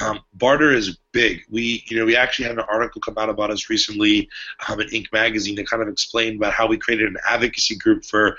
Um, 0.00 0.20
barter 0.32 0.72
is 0.72 0.98
big. 1.12 1.42
We, 1.50 1.84
you 1.86 1.98
know, 1.98 2.04
we 2.04 2.16
actually 2.16 2.48
had 2.48 2.58
an 2.58 2.64
article 2.68 3.00
come 3.00 3.16
out 3.16 3.28
about 3.28 3.50
us 3.50 3.70
recently 3.70 4.28
um, 4.68 4.80
in 4.80 4.88
Inc. 4.88 5.12
magazine 5.12 5.54
that 5.56 5.68
kind 5.68 5.82
of 5.82 5.88
explained 5.88 6.36
about 6.36 6.52
how 6.52 6.66
we 6.66 6.78
created 6.78 7.08
an 7.08 7.18
advocacy 7.28 7.76
group 7.76 8.04
for 8.04 8.36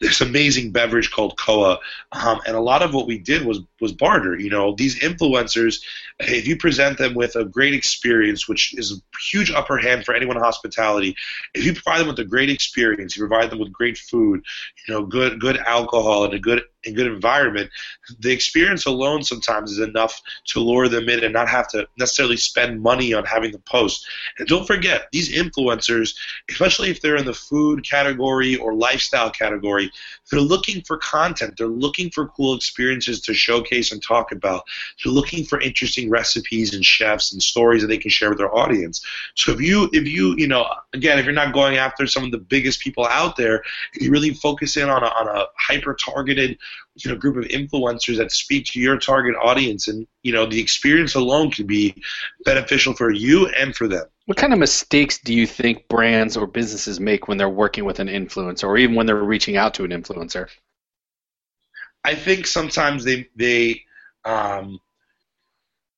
this 0.00 0.20
amazing 0.20 0.72
beverage 0.72 1.10
called 1.10 1.38
Koa, 1.38 1.78
um, 2.12 2.40
and 2.46 2.56
a 2.56 2.60
lot 2.60 2.82
of 2.82 2.92
what 2.92 3.06
we 3.06 3.18
did 3.18 3.44
was 3.44 3.60
was 3.80 3.92
barter. 3.92 4.38
You 4.38 4.50
know, 4.50 4.74
these 4.74 4.98
influencers, 5.00 5.82
if 6.18 6.46
you 6.46 6.56
present 6.56 6.98
them 6.98 7.14
with 7.14 7.36
a 7.36 7.44
great 7.44 7.74
experience, 7.74 8.48
which 8.48 8.76
is 8.76 8.92
a 8.92 8.96
huge 9.20 9.50
upper 9.50 9.78
hand 9.78 10.04
for 10.04 10.14
anyone 10.14 10.36
in 10.36 10.42
hospitality, 10.42 11.16
if 11.54 11.64
you 11.64 11.72
provide 11.72 12.00
them 12.00 12.08
with 12.08 12.18
a 12.18 12.24
great 12.24 12.50
experience, 12.50 13.16
you 13.16 13.26
provide 13.26 13.50
them 13.50 13.60
with 13.60 13.72
great 13.72 13.96
food, 13.96 14.42
you 14.86 14.94
know, 14.94 15.06
good 15.06 15.40
good 15.40 15.58
alcohol 15.58 16.24
and 16.24 16.34
a 16.34 16.38
good 16.38 16.62
a 16.86 16.92
good 16.92 17.06
environment, 17.06 17.70
the 18.20 18.32
experience 18.32 18.86
alone 18.86 19.22
sometimes 19.22 19.72
is 19.72 19.78
enough 19.78 20.20
to 20.46 20.60
lure 20.60 20.88
them 20.88 21.08
in 21.08 21.24
and 21.24 21.32
not 21.32 21.48
have 21.48 21.68
to 21.68 21.86
necessarily 21.98 22.36
spend 22.36 22.82
money 22.82 23.14
on 23.14 23.24
having 23.24 23.52
the 23.52 23.58
post. 23.58 24.06
And 24.38 24.48
don't 24.48 24.66
forget, 24.66 25.08
these 25.12 25.32
influencers, 25.32 26.14
especially 26.50 26.90
if 26.90 27.00
they're 27.00 27.16
in 27.16 27.24
the 27.24 27.34
food 27.34 27.88
category 27.88 28.56
or 28.56 28.74
lifestyle 28.74 29.30
category, 29.30 29.90
they're 30.30 30.40
looking 30.40 30.82
for 30.82 30.98
content. 30.98 31.54
They're 31.56 31.66
looking 31.66 32.10
for 32.10 32.28
cool 32.28 32.54
experiences 32.54 33.20
to 33.22 33.34
showcase 33.34 33.92
and 33.92 34.02
talk 34.02 34.32
about. 34.32 34.64
They're 35.02 35.12
looking 35.12 35.44
for 35.44 35.60
interesting 35.60 36.10
recipes 36.10 36.74
and 36.74 36.84
chefs 36.84 37.32
and 37.32 37.42
stories 37.42 37.82
that 37.82 37.88
they 37.88 37.98
can 37.98 38.10
share 38.10 38.30
with 38.30 38.38
their 38.38 38.54
audience. 38.54 39.04
So 39.34 39.52
if 39.52 39.60
you 39.60 39.88
if 39.92 40.06
you 40.06 40.34
you 40.36 40.48
know 40.48 40.66
again 40.92 41.18
if 41.18 41.24
you're 41.24 41.34
not 41.34 41.52
going 41.52 41.76
after 41.76 42.06
some 42.06 42.24
of 42.24 42.30
the 42.30 42.38
biggest 42.38 42.80
people 42.80 43.06
out 43.06 43.36
there, 43.36 43.62
you 43.94 44.10
really 44.10 44.32
focus 44.32 44.76
in 44.76 44.88
on 44.88 45.02
a, 45.02 45.06
on 45.06 45.28
a 45.28 45.46
hyper 45.58 45.94
targeted 45.94 46.58
you 46.96 47.10
know 47.10 47.16
group 47.16 47.36
of 47.36 47.44
influencers 47.44 48.18
that 48.18 48.32
speak 48.32 48.66
to 48.66 48.80
your 48.80 48.98
target 48.98 49.34
audience. 49.42 49.88
And 49.88 50.06
you 50.22 50.32
know 50.32 50.46
the 50.46 50.60
experience 50.60 51.14
alone 51.14 51.50
can 51.50 51.66
be 51.66 51.94
beneficial 52.44 52.94
for 52.94 53.10
you 53.10 53.48
and 53.48 53.74
for 53.74 53.88
them. 53.88 54.06
What 54.26 54.38
kind 54.38 54.52
of 54.52 54.58
mistakes 54.58 55.18
do 55.18 55.34
you 55.34 55.46
think 55.46 55.86
brands 55.88 56.36
or 56.36 56.46
businesses 56.46 56.98
make 56.98 57.28
when 57.28 57.36
they're 57.36 57.48
working 57.48 57.84
with 57.84 57.98
an 57.98 58.08
influencer 58.08 58.64
or 58.64 58.78
even 58.78 58.94
when 58.94 59.06
they're 59.06 59.16
reaching 59.16 59.56
out 59.56 59.74
to 59.74 59.84
an 59.84 59.90
influencer? 59.90 60.48
I 62.04 62.14
think 62.14 62.46
sometimes 62.46 63.04
they 63.04 63.28
they 63.36 63.82
um, 64.24 64.80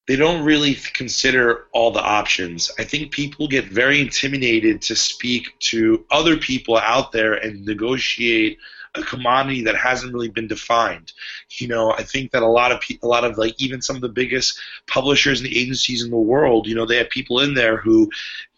they 0.06 0.16
don't 0.16 0.45
really 0.45 0.75
consider 0.75 1.64
all 1.73 1.90
the 1.90 2.02
options. 2.02 2.71
I 2.78 2.85
think 2.85 3.11
people 3.11 3.49
get 3.49 3.66
very 3.66 4.00
intimidated 4.00 4.83
to 4.83 4.97
speak 4.97 5.59
to 5.71 6.04
other 6.11 6.37
people 6.37 6.78
out 6.78 7.11
there 7.11 7.35
and 7.35 7.64
negotiate 7.64 8.59
a 8.99 9.03
commodity 9.03 9.62
that 9.65 9.76
hasn't 9.76 10.12
really 10.12 10.29
been 10.29 10.49
defined. 10.49 11.12
You 11.50 11.69
know, 11.69 11.93
I 11.93 12.03
think 12.03 12.33
that 12.33 12.43
a 12.43 12.47
lot 12.47 12.73
of 12.73 12.81
pe- 12.81 12.99
a 13.03 13.07
lot 13.07 13.25
of 13.25 13.38
like 13.38 13.55
even 13.59 13.83
some 13.83 13.97
of 13.97 14.03
the 14.03 14.09
biggest 14.09 14.59
publishers 14.87 15.41
and 15.41 15.49
agencies 15.49 16.03
in 16.03 16.11
the 16.11 16.17
world, 16.17 16.67
you 16.67 16.75
know, 16.75 16.87
they 16.87 16.97
have 16.97 17.11
people 17.11 17.41
in 17.41 17.55
there 17.55 17.76
who 17.76 18.11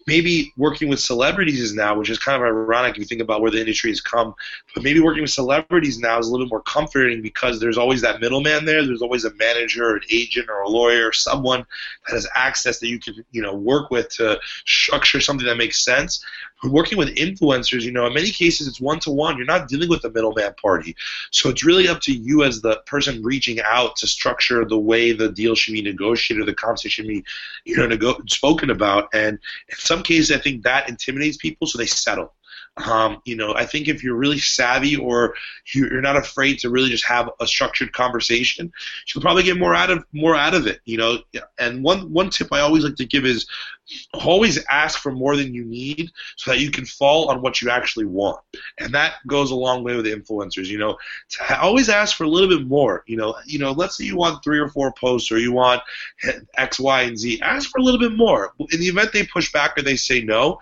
maybe 0.08 0.54
working 0.56 0.88
with 0.88 0.98
celebrities 0.98 1.60
is 1.60 1.74
now, 1.74 1.96
which 1.96 2.08
is 2.08 2.18
kind 2.18 2.34
of 2.34 2.48
ironic 2.48 2.92
if 2.92 2.98
you 2.98 3.04
think 3.04 3.20
about 3.20 3.42
where 3.42 3.50
the 3.50 3.60
industry 3.60 3.90
has 3.90 4.00
come. 4.00 4.34
But 4.74 4.82
maybe 4.82 5.00
working 5.00 5.20
with 5.20 5.30
celebrities 5.30 5.98
now 5.98 6.18
is 6.18 6.26
a 6.26 6.30
little 6.32 6.46
bit 6.46 6.50
more 6.50 6.62
comforting 6.62 7.20
because 7.20 7.60
there's 7.60 7.76
always 7.76 8.00
that 8.00 8.18
middleman 8.18 8.64
there. 8.64 8.84
There's 8.86 9.02
always 9.02 9.26
a 9.26 9.34
manager, 9.34 9.96
an 9.96 10.02
agent, 10.10 10.48
or 10.48 10.62
a 10.62 10.68
lawyer, 10.68 11.08
or 11.08 11.12
someone 11.12 11.66
that 12.06 12.14
has 12.14 12.26
access 12.34 12.78
that 12.80 12.88
you 12.88 12.98
can 12.98 13.22
you 13.32 13.42
know 13.42 13.54
work 13.54 13.90
with 13.90 14.08
to 14.16 14.40
structure 14.64 15.20
something 15.20 15.46
that 15.46 15.58
makes 15.58 15.84
sense. 15.84 16.24
Working 16.64 16.98
with 16.98 17.14
influencers, 17.14 17.82
you 17.82 17.92
know, 17.92 18.06
in 18.06 18.14
many 18.14 18.30
cases 18.30 18.66
it's 18.66 18.80
one 18.80 18.98
to 19.00 19.10
one. 19.10 19.36
You're 19.36 19.46
not 19.46 19.68
dealing 19.68 19.88
with 19.88 20.02
the 20.02 20.10
middleman 20.10 20.54
party, 20.60 20.96
so 21.30 21.48
it's 21.50 21.64
really 21.64 21.86
up 21.86 22.00
to 22.02 22.12
you 22.12 22.42
as 22.42 22.60
the 22.60 22.82
person 22.86 23.22
reaching 23.22 23.60
out 23.60 23.96
to 23.96 24.06
structure 24.08 24.64
the 24.64 24.78
way 24.78 25.12
the 25.12 25.28
deal 25.28 25.54
should 25.54 25.74
be 25.74 25.82
negotiated, 25.82 26.46
the 26.46 26.54
conversation 26.54 27.04
should 27.04 27.08
be, 27.08 27.24
you 27.64 27.76
know, 27.76 27.86
nego- 27.86 28.20
spoken 28.26 28.70
about. 28.70 29.08
And 29.14 29.38
in 29.68 29.76
some 29.76 30.02
cases, 30.02 30.32
I 30.32 30.40
think 30.40 30.64
that 30.64 30.88
intimidates 30.88 31.36
people, 31.36 31.66
so 31.66 31.78
they 31.78 31.86
settle. 31.86 32.32
Um, 32.86 33.20
you 33.24 33.36
know, 33.36 33.54
I 33.54 33.64
think 33.64 33.88
if 33.88 34.02
you're 34.02 34.16
really 34.16 34.38
savvy 34.38 34.96
or 34.96 35.34
you're 35.72 36.00
not 36.00 36.16
afraid 36.16 36.58
to 36.60 36.70
really 36.70 36.90
just 36.90 37.04
have 37.06 37.30
a 37.40 37.46
structured 37.46 37.92
conversation, 37.92 38.72
you'll 39.06 39.22
probably 39.22 39.42
get 39.42 39.58
more 39.58 39.74
out 39.74 39.90
of 39.90 40.04
more 40.12 40.36
out 40.36 40.54
of 40.54 40.66
it. 40.66 40.80
You 40.84 40.98
know, 40.98 41.18
and 41.58 41.82
one 41.82 42.12
one 42.12 42.30
tip 42.30 42.52
I 42.52 42.60
always 42.60 42.84
like 42.84 42.96
to 42.96 43.06
give 43.06 43.24
is 43.24 43.46
always 44.14 44.62
ask 44.70 44.98
for 44.98 45.12
more 45.12 45.36
than 45.36 45.54
you 45.54 45.64
need 45.64 46.10
so 46.36 46.50
that 46.50 46.60
you 46.60 46.70
can 46.70 46.84
fall 46.84 47.30
on 47.30 47.40
what 47.40 47.60
you 47.62 47.70
actually 47.70 48.04
want. 48.04 48.40
And 48.78 48.92
that 48.94 49.14
goes 49.26 49.50
a 49.50 49.56
long 49.56 49.82
way 49.82 49.96
with 49.96 50.06
influencers 50.06 50.66
you 50.66 50.78
know? 50.78 50.98
To 51.30 51.60
always 51.60 51.88
ask 51.88 52.16
for 52.16 52.24
a 52.24 52.28
little 52.28 52.48
bit 52.48 52.66
more 52.66 53.04
you 53.06 53.16
know? 53.16 53.34
You 53.46 53.58
know 53.58 53.72
let's 53.72 53.96
say 53.96 54.04
you 54.04 54.16
want 54.16 54.44
three 54.44 54.58
or 54.58 54.68
four 54.68 54.92
posts 54.92 55.32
or 55.32 55.38
you 55.38 55.52
want 55.52 55.82
x 56.56 56.78
y 56.78 57.02
and 57.02 57.18
z. 57.18 57.40
Ask 57.40 57.70
for 57.70 57.78
a 57.78 57.82
little 57.82 58.00
bit 58.00 58.16
more. 58.16 58.52
In 58.70 58.80
the 58.80 58.88
event 58.88 59.12
they 59.12 59.24
push 59.24 59.52
back 59.52 59.78
or 59.78 59.82
they 59.82 59.96
say 59.96 60.22
no 60.22 60.60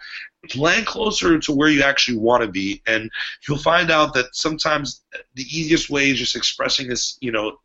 land 0.54 0.86
closer 0.86 1.38
to 1.38 1.52
where 1.52 1.68
you 1.68 1.82
actually 1.82 2.18
want 2.18 2.42
to 2.42 2.48
be 2.48 2.82
and 2.86 3.10
you'll 3.48 3.58
find 3.58 3.90
out 3.90 4.14
that 4.14 4.26
sometimes 4.32 5.02
the 5.34 5.42
easiest 5.44 5.90
way 5.90 6.10
is 6.10 6.18
just 6.18 6.36
expressing 6.36 6.88
this 6.88 7.16
you 7.20 7.32
know 7.32 7.56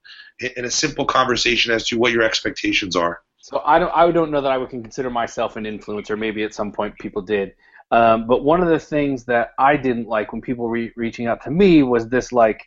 in 0.55 0.65
a 0.65 0.71
simple 0.71 1.05
conversation 1.05 1.71
as 1.71 1.85
to 1.87 1.99
what 1.99 2.11
your 2.11 2.23
expectations 2.23 2.95
are 2.95 3.21
so 3.41 3.61
I 3.65 3.79
don't 3.79 3.91
I 3.93 4.09
don't 4.11 4.31
know 4.31 4.39
that 4.41 4.51
I 4.51 4.57
would 4.57 4.69
consider 4.69 5.09
myself 5.09 5.55
an 5.55 5.65
influencer. 5.65 6.17
Maybe 6.17 6.43
at 6.43 6.53
some 6.53 6.71
point 6.71 6.97
people 6.99 7.21
did. 7.21 7.53
Um, 7.89 8.25
but 8.25 8.43
one 8.43 8.61
of 8.61 8.69
the 8.69 8.79
things 8.79 9.25
that 9.25 9.51
I 9.59 9.75
didn't 9.75 10.07
like 10.07 10.31
when 10.31 10.41
people 10.41 10.65
were 10.65 10.89
reaching 10.95 11.27
out 11.27 11.43
to 11.43 11.51
me 11.51 11.83
was 11.83 12.07
this 12.07 12.31
like, 12.31 12.65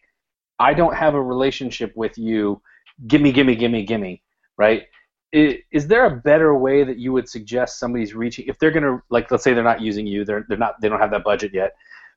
I 0.58 0.74
don't 0.74 0.94
have 0.94 1.14
a 1.14 1.22
relationship 1.22 1.92
with 1.96 2.18
you. 2.18 2.60
Gimme, 3.06 3.32
gimme, 3.32 3.56
gimme, 3.56 3.84
gimme. 3.84 4.22
Right? 4.58 4.82
Is, 5.34 5.56
is 5.72 5.86
there 5.88 6.06
a 6.06 6.16
better 6.16 6.56
way 6.56 6.84
that 6.84 6.98
you 6.98 7.12
would 7.12 7.28
suggest 7.28 7.78
somebody's 7.78 8.14
reaching 8.14 8.46
if 8.46 8.58
they're 8.58 8.70
gonna 8.70 9.02
like 9.10 9.30
let's 9.30 9.44
say 9.44 9.52
they're 9.52 9.64
not 9.64 9.80
using 9.80 10.06
you 10.06 10.24
they're 10.24 10.46
they're 10.48 10.56
not 10.56 10.80
they 10.80 10.88
don't 10.88 11.00
have 11.00 11.10
that 11.10 11.24
budget 11.24 11.52
yet 11.52 11.74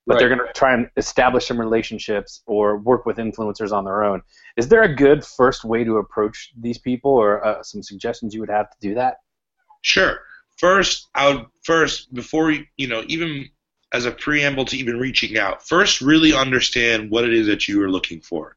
but 0.07 0.13
right. 0.13 0.19
they're 0.19 0.35
going 0.35 0.47
to 0.47 0.53
try 0.53 0.73
and 0.73 0.89
establish 0.95 1.47
some 1.47 1.59
relationships 1.59 2.41
or 2.45 2.77
work 2.77 3.05
with 3.05 3.17
influencers 3.17 3.73
on 3.73 3.83
their 3.83 4.03
own. 4.03 4.21
Is 4.55 4.69
there 4.69 4.83
a 4.83 4.95
good 4.95 5.25
first 5.25 5.65
way 5.65 5.83
to 5.83 5.97
approach 5.97 6.53
these 6.57 6.77
people, 6.77 7.11
or 7.11 7.45
uh, 7.45 7.61
some 7.61 7.83
suggestions 7.83 8.33
you 8.33 8.39
would 8.39 8.49
have 8.49 8.69
to 8.69 8.77
do 8.79 8.95
that? 8.95 9.17
Sure. 9.81 10.19
First, 10.57 11.09
I 11.13 11.35
would 11.35 11.45
first 11.63 12.13
before 12.13 12.53
you 12.77 12.87
know 12.87 13.03
even 13.07 13.49
as 13.93 14.05
a 14.05 14.11
preamble 14.11 14.65
to 14.65 14.77
even 14.77 14.99
reaching 14.99 15.37
out, 15.37 15.65
first 15.67 16.01
really 16.01 16.33
understand 16.33 17.09
what 17.09 17.23
it 17.23 17.33
is 17.33 17.47
that 17.47 17.67
you 17.67 17.81
are 17.81 17.89
looking 17.89 18.19
for. 18.21 18.55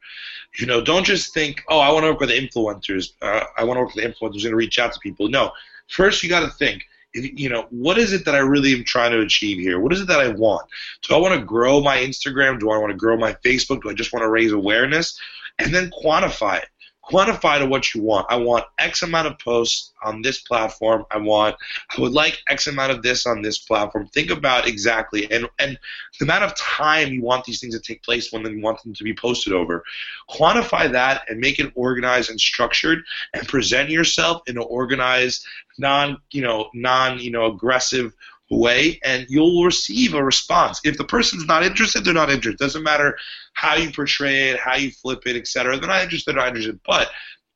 You 0.58 0.66
know, 0.66 0.80
don't 0.80 1.04
just 1.04 1.32
think, 1.32 1.62
oh, 1.69 1.78
I 1.78 1.93
want 1.93 2.04
to 2.04 2.10
work 2.10 2.21
with 2.21 2.30
influencers. 2.30 3.12
Uh, 3.23 3.45
I 3.56 3.64
want 3.64 3.76
to 3.76 3.82
work 3.82 3.95
with 3.95 4.04
influencers 4.04 4.45
and 4.45 4.56
reach 4.56 4.78
out 4.78 4.93
to 4.93 5.00
people. 5.00 5.28
No, 5.28 5.52
first 5.88 6.23
you 6.23 6.28
got 6.28 6.40
to 6.40 6.50
think 6.50 6.82
you 7.12 7.49
know, 7.49 7.66
what 7.71 7.99
is 7.99 8.12
it 8.12 8.25
that 8.25 8.34
I 8.34 8.38
really 8.38 8.73
am 8.73 8.84
trying 8.84 9.10
to 9.12 9.21
achieve 9.21 9.58
here? 9.58 9.80
What 9.80 9.93
is 9.93 10.00
it 10.00 10.08
that 10.08 10.21
I 10.21 10.28
want? 10.28 10.69
Do 11.02 11.14
I 11.14 11.19
want 11.19 11.38
to 11.38 11.45
grow 11.45 11.80
my 11.80 11.97
Instagram? 11.97 12.60
Do 12.60 12.71
I 12.71 12.78
want 12.78 12.90
to 12.93 12.97
grow 12.97 13.16
my 13.16 13.32
Facebook? 13.45 13.82
Do 13.82 13.90
I 13.90 13.95
just 13.95 14.12
want 14.12 14.23
to 14.23 14.28
raise 14.28 14.52
awareness? 14.52 15.19
And 15.58 15.75
then 15.75 15.90
quantify 15.90 16.58
it 16.58 16.69
quantify 17.10 17.58
to 17.58 17.66
what 17.66 17.94
you 17.94 18.02
want. 18.02 18.26
I 18.30 18.36
want 18.36 18.64
X 18.78 19.02
amount 19.02 19.26
of 19.26 19.38
posts 19.38 19.92
on 20.02 20.23
this 20.23 20.40
platform. 20.40 21.04
I 21.10 21.18
want 21.18 21.56
I 21.96 22.00
would 22.00 22.12
like 22.12 22.38
X 22.49 22.66
amount 22.66 22.92
of 22.92 23.02
this 23.02 23.26
on 23.26 23.42
this 23.42 23.58
platform. 23.58 24.06
Think 24.08 24.30
about 24.30 24.66
exactly 24.66 25.30
and 25.30 25.49
and 25.58 25.78
the 26.18 26.25
amount 26.25 26.44
of 26.44 26.54
time 26.56 27.12
you 27.12 27.23
want 27.23 27.44
these 27.44 27.60
things 27.60 27.75
to 27.75 27.80
take 27.80 28.02
place 28.02 28.32
when 28.32 28.44
you 28.46 28.62
want 28.62 28.82
them 28.82 28.94
to 28.94 29.04
be 29.04 29.14
posted 29.14 29.52
over. 29.52 29.82
Quantify 30.30 30.90
that 30.92 31.23
and 31.28 31.40
make 31.40 31.58
it 31.58 31.73
organized 31.75 32.30
and 32.30 32.40
structured 32.40 33.00
and 33.34 33.46
present 33.49 33.90
yourself 33.90 34.42
in 34.46 34.56
an 34.56 34.64
organized, 34.68 35.44
non 35.78 36.18
you 36.30 36.42
know 36.42 36.70
non 36.75 37.18
you 37.18 37.30
know 37.30 37.46
aggressive 37.46 38.14
way 38.50 38.99
and 39.04 39.26
you'll 39.28 39.65
receive 39.65 40.15
a 40.15 40.23
response. 40.23 40.80
If 40.84 40.99
the 40.99 41.04
person's 41.04 41.47
not 41.47 41.63
interested, 41.63 42.04
they're 42.04 42.13
not 42.13 42.30
interested. 42.30 42.58
Doesn't 42.58 42.82
matter 42.82 43.17
how 43.54 43.76
you 43.76 43.91
portray 43.91 44.50
it, 44.50 44.60
how 44.60 44.76
you 44.76 44.91
flip 44.91 45.23
it, 45.26 45.36
etc. 45.36 45.78
They're 45.78 45.89
not 45.89 46.02
interested, 46.02 46.34
they're 46.34 46.43
not 46.43 46.49
interested. 46.49 46.80
But 46.86 47.10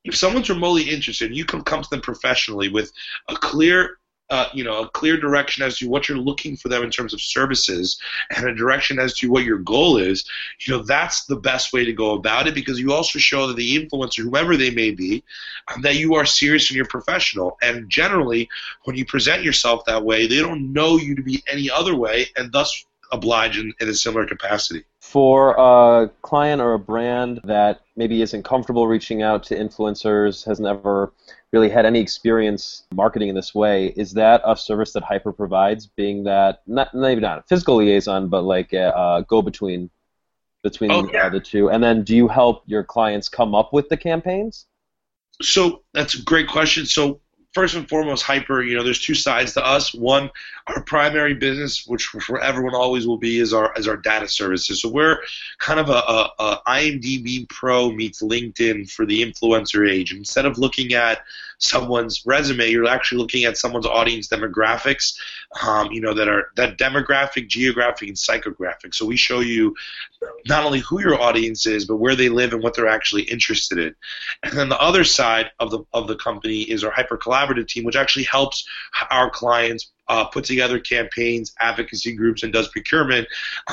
if 0.05 0.17
someone's 0.17 0.51
remotely 0.51 0.85
interested, 0.85 1.35
you 1.35 1.45
can 1.45 1.63
come 1.63 1.83
to 1.83 1.91
them 1.91 2.01
professionally 2.01 2.69
with 2.69 2.93
a 3.29 3.35
clear 3.35 3.99
uh, 4.31 4.49
you 4.55 4.65
know, 4.65 4.83
a 4.83 4.89
clear 4.91 5.19
direction 5.19 5.63
as 5.63 5.79
to 5.79 5.89
what 5.89 6.09
you're 6.09 6.19
looking 6.19 6.57
for 6.57 6.69
them 6.69 6.83
in 6.83 6.91
terms 6.91 7.13
of 7.13 7.21
services 7.21 8.01
and 8.35 8.47
a 8.49 8.55
direction 8.55 8.99
as 8.99 9.15
to 9.15 9.31
what 9.31 9.45
your 9.45 9.59
goal 9.59 9.99
is, 9.99 10.25
you 10.67 10.73
know, 10.75 10.83
that's 10.83 11.27
the 11.27 11.37
best 11.37 11.73
way 11.73 11.85
to 11.85 11.93
go 11.93 12.15
about 12.15 12.47
it 12.47 12.55
because 12.55 12.81
you 12.81 12.93
also 12.93 13.19
show 13.19 13.47
that 13.47 13.57
the 13.57 13.79
influencer, 13.79 14.23
whoever 14.23 14.57
they 14.57 14.71
may 14.71 14.91
be, 14.91 15.23
um, 15.73 15.83
that 15.83 15.97
you 15.97 16.15
are 16.15 16.25
serious 16.25 16.71
and 16.71 16.77
you're 16.77 16.87
professional. 16.87 17.59
And 17.61 17.91
generally, 17.91 18.49
when 18.85 18.97
you 18.97 19.05
present 19.05 19.45
yourself 19.45 19.85
that 19.85 20.05
way, 20.05 20.27
they 20.27 20.41
don't 20.41 20.73
know 20.73 20.97
you 20.97 21.15
to 21.15 21.23
be 21.23 21.43
any 21.51 21.71
other 21.71 21.95
way 21.95 22.27
and 22.37 22.51
thus 22.51 22.85
oblige 23.13 23.59
in, 23.59 23.73
in 23.81 23.89
a 23.89 23.95
similar 23.95 24.27
capacity. 24.27 24.85
For 25.01 25.55
a 25.57 26.11
client 26.23 26.61
or 26.61 26.75
a 26.75 26.79
brand 26.79 27.41
that 27.45 27.83
maybe 27.95 28.23
isn't 28.23 28.43
comfortable 28.43 28.89
reaching 28.89 29.23
out 29.23 29.45
to 29.45 29.55
influencers, 29.55 30.45
has 30.47 30.59
never 30.59 31.13
really 31.55 31.71
had 31.71 31.87
any 31.87 32.01
experience 32.01 32.83
marketing 32.93 33.29
in 33.29 33.35
this 33.37 33.55
way, 33.55 33.87
is 33.97 34.13
that 34.15 34.43
a 34.45 34.57
service 34.57 34.93
that 34.93 35.05
HYPR 35.05 35.37
provides, 35.37 35.87
being 35.87 36.25
that 36.25 36.63
not 36.67 36.93
maybe 36.93 37.21
not 37.21 37.39
a 37.39 37.43
physical 37.43 37.77
liaison, 37.77 38.29
but 38.29 38.43
like 38.43 38.73
a, 38.73 38.89
a 38.91 39.25
go-between 39.29 39.89
between 40.65 40.91
oh, 40.91 41.09
yeah. 41.13 41.27
uh, 41.27 41.29
the 41.29 41.39
two? 41.39 41.71
And 41.71 41.83
then, 41.83 42.03
do 42.03 42.17
you 42.17 42.27
help 42.27 42.65
your 42.67 42.83
clients 42.83 43.29
come 43.29 43.55
up 43.55 43.73
with 43.73 43.89
the 43.89 43.97
campaigns? 43.97 44.67
So 45.41 45.85
that's 45.93 46.15
a 46.15 46.23
great 46.23 46.49
question. 46.49 46.87
So 46.87 47.21
first 47.55 47.77
and 47.77 47.89
foremost, 47.89 48.25
HYPR, 48.25 48.67
you 48.69 48.77
know, 48.77 48.83
there's 48.83 49.01
two 49.01 49.15
sides 49.15 49.55
to 49.55 49.65
us. 49.65 49.95
One, 49.95 50.31
our 50.67 50.83
primary 50.83 51.35
business, 51.35 51.87
which 51.87 52.07
for 52.07 52.41
everyone 52.41 52.75
always 52.75 53.07
will 53.07 53.17
be, 53.17 53.39
is 53.39 53.53
our 53.53 53.73
is 53.77 53.89
our 53.89 53.97
data 53.97 54.29
services. 54.29 54.83
So 54.83 54.89
we're 54.89 55.19
kind 55.59 55.81
of 55.81 55.89
a, 55.89 55.93
a, 55.93 56.31
a 56.39 56.63
IMDb 56.67 57.49
Pro 57.49 57.91
meets 57.93 58.23
LinkedIn 58.23 58.91
for 58.91 59.07
the 59.07 59.23
influencer 59.23 59.89
age. 59.89 60.13
Instead 60.13 60.47
of 60.47 60.59
looking 60.59 60.93
at 60.95 61.21
someone's 61.65 62.23
resume, 62.27 62.71
you're 62.71 62.87
actually 62.87 63.19
looking 63.19 63.45
at 63.45 63.57
someone's 63.57 63.87
audience 63.87 64.29
demographics, 64.29 65.15
um, 65.63 65.91
you 65.91 66.01
know, 66.01 66.15
that 66.15 66.29
are 66.29 66.49
that 66.57 66.79
demographic, 66.79 67.49
geographic, 67.49 68.09
and 68.09 68.17
psychographic. 68.17 68.95
So 68.95 69.07
we 69.07 69.17
show 69.17 69.41
you 69.41 69.75
not 70.47 70.65
only 70.65 70.81
who 70.81 71.01
your 71.01 71.21
audience 71.21 71.67
is, 71.67 71.87
but 71.87 71.97
where 71.97 72.15
they 72.15 72.29
live 72.29 72.53
and 72.53 72.63
what 72.63 72.75
they're 72.75 72.89
actually 72.89 73.23
interested 73.23 73.79
in. 73.79 73.95
And 74.43 74.53
then 74.53 74.69
the 74.69 74.81
other 74.81 75.05
side 75.05 75.51
of 75.59 75.71
the 75.71 75.81
of 75.93 76.07
the 76.07 76.17
company 76.17 76.63
is 76.63 76.85
our 76.85 76.91
hyper 76.91 77.17
collaborative 77.17 77.69
team, 77.69 77.85
which 77.85 77.97
actually 77.97 78.25
helps 78.25 78.67
our 79.11 79.31
clients 79.31 79.91
uh, 80.09 80.25
put 80.27 80.45
together 80.45 80.79
campaigns, 80.79 81.55
advocacy 81.61 82.15
groups, 82.15 82.43
and 82.43 82.53
does 82.53 82.69
procurement. 82.69 83.27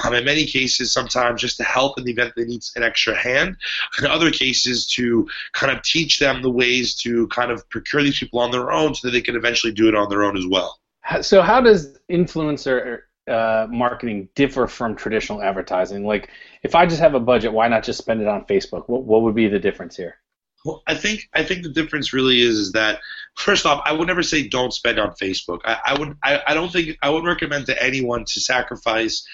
Um, 0.04 0.14
in 0.14 0.26
many 0.26 0.46
cases, 0.46 0.92
sometimes 0.92 1.42
just 1.42 1.58
to 1.58 1.64
help 1.64 1.98
in 1.98 2.06
the 2.06 2.12
event 2.12 2.34
they 2.36 2.46
need 2.46 2.64
an 2.76 2.84
extra 2.84 3.16
hand. 3.16 3.58
In 4.00 4.06
other 4.06 4.32
cases, 4.32 4.88
to 4.88 5.28
kind 5.54 5.76
of 5.76 5.84
teach 5.84 6.20
them 6.20 6.42
the 6.42 6.50
ways 6.50 6.96
to 6.96 7.28
kind 7.28 7.52
of 7.52 7.68
procure 7.70 8.04
these 8.04 8.20
people 8.20 8.40
on 8.40 8.52
their 8.52 8.72
own 8.72 8.96
so 8.96 9.08
that 9.08 9.12
they 9.12 9.22
can 9.22 9.36
eventually 9.36 9.74
do 9.74 9.88
it 9.88 9.96
on 9.96 10.10
their 10.10 10.24
own 10.24 10.38
as 10.38 10.46
well. 10.48 10.80
So, 11.22 11.42
how 11.42 11.62
does 11.62 11.98
influencer 12.10 13.02
uh, 13.28 13.68
marketing 13.70 14.30
differ 14.36 14.68
from 14.68 14.96
traditional 14.96 15.42
advertising? 15.42 16.06
Like, 16.06 16.30
if 16.64 16.76
I 16.76 16.86
just 16.86 17.02
have 17.02 17.16
a 17.16 17.20
budget, 17.20 17.52
why 17.52 17.68
not 17.68 17.84
just 17.84 17.98
spend 18.00 18.22
it 18.22 18.28
on 18.28 18.46
Facebook? 18.46 18.88
What, 18.88 19.04
what 19.04 19.24
would 19.24 19.36
be 19.36 19.48
the 19.48 19.60
difference 19.60 19.98
here? 19.98 20.21
Well, 20.64 20.84
I 20.86 20.94
think 20.94 21.28
I 21.34 21.44
think 21.44 21.64
the 21.64 21.70
difference 21.70 22.14
really 22.14 22.42
is 22.42 22.58
is 22.58 22.72
that 22.74 23.00
first 23.36 23.66
off, 23.66 23.82
I 23.84 23.94
would 23.94 24.08
never 24.08 24.22
say 24.22 24.48
don't 24.48 24.74
spend 24.74 25.00
on 25.00 25.12
Facebook. 25.12 25.62
I, 25.66 25.80
I 25.88 26.00
would 26.00 26.16
I, 26.24 26.42
I 26.48 26.54
don't 26.54 26.72
think 26.72 26.98
I 27.02 27.10
would 27.10 27.26
recommend 27.26 27.66
to 27.68 27.84
anyone 27.84 28.26
to 28.26 28.40
sacrifice 28.40 29.26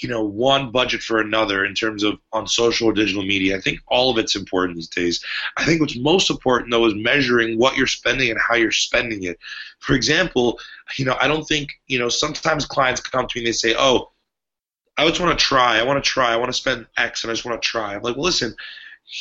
you 0.00 0.08
know 0.08 0.24
one 0.24 0.70
budget 0.70 1.02
for 1.02 1.20
another 1.20 1.64
in 1.64 1.74
terms 1.74 2.02
of 2.02 2.18
on 2.32 2.46
social 2.46 2.88
or 2.88 2.92
digital 2.94 3.22
media. 3.22 3.56
I 3.56 3.60
think 3.60 3.80
all 3.88 4.10
of 4.10 4.16
it's 4.16 4.36
important 4.36 4.76
these 4.76 4.88
days. 4.88 5.22
I 5.58 5.64
think 5.64 5.80
what's 5.80 5.98
most 5.98 6.30
important 6.30 6.70
though 6.70 6.86
is 6.86 6.94
measuring 6.94 7.58
what 7.58 7.76
you're 7.76 7.86
spending 7.86 8.30
and 8.30 8.40
how 8.40 8.54
you're 8.54 8.72
spending 8.72 9.24
it. 9.24 9.38
For 9.80 9.94
example, 9.94 10.58
you 10.96 11.04
know 11.04 11.16
I 11.20 11.28
don't 11.28 11.44
think 11.44 11.72
you 11.88 11.98
know 11.98 12.08
sometimes 12.08 12.64
clients 12.64 13.02
come 13.02 13.26
to 13.26 13.38
me 13.38 13.42
and 13.42 13.48
they 13.48 13.52
say, 13.52 13.74
oh. 13.78 14.12
I 14.98 15.08
just 15.08 15.20
want 15.20 15.38
to 15.38 15.42
try. 15.42 15.78
I 15.78 15.82
want 15.82 16.02
to 16.02 16.06
try. 16.06 16.30
I 16.30 16.36
want 16.36 16.50
to 16.50 16.52
spend 16.52 16.86
X, 16.98 17.24
and 17.24 17.30
I 17.30 17.34
just 17.34 17.46
want 17.46 17.62
to 17.62 17.66
try. 17.66 17.94
I'm 17.94 18.02
like, 18.02 18.16
well, 18.16 18.24
listen, 18.24 18.54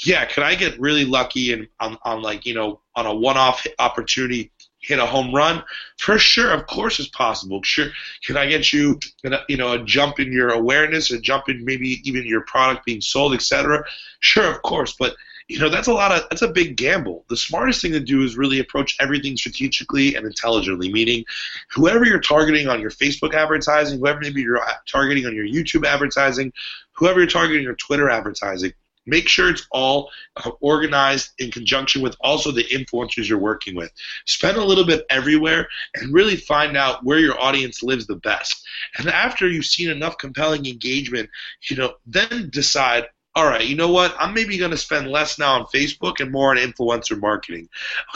yeah, 0.05 0.25
could 0.25 0.43
I 0.43 0.55
get 0.55 0.79
really 0.79 1.05
lucky 1.05 1.53
and 1.53 1.67
on, 1.79 1.97
on 2.03 2.21
like 2.21 2.45
you 2.45 2.53
know 2.53 2.81
on 2.95 3.05
a 3.05 3.13
one-off 3.13 3.65
opportunity 3.79 4.51
hit 4.79 4.99
a 4.99 5.05
home 5.05 5.33
run? 5.33 5.63
For 5.97 6.19
sure, 6.19 6.51
of 6.51 6.67
course, 6.67 6.99
it's 6.99 7.09
possible. 7.09 7.61
Sure, 7.63 7.87
can 8.25 8.37
I 8.37 8.45
get 8.47 8.71
you 8.71 8.99
you 9.47 9.57
know 9.57 9.73
a 9.73 9.83
jump 9.83 10.19
in 10.19 10.31
your 10.31 10.49
awareness, 10.49 11.11
a 11.11 11.19
jump 11.19 11.49
in 11.49 11.65
maybe 11.65 12.01
even 12.03 12.25
your 12.25 12.41
product 12.41 12.85
being 12.85 13.01
sold, 13.01 13.33
etc. 13.33 13.83
Sure, 14.19 14.45
of 14.45 14.61
course, 14.61 14.95
but 14.97 15.15
you 15.47 15.57
know 15.57 15.69
that's 15.69 15.87
a 15.87 15.93
lot 15.93 16.11
of 16.11 16.29
that's 16.29 16.43
a 16.43 16.47
big 16.47 16.77
gamble. 16.77 17.25
The 17.27 17.37
smartest 17.37 17.81
thing 17.81 17.93
to 17.93 17.99
do 17.99 18.21
is 18.21 18.37
really 18.37 18.59
approach 18.59 18.95
everything 18.99 19.35
strategically 19.37 20.13
and 20.13 20.23
intelligently. 20.27 20.93
Meaning, 20.93 21.25
whoever 21.71 22.05
you're 22.05 22.19
targeting 22.19 22.67
on 22.67 22.79
your 22.79 22.91
Facebook 22.91 23.33
advertising, 23.33 23.97
whoever 23.97 24.19
maybe 24.19 24.41
you're 24.41 24.61
uh, 24.61 24.73
targeting 24.87 25.25
on 25.25 25.33
your 25.33 25.47
YouTube 25.47 25.83
advertising, 25.83 26.53
whoever 26.91 27.19
you're 27.19 27.27
targeting 27.27 27.63
your 27.63 27.75
Twitter 27.75 28.07
advertising 28.07 28.71
Make 29.05 29.27
sure 29.27 29.49
it's 29.49 29.67
all 29.71 30.11
uh, 30.37 30.51
organized 30.61 31.31
in 31.39 31.51
conjunction 31.51 32.01
with 32.01 32.15
also 32.19 32.51
the 32.51 32.63
influencers 32.65 33.27
you're 33.27 33.39
working 33.39 33.75
with. 33.75 33.91
Spend 34.25 34.57
a 34.57 34.63
little 34.63 34.85
bit 34.85 35.05
everywhere 35.09 35.67
and 35.95 36.13
really 36.13 36.35
find 36.35 36.77
out 36.77 37.03
where 37.03 37.19
your 37.19 37.39
audience 37.39 37.81
lives 37.81 38.07
the 38.07 38.17
best. 38.17 38.61
And 38.97 39.07
after 39.07 39.47
you've 39.47 39.65
seen 39.65 39.89
enough 39.89 40.17
compelling 40.17 40.65
engagement, 40.65 41.29
you 41.69 41.75
know, 41.75 41.93
then 42.05 42.49
decide 42.51 43.07
all 43.35 43.45
right, 43.45 43.65
you 43.65 43.75
know 43.75 43.91
what? 43.91 44.15
I'm 44.19 44.33
maybe 44.33 44.57
going 44.57 44.71
to 44.71 44.77
spend 44.77 45.07
less 45.07 45.37
now 45.37 45.53
on 45.53 45.65
Facebook 45.67 46.19
and 46.19 46.31
more 46.31 46.51
on 46.51 46.57
influencer 46.57 47.17
marketing. 47.17 47.69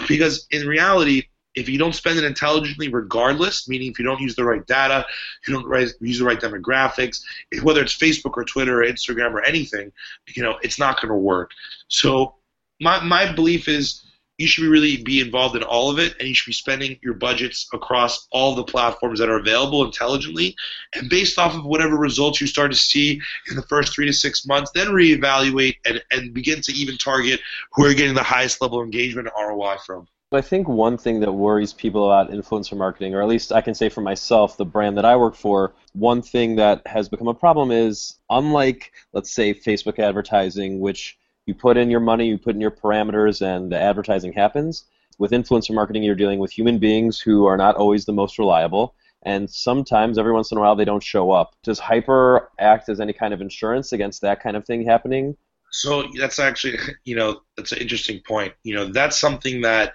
Because 0.08 0.48
in 0.52 0.68
reality, 0.68 1.28
if 1.56 1.70
you 1.70 1.78
don't 1.78 1.96
spend 1.96 2.18
it 2.18 2.26
intelligently, 2.26 2.90
regardless, 2.90 3.68
meaning 3.68 3.92
if 3.92 4.00
you 4.00 4.06
don't 4.06 4.22
use 4.22 4.36
the 4.36 4.44
right 4.44 4.66
data, 4.66 5.06
you 5.48 5.54
don't 5.54 5.70
use 6.02 6.20
the 6.20 6.26
right 6.26 6.40
demographics, 6.40 7.22
whether 7.62 7.82
it's 7.82 7.98
Facebook 7.98 8.34
or 8.36 8.44
Twitter 8.44 8.82
or 8.82 8.86
Instagram 8.86 9.34
or 9.34 9.44
anything, 9.44 9.92
you 10.36 10.44
know, 10.44 10.58
it's 10.64 10.80
not 10.80 11.02
going 11.02 11.10
to 11.10 11.16
work. 11.16 11.52
So 11.88 12.36
my 12.80 13.04
my 13.04 13.32
belief 13.32 13.68
is 13.68 14.04
you 14.38 14.48
should 14.48 14.66
really 14.66 14.98
be 14.98 15.22
involved 15.22 15.56
in 15.56 15.64
all 15.64 15.92
of 15.92 16.00
it, 16.00 16.16
and 16.20 16.28
you 16.28 16.34
should 16.34 16.50
be 16.50 16.54
spending 16.54 16.98
your 17.04 17.14
budgets 17.14 17.70
across 17.72 18.28
all 18.32 18.56
the 18.56 18.64
platforms 18.64 19.20
that 19.20 19.30
are 19.30 19.38
available 19.38 19.86
intelligently, 19.86 20.56
and 20.96 21.10
based 21.10 21.38
off 21.38 21.54
of 21.54 21.66
whatever 21.66 21.96
results 21.96 22.42
you 22.42 22.48
start 22.48 22.72
to 22.72 22.78
see 22.78 23.22
in 23.50 23.56
the 23.56 23.62
first 23.64 23.94
three 23.94 24.08
to 24.08 24.14
six 24.14 24.46
months, 24.46 24.72
then 24.74 24.88
reevaluate 24.88 25.76
and, 25.86 26.04
and 26.12 26.34
begin 26.34 26.62
to 26.62 26.74
even 26.74 26.98
target 26.98 27.40
who 27.74 27.86
are 27.86 27.94
getting 27.94 28.16
the 28.16 28.24
highest 28.24 28.60
level 28.60 28.80
of 28.80 28.86
engagement 28.86 29.28
and 29.28 29.48
ROI 29.50 29.78
from. 29.86 30.08
I 30.34 30.42
think 30.42 30.68
one 30.68 30.98
thing 30.98 31.20
that 31.22 31.32
worries 31.32 31.74
people 31.74 32.06
about 32.06 32.32
influencer 32.32 32.78
marketing, 32.78 33.14
or 33.14 33.22
at 33.22 33.28
least 33.28 33.52
I 33.52 33.62
can 33.62 33.74
say 33.74 33.90
for 33.90 34.02
myself, 34.02 34.58
the 34.58 34.66
brand 34.66 34.98
that 34.98 35.06
I 35.06 35.16
work 35.16 35.36
for, 35.36 35.74
one 35.94 36.22
thing 36.22 36.56
that 36.56 36.86
has 36.88 37.10
become 37.10 37.28
a 37.28 37.34
problem 37.34 37.72
is 37.72 38.16
unlike, 38.30 38.92
let's 39.14 39.32
say, 39.32 39.54
Facebook 39.54 40.00
advertising, 40.00 40.80
which 40.80 41.18
you 41.46 41.54
put 41.54 41.78
in 41.78 41.90
your 41.90 42.00
money, 42.00 42.28
you 42.28 42.38
put 42.38 42.56
in 42.56 42.62
your 42.62 42.72
parameters, 42.72 43.42
and 43.42 43.72
the 43.72 43.80
advertising 43.80 44.34
happens. 44.34 44.86
With 45.20 45.32
influencer 45.32 45.74
marketing, 45.74 46.04
you're 46.04 46.16
dealing 46.16 46.40
with 46.40 46.52
human 46.52 46.80
beings 46.80 47.20
who 47.20 47.46
are 47.46 47.58
not 47.58 47.76
always 47.76 48.06
the 48.06 48.14
most 48.14 48.40
reliable, 48.40 48.96
and 49.24 49.50
sometimes, 49.50 50.18
every 50.18 50.34
once 50.34 50.52
in 50.52 50.58
a 50.58 50.62
while, 50.62 50.76
they 50.76 50.86
don't 50.86 51.04
show 51.04 51.32
up. 51.32 51.56
Does 51.64 51.80
HYPR 51.80 52.48
act 52.60 52.90
as 52.90 53.00
any 53.00 53.14
kind 53.14 53.34
of 53.34 53.42
insurance 53.42 53.94
against 53.94 54.22
that 54.22 54.42
kind 54.42 54.58
of 54.58 54.66
thing 54.66 54.86
happening? 54.86 55.38
So 55.72 56.08
that's 56.18 56.40
actually, 56.40 56.78
you 57.04 57.16
know, 57.16 57.42
that's 57.58 57.72
an 57.72 57.80
interesting 57.80 58.22
point. 58.26 58.54
You 58.64 58.76
know, 58.76 58.86
that's 58.86 59.18
something 59.18 59.62
that 59.62 59.94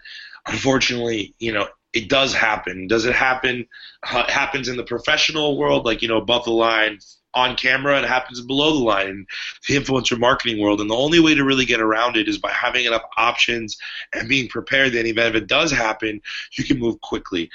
unfortunately, 0.49 1.35
you 1.39 1.53
know, 1.53 1.69
it 1.93 2.09
does 2.09 2.35
happen. 2.35 2.87
Does 2.87 3.07
it 3.07 3.15
happen? 3.15 3.67
Uh, 4.03 4.31
happens 4.31 4.69
in 4.69 4.77
the 4.77 4.85
professional 4.85 5.59
world, 5.59 5.85
like 5.87 6.03
you 6.03 6.09
know, 6.09 6.19
above 6.19 6.45
the 6.45 6.51
line, 6.51 6.99
on 7.35 7.57
camera. 7.57 7.99
It 7.99 8.09
happens 8.09 8.41
below 8.41 8.75
the 8.75 8.85
line 8.85 9.07
in 9.07 9.27
the 9.69 9.77
influencer 9.77 10.19
marketing 10.19 10.61
world. 10.61 10.81
And 10.81 10.91
the 10.91 10.97
only 10.97 11.21
way 11.21 11.35
to 11.35 11.45
really 11.45 11.65
get 11.65 11.81
around 11.81 12.17
it 12.17 12.29
is 12.29 12.39
by 12.39 12.51
having 12.51 12.85
enough 12.85 13.03
options 13.17 13.77
and 14.13 14.29
being 14.29 14.49
prepared 14.49 14.93
that 14.93 15.07
even 15.07 15.27
if 15.27 15.35
it 15.35 15.47
does 15.47 15.71
happen, 15.71 16.21
you 16.53 16.65
can 16.65 16.79
move 16.79 17.01
quickly. 17.01 17.51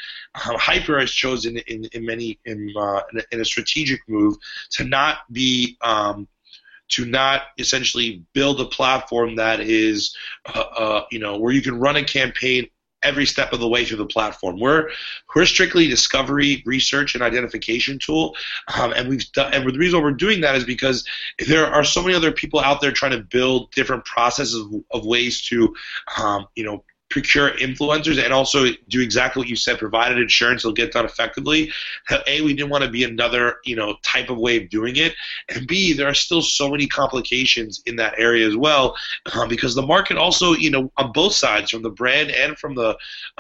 Um, 0.46 0.58
HYPR 0.58 1.02
has 1.02 1.12
chosen 1.12 1.58
in, 1.58 1.86
in 1.86 2.06
many 2.06 2.40
in, 2.46 2.74
uh, 2.78 3.02
in, 3.32 3.42
a 3.42 3.46
strategic 3.46 4.00
move 4.08 4.36
to 4.72 4.84
not 4.84 5.32
be 5.32 5.78
um, 5.82 6.28
to 6.90 7.06
not 7.06 7.44
essentially 7.58 8.24
build 8.34 8.62
a 8.62 8.66
platform 8.66 9.36
that 9.36 9.60
is, 9.60 10.16
uh, 10.54 10.60
uh, 10.60 11.06
you 11.12 11.18
know, 11.18 11.38
where 11.38 11.52
you 11.52 11.62
can 11.62 11.80
run 11.80 11.96
a 11.96 12.04
campaign 12.04 12.68
every 13.04 13.26
step 13.26 13.54
of 13.54 13.60
the 13.60 13.68
way 13.68 13.86
through 13.86 13.98
the 13.98 14.06
platform. 14.06 14.60
We're 14.60 14.90
we're 15.36 15.46
strictly 15.46 15.88
discovery, 15.88 16.64
research, 16.66 17.16
and 17.16 17.24
identification 17.24 18.00
tool, 18.00 18.36
um, 18.80 18.94
and 18.94 19.10
we've 19.10 19.32
done. 19.32 19.54
And 19.54 19.68
the 19.68 19.78
reason 19.78 20.02
we're 20.02 20.12
doing 20.12 20.42
that 20.42 20.56
is 20.56 20.64
because 20.64 21.06
there 21.48 21.66
are 21.66 21.84
so 21.84 22.02
many 22.02 22.16
other 22.16 22.32
people 22.32 22.60
out 22.60 22.82
there 22.82 22.92
trying 22.92 23.12
to 23.12 23.24
build 23.24 23.72
different 23.72 24.06
processes 24.06 24.56
of, 24.56 24.74
of 24.92 25.06
ways 25.06 25.42
to, 25.44 25.76
um, 26.18 26.48
you 26.56 26.64
know, 26.64 26.84
procure 27.14 27.52
influencers 27.52 28.22
and 28.22 28.34
also 28.34 28.66
do 28.90 29.00
exactly 29.00 29.40
what 29.40 29.48
you 29.48 29.56
said, 29.56 29.78
provided 29.78 30.18
insurance 30.18 30.64
will 30.64 30.74
get 30.74 30.92
done 30.92 31.06
effectively. 31.06 31.72
A, 32.28 32.42
we 32.42 32.56
didn't 32.56 32.72
want 32.72 32.84
to 32.84 32.90
be 32.90 33.04
another, 33.04 33.58
you 33.64 33.76
know, 33.76 33.96
type 34.02 34.32
of 34.32 34.38
way 34.40 34.58
of 34.58 34.68
doing 34.70 34.96
it, 34.96 35.14
and 35.50 35.68
B, 35.68 35.94
there 35.94 36.08
are 36.08 36.16
still 36.16 36.42
so 36.42 36.70
many 36.70 36.88
complications 36.88 37.84
in 37.86 37.96
that 37.98 38.16
area 38.18 38.48
as 38.48 38.58
well, 38.58 38.96
um, 39.34 39.48
because 39.48 39.76
the 39.76 39.86
market 39.86 40.18
also, 40.18 40.54
you 40.54 40.72
know, 40.72 40.92
on 40.98 41.12
both 41.12 41.34
sides, 41.34 41.70
from 41.70 41.84
the 41.84 41.92
brand 41.92 42.32
and 42.32 42.58
from 42.58 42.74
the 42.74 42.98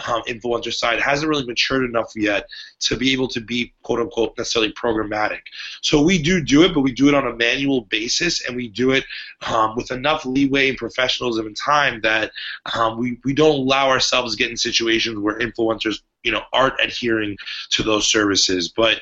um, 0.07 0.21
influencer 0.27 0.71
side, 0.71 1.01
hasn't 1.01 1.27
really 1.27 1.45
matured 1.45 1.83
enough 1.83 2.11
yet 2.15 2.47
to 2.79 2.95
be 2.95 3.11
able 3.11 3.27
to 3.29 3.41
be 3.41 3.73
quote 3.81 3.99
unquote 3.99 4.37
necessarily 4.37 4.71
programmatic. 4.73 5.41
So 5.81 6.01
we 6.01 6.21
do 6.21 6.43
do 6.43 6.63
it, 6.63 6.75
but 6.75 6.81
we 6.81 6.93
do 6.93 7.07
it 7.07 7.15
on 7.15 7.25
a 7.25 7.35
manual 7.35 7.81
basis, 7.81 8.45
and 8.45 8.55
we 8.55 8.67
do 8.67 8.91
it 8.91 9.03
um, 9.47 9.75
with 9.75 9.89
enough 9.89 10.25
leeway 10.25 10.69
and 10.69 10.77
professionalism 10.77 11.47
and 11.47 11.57
time 11.57 12.01
that 12.01 12.31
um, 12.75 12.99
we 12.99 13.19
we 13.23 13.33
don't 13.33 13.62
allow 13.63 13.89
ourselves 13.89 14.35
to 14.35 14.37
get 14.37 14.51
in 14.51 14.57
situations 14.57 15.17
where 15.17 15.39
influencers 15.39 16.01
you 16.23 16.31
know 16.31 16.43
aren't 16.51 16.79
adhering 16.81 17.37
to 17.71 17.83
those 17.83 18.07
services. 18.07 18.71
But 18.75 19.01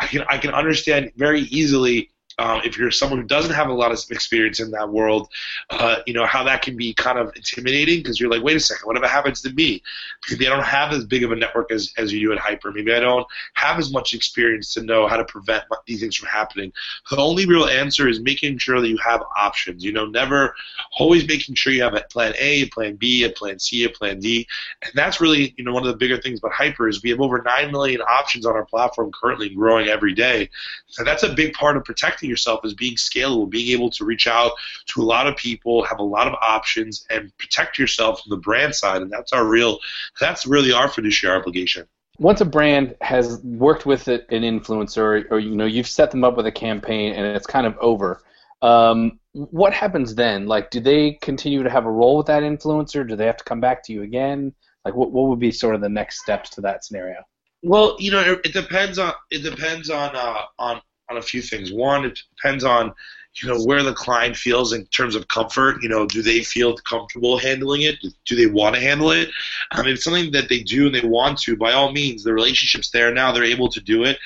I 0.00 0.06
can 0.06 0.24
I 0.28 0.38
can 0.38 0.52
understand 0.54 1.12
very 1.16 1.42
easily 1.42 2.10
um, 2.38 2.60
if 2.64 2.76
you're 2.78 2.90
someone 2.90 3.20
who 3.20 3.26
doesn't 3.26 3.54
have 3.54 3.68
a 3.68 3.72
lot 3.72 3.92
of 3.92 3.98
experience 4.10 4.60
in 4.60 4.70
that 4.70 4.88
world, 4.88 5.28
uh, 5.70 5.96
you 6.06 6.14
know 6.14 6.26
how 6.26 6.42
that 6.44 6.62
can 6.62 6.76
be 6.76 6.94
kind 6.94 7.18
of 7.18 7.32
intimidating 7.36 7.98
because 7.98 8.20
you're 8.20 8.30
like, 8.30 8.42
wait 8.42 8.56
a 8.56 8.60
second, 8.60 8.86
whatever 8.86 9.06
happens 9.06 9.42
to 9.42 9.52
me? 9.52 9.82
Maybe 10.30 10.46
I 10.46 10.50
don't 10.50 10.64
have 10.64 10.92
as 10.92 11.04
big 11.04 11.24
of 11.24 11.32
a 11.32 11.36
network 11.36 11.72
as, 11.72 11.92
as 11.98 12.12
you 12.12 12.20
do 12.20 12.32
at 12.32 12.38
HYPR. 12.38 12.74
Maybe 12.74 12.94
I 12.94 13.00
don't 13.00 13.26
have 13.54 13.78
as 13.78 13.92
much 13.92 14.14
experience 14.14 14.72
to 14.74 14.82
know 14.82 15.06
how 15.06 15.16
to 15.16 15.24
prevent 15.24 15.64
these 15.86 16.00
things 16.00 16.16
from 16.16 16.28
happening. 16.28 16.72
The 17.10 17.16
only 17.16 17.46
real 17.46 17.66
answer 17.66 18.08
is 18.08 18.20
making 18.20 18.58
sure 18.58 18.80
that 18.80 18.88
you 18.88 18.98
have 18.98 19.22
options. 19.36 19.84
You 19.84 19.92
know, 19.92 20.06
never 20.06 20.54
always 20.98 21.26
making 21.26 21.54
sure 21.54 21.72
you 21.72 21.82
have 21.82 21.94
a 21.94 22.02
plan 22.10 22.34
A, 22.38 22.62
a 22.62 22.66
plan 22.68 22.96
B, 22.96 23.24
a 23.24 23.30
plan 23.30 23.58
C, 23.58 23.84
a 23.84 23.90
plan 23.90 24.20
D, 24.20 24.46
and 24.82 24.92
that's 24.94 25.20
really 25.20 25.54
you 25.56 25.64
know 25.64 25.72
one 25.72 25.82
of 25.82 25.88
the 25.88 25.96
bigger 25.96 26.20
things 26.20 26.38
about 26.38 26.52
HYPR 26.52 26.88
is 26.88 27.02
we 27.02 27.10
have 27.10 27.20
over 27.20 27.42
nine 27.42 27.70
million 27.70 28.00
options 28.00 28.46
on 28.46 28.54
our 28.54 28.64
platform 28.64 29.10
currently, 29.12 29.48
growing 29.50 29.88
every 29.88 30.14
day. 30.14 30.48
So 30.86 31.04
that's 31.04 31.22
a 31.22 31.32
big 31.32 31.52
part 31.54 31.76
of 31.76 31.84
protecting 31.84 32.21
yourself 32.26 32.60
as 32.64 32.74
being 32.74 32.96
scalable, 32.96 33.48
being 33.48 33.70
able 33.72 33.90
to 33.90 34.04
reach 34.04 34.26
out 34.26 34.52
to 34.86 35.02
a 35.02 35.04
lot 35.04 35.26
of 35.26 35.36
people, 35.36 35.84
have 35.84 35.98
a 35.98 36.04
lot 36.04 36.26
of 36.26 36.34
options, 36.34 37.06
and 37.10 37.36
protect 37.38 37.78
yourself 37.78 38.22
from 38.22 38.30
the 38.30 38.36
brand 38.36 38.74
side. 38.74 39.02
And 39.02 39.10
that's 39.10 39.32
our 39.32 39.44
real, 39.44 39.78
that's 40.20 40.46
really 40.46 40.72
our 40.72 40.88
fiduciary 40.88 41.38
obligation. 41.38 41.86
Once 42.18 42.40
a 42.40 42.44
brand 42.44 42.94
has 43.00 43.40
worked 43.42 43.86
with 43.86 44.06
an 44.06 44.20
influencer, 44.30 45.24
or 45.30 45.38
you 45.38 45.56
know 45.56 45.64
you've 45.64 45.88
set 45.88 46.10
them 46.10 46.24
up 46.24 46.36
with 46.36 46.46
a 46.46 46.52
campaign 46.52 47.14
and 47.14 47.36
it's 47.36 47.46
kind 47.46 47.66
of 47.66 47.76
over, 47.78 48.22
um, 48.60 49.18
what 49.32 49.72
happens 49.72 50.14
then? 50.14 50.46
Like, 50.46 50.70
do 50.70 50.78
they 50.78 51.12
continue 51.22 51.62
to 51.62 51.70
have 51.70 51.86
a 51.86 51.90
role 51.90 52.18
with 52.18 52.26
that 52.26 52.42
influencer? 52.42 53.06
Do 53.06 53.16
they 53.16 53.26
have 53.26 53.38
to 53.38 53.44
come 53.44 53.60
back 53.60 53.82
to 53.84 53.92
you 53.92 54.02
again? 54.02 54.54
Like, 54.84 54.94
what 54.94 55.10
what 55.10 55.28
would 55.28 55.38
be 55.38 55.50
sort 55.50 55.74
of 55.74 55.80
the 55.80 55.88
next 55.88 56.20
steps 56.20 56.50
to 56.50 56.60
that 56.62 56.84
scenario? 56.84 57.22
Well, 57.62 57.96
you 57.98 58.10
know, 58.10 58.20
it, 58.20 58.40
it 58.44 58.52
depends 58.52 58.98
on 58.98 59.12
it 59.30 59.42
depends 59.42 59.90
on 59.90 60.14
uh, 60.14 60.42
on 60.58 60.80
on 61.12 61.18
a 61.18 61.22
few 61.22 61.42
things. 61.42 61.72
One, 61.72 62.04
it 62.04 62.18
depends 62.36 62.64
on 62.64 62.92
you 63.40 63.48
know 63.48 63.62
where 63.64 63.82
the 63.82 63.94
client 63.94 64.36
feels 64.36 64.72
in 64.72 64.84
terms 64.86 65.14
of 65.14 65.28
comfort. 65.28 65.82
You 65.82 65.88
know, 65.88 66.06
do 66.06 66.20
they 66.20 66.42
feel 66.42 66.76
comfortable 66.76 67.38
handling 67.38 67.82
it? 67.82 67.96
Do 68.26 68.36
they 68.36 68.46
want 68.46 68.74
to 68.74 68.80
handle 68.80 69.10
it? 69.10 69.30
Um, 69.70 69.86
if 69.86 69.94
it's 69.94 70.04
something 70.04 70.32
that 70.32 70.48
they 70.48 70.60
do 70.60 70.86
and 70.86 70.94
they 70.94 71.06
want 71.06 71.38
to, 71.40 71.56
by 71.56 71.72
all 71.72 71.92
means, 71.92 72.24
the 72.24 72.34
relationship's 72.34 72.90
there 72.90 73.12
now. 73.12 73.32
They're 73.32 73.44
able 73.44 73.70
to 73.70 73.80
do 73.80 74.04
it. 74.04 74.18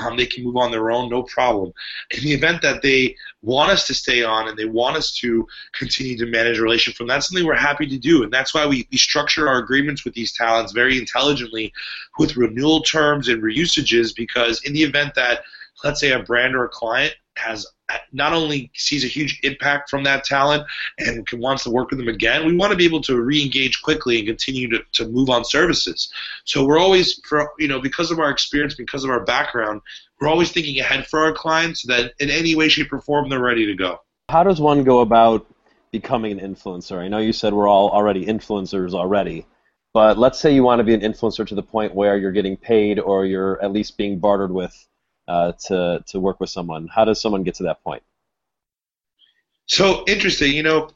Um, 0.00 0.16
they 0.16 0.26
can 0.26 0.44
move 0.44 0.56
on 0.56 0.70
their 0.70 0.90
own, 0.90 1.10
no 1.10 1.22
problem. 1.24 1.72
In 2.12 2.22
the 2.22 2.32
event 2.32 2.62
that 2.62 2.80
they 2.82 3.16
want 3.42 3.70
us 3.70 3.86
to 3.88 3.94
stay 3.94 4.22
on 4.22 4.48
and 4.48 4.56
they 4.56 4.64
want 4.64 4.96
us 4.96 5.14
to 5.16 5.46
continue 5.72 6.16
to 6.16 6.26
manage 6.26 6.58
a 6.58 6.62
relationship 6.62 6.96
from, 6.96 7.08
that's 7.08 7.28
something 7.28 7.46
we're 7.46 7.54
happy 7.54 7.86
to 7.86 7.98
do. 7.98 8.22
And 8.22 8.32
that's 8.32 8.54
why 8.54 8.66
we, 8.66 8.88
we 8.90 8.96
structure 8.96 9.48
our 9.48 9.58
agreements 9.58 10.04
with 10.04 10.14
these 10.14 10.32
talents 10.32 10.72
very 10.72 10.98
intelligently 10.98 11.74
with 12.18 12.36
renewal 12.36 12.82
terms 12.82 13.28
and 13.28 13.42
reusages 13.42 14.14
because 14.14 14.62
in 14.64 14.72
the 14.72 14.82
event 14.82 15.14
that 15.14 15.42
let's 15.84 16.00
say 16.00 16.12
a 16.12 16.22
brand 16.22 16.54
or 16.54 16.64
a 16.64 16.68
client 16.68 17.14
has 17.36 17.66
not 18.12 18.32
only 18.32 18.70
sees 18.74 19.04
a 19.04 19.08
huge 19.08 19.40
impact 19.42 19.90
from 19.90 20.04
that 20.04 20.24
talent 20.24 20.64
and 20.98 21.26
wants 21.34 21.64
to 21.64 21.70
work 21.70 21.90
with 21.90 21.98
them 21.98 22.08
again, 22.08 22.46
we 22.46 22.56
want 22.56 22.70
to 22.70 22.76
be 22.76 22.84
able 22.84 23.00
to 23.02 23.20
re-engage 23.20 23.82
quickly 23.82 24.18
and 24.18 24.26
continue 24.26 24.68
to, 24.68 24.82
to 24.92 25.08
move 25.08 25.30
on 25.30 25.44
services. 25.44 26.12
So 26.44 26.64
we're 26.64 26.78
always, 26.78 27.20
for 27.26 27.50
you 27.58 27.68
know, 27.68 27.80
because 27.80 28.10
of 28.10 28.18
our 28.18 28.30
experience, 28.30 28.74
because 28.74 29.04
of 29.04 29.10
our 29.10 29.24
background, 29.24 29.80
we're 30.20 30.28
always 30.28 30.52
thinking 30.52 30.78
ahead 30.78 31.06
for 31.06 31.20
our 31.20 31.32
clients 31.32 31.82
so 31.82 31.92
that 31.92 32.12
in 32.20 32.30
any 32.30 32.54
way, 32.54 32.68
shape, 32.68 32.92
or 32.92 33.00
form 33.00 33.28
they're 33.28 33.40
ready 33.40 33.66
to 33.66 33.74
go. 33.74 33.98
How 34.28 34.44
does 34.44 34.60
one 34.60 34.84
go 34.84 35.00
about 35.00 35.46
becoming 35.90 36.38
an 36.38 36.54
influencer? 36.54 36.98
I 36.98 37.08
know 37.08 37.18
you 37.18 37.32
said 37.32 37.52
we're 37.52 37.68
all 37.68 37.90
already 37.90 38.24
influencers 38.24 38.94
already, 38.94 39.46
but 39.92 40.16
let's 40.16 40.38
say 40.38 40.54
you 40.54 40.62
want 40.62 40.78
to 40.78 40.84
be 40.84 40.94
an 40.94 41.00
influencer 41.00 41.46
to 41.46 41.54
the 41.54 41.62
point 41.62 41.94
where 41.94 42.16
you're 42.16 42.32
getting 42.32 42.56
paid 42.56 42.98
or 42.98 43.26
you're 43.26 43.62
at 43.62 43.72
least 43.72 43.98
being 43.98 44.18
bartered 44.18 44.52
with 44.52 44.86
uh, 45.28 45.52
to 45.66 46.02
to 46.06 46.20
work 46.20 46.40
with 46.40 46.50
someone. 46.50 46.88
How 46.88 47.04
does 47.04 47.20
someone 47.20 47.42
get 47.42 47.54
to 47.56 47.64
that 47.64 47.82
point? 47.82 48.02
So 49.66 50.04
interesting. 50.06 50.52
You 50.52 50.62
know, 50.62 50.90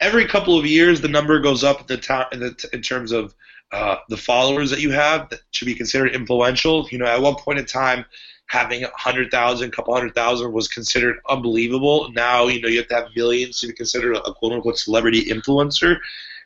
every 0.00 0.26
couple 0.26 0.58
of 0.58 0.66
years 0.66 1.00
the 1.00 1.08
number 1.08 1.38
goes 1.40 1.64
up 1.64 1.86
the 1.86 1.96
to- 1.96 2.28
in, 2.32 2.40
the 2.40 2.54
t- 2.54 2.68
in 2.72 2.82
terms 2.82 3.12
of 3.12 3.34
uh, 3.72 3.96
the 4.08 4.16
followers 4.16 4.70
that 4.70 4.80
you 4.80 4.90
have 4.90 5.30
that 5.30 5.40
should 5.52 5.66
be 5.66 5.74
considered 5.74 6.14
influential. 6.14 6.86
You 6.90 6.98
know, 6.98 7.06
at 7.06 7.22
one 7.22 7.36
point 7.36 7.58
in 7.58 7.64
time, 7.64 8.04
having 8.46 8.84
a 8.84 8.90
hundred 8.94 9.30
thousand, 9.30 9.70
couple 9.70 9.94
hundred 9.94 10.14
thousand 10.14 10.52
was 10.52 10.68
considered 10.68 11.16
unbelievable. 11.28 12.10
Now, 12.12 12.48
you 12.48 12.60
know, 12.60 12.68
you 12.68 12.78
have 12.78 12.88
to 12.88 12.94
have 12.94 13.08
millions 13.16 13.60
to 13.60 13.68
be 13.68 13.72
considered 13.72 14.16
a 14.16 14.34
quote 14.34 14.52
unquote 14.52 14.78
celebrity 14.78 15.24
influencer. 15.24 15.98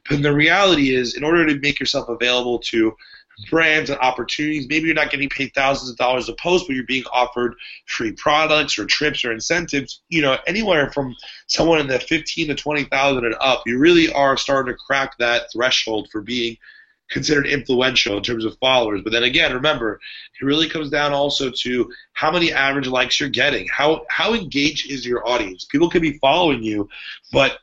But 0.08 0.22
the 0.22 0.32
reality 0.32 0.94
is, 0.94 1.16
in 1.16 1.24
order 1.24 1.44
to 1.46 1.58
make 1.58 1.80
yourself 1.80 2.08
available 2.08 2.60
to 2.70 2.94
brands 3.50 3.90
and 3.90 3.98
opportunities. 4.00 4.66
Maybe 4.68 4.86
you're 4.86 4.94
not 4.94 5.10
getting 5.10 5.28
paid 5.28 5.52
thousands 5.54 5.90
of 5.90 5.96
dollars 5.96 6.28
a 6.28 6.34
post, 6.34 6.66
but 6.66 6.74
you're 6.74 6.86
being 6.86 7.04
offered 7.12 7.54
free 7.86 8.12
products 8.12 8.78
or 8.78 8.86
trips 8.86 9.24
or 9.24 9.32
incentives. 9.32 10.02
You 10.08 10.22
know, 10.22 10.38
anywhere 10.46 10.90
from 10.92 11.14
someone 11.46 11.80
in 11.80 11.86
the 11.86 11.98
fifteen 11.98 12.48
to 12.48 12.54
twenty 12.54 12.84
thousand 12.84 13.24
and 13.24 13.36
up, 13.40 13.62
you 13.66 13.78
really 13.78 14.12
are 14.12 14.36
starting 14.36 14.72
to 14.72 14.78
crack 14.78 15.18
that 15.18 15.52
threshold 15.52 16.08
for 16.10 16.22
being 16.22 16.56
considered 17.08 17.46
influential 17.46 18.16
in 18.16 18.22
terms 18.22 18.44
of 18.44 18.58
followers. 18.58 19.00
But 19.02 19.12
then 19.12 19.22
again, 19.22 19.52
remember, 19.52 20.00
it 20.40 20.44
really 20.44 20.68
comes 20.68 20.90
down 20.90 21.12
also 21.12 21.50
to 21.50 21.92
how 22.14 22.32
many 22.32 22.52
average 22.52 22.88
likes 22.88 23.20
you're 23.20 23.28
getting. 23.28 23.68
How 23.68 24.04
how 24.08 24.34
engaged 24.34 24.90
is 24.90 25.06
your 25.06 25.26
audience? 25.28 25.64
People 25.64 25.90
can 25.90 26.02
be 26.02 26.18
following 26.18 26.62
you, 26.62 26.88
but 27.32 27.58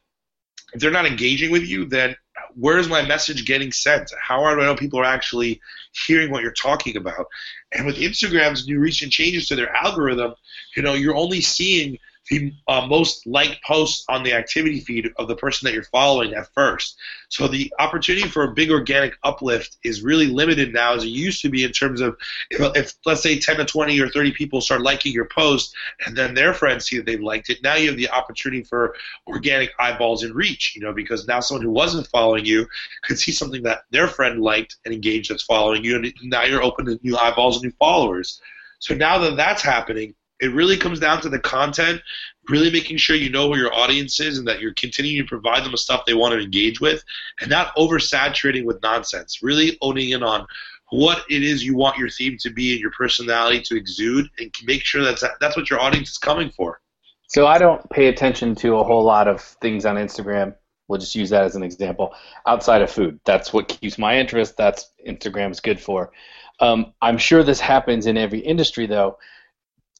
if 0.73 0.81
they're 0.81 0.91
not 0.91 1.05
engaging 1.05 1.51
with 1.51 1.63
you, 1.63 1.85
then 1.85 2.15
where 2.55 2.77
is 2.77 2.87
my 2.87 3.01
message 3.01 3.45
getting 3.45 3.71
sent? 3.71 4.11
How 4.19 4.39
do 4.39 4.61
I 4.61 4.65
know 4.65 4.75
people 4.75 4.99
are 4.99 5.05
actually 5.05 5.61
hearing 6.07 6.31
what 6.31 6.43
you're 6.43 6.51
talking 6.51 6.97
about? 6.97 7.27
And 7.71 7.85
with 7.85 7.97
Instagram's 7.97 8.67
new 8.67 8.79
recent 8.79 9.11
changes 9.11 9.47
to 9.47 9.55
their 9.55 9.75
algorithm, 9.75 10.33
you 10.75 10.83
know, 10.83 10.93
you're 10.93 11.15
only 11.15 11.41
seeing 11.41 11.97
the 12.29 12.53
uh, 12.67 12.85
most 12.87 13.25
liked 13.27 13.61
post 13.63 14.05
on 14.09 14.23
the 14.23 14.33
activity 14.33 14.79
feed 14.79 15.11
of 15.17 15.27
the 15.27 15.35
person 15.35 15.65
that 15.65 15.73
you're 15.73 15.83
following 15.83 16.33
at 16.33 16.47
first. 16.53 16.97
So 17.29 17.47
the 17.47 17.71
opportunity 17.79 18.27
for 18.27 18.43
a 18.43 18.53
big 18.53 18.71
organic 18.71 19.17
uplift 19.23 19.77
is 19.83 20.01
really 20.01 20.27
limited 20.27 20.73
now 20.73 20.93
as 20.93 21.03
it 21.03 21.09
used 21.09 21.41
to 21.41 21.49
be 21.49 21.63
in 21.63 21.71
terms 21.71 21.99
of 21.99 22.15
if, 22.49 22.61
if 22.75 22.93
let's 23.05 23.21
say 23.21 23.39
10 23.39 23.57
to 23.57 23.65
20 23.65 23.99
or 23.99 24.09
30 24.09 24.31
people 24.31 24.61
start 24.61 24.81
liking 24.81 25.11
your 25.11 25.25
post 25.25 25.75
and 26.05 26.15
then 26.15 26.33
their 26.33 26.53
friends 26.53 26.85
see 26.85 26.97
that 26.97 27.05
they've 27.05 27.21
liked 27.21 27.49
it, 27.49 27.61
now 27.63 27.75
you 27.75 27.87
have 27.87 27.97
the 27.97 28.09
opportunity 28.09 28.63
for 28.63 28.95
organic 29.27 29.71
eyeballs 29.79 30.23
and 30.23 30.33
reach, 30.33 30.75
you 30.75 30.81
know, 30.81 30.93
because 30.93 31.27
now 31.27 31.39
someone 31.39 31.63
who 31.63 31.71
wasn't 31.71 32.07
following 32.07 32.45
you 32.45 32.67
could 33.03 33.19
see 33.19 33.31
something 33.31 33.63
that 33.63 33.83
their 33.91 34.07
friend 34.07 34.41
liked 34.41 34.77
and 34.85 34.93
engaged 34.93 35.29
that's 35.29 35.43
following 35.43 35.83
you, 35.83 35.95
and 35.95 36.13
now 36.23 36.43
you're 36.43 36.63
open 36.63 36.85
to 36.85 36.99
new 37.03 37.17
eyeballs 37.17 37.57
and 37.57 37.65
new 37.65 37.75
followers. 37.77 38.41
So 38.79 38.93
now 38.93 39.17
that 39.19 39.37
that's 39.37 39.61
happening, 39.61 40.13
it 40.39 40.53
really 40.53 40.77
comes 40.77 40.99
down 40.99 41.21
to 41.21 41.29
the 41.29 41.39
content, 41.39 42.01
really 42.49 42.71
making 42.71 42.97
sure 42.97 43.15
you 43.15 43.29
know 43.29 43.47
who 43.47 43.57
your 43.57 43.73
audience 43.73 44.19
is 44.19 44.37
and 44.37 44.47
that 44.47 44.59
you're 44.59 44.73
continuing 44.73 45.25
to 45.25 45.29
provide 45.29 45.63
them 45.63 45.71
with 45.71 45.81
stuff 45.81 46.05
they 46.05 46.13
want 46.13 46.33
to 46.33 46.39
engage 46.39 46.81
with 46.81 47.03
and 47.39 47.49
not 47.49 47.75
oversaturating 47.75 48.65
with 48.65 48.81
nonsense. 48.81 49.41
Really 49.41 49.77
owning 49.81 50.09
in 50.09 50.23
on 50.23 50.45
what 50.89 51.23
it 51.29 51.43
is 51.43 51.63
you 51.63 51.75
want 51.75 51.97
your 51.97 52.09
theme 52.09 52.37
to 52.39 52.49
be 52.51 52.73
and 52.73 52.81
your 52.81 52.91
personality 52.91 53.61
to 53.61 53.75
exude 53.75 54.29
and 54.37 54.53
make 54.65 54.83
sure 54.83 55.03
that's 55.03 55.23
that's 55.39 55.55
what 55.55 55.69
your 55.69 55.79
audience 55.79 56.11
is 56.11 56.17
coming 56.17 56.49
for. 56.49 56.79
So 57.27 57.47
I 57.47 57.57
don't 57.57 57.89
pay 57.89 58.07
attention 58.07 58.53
to 58.55 58.75
a 58.75 58.83
whole 58.83 59.03
lot 59.03 59.27
of 59.27 59.41
things 59.41 59.85
on 59.85 59.95
Instagram. 59.95 60.55
We'll 60.87 60.99
just 60.99 61.15
use 61.15 61.29
that 61.29 61.45
as 61.45 61.55
an 61.55 61.63
example. 61.63 62.13
Outside 62.45 62.81
of 62.81 62.91
food, 62.91 63.19
that's 63.25 63.53
what 63.53 63.69
keeps 63.69 63.97
my 63.97 64.19
interest. 64.19 64.57
That's 64.57 64.91
Instagram's 65.07 65.59
good 65.59 65.79
for. 65.79 66.11
Um, 66.59 66.93
I'm 67.01 67.17
sure 67.17 67.41
this 67.41 67.59
happens 67.59 68.05
in 68.05 68.17
every 68.17 68.39
industry, 68.39 68.85
though 68.85 69.17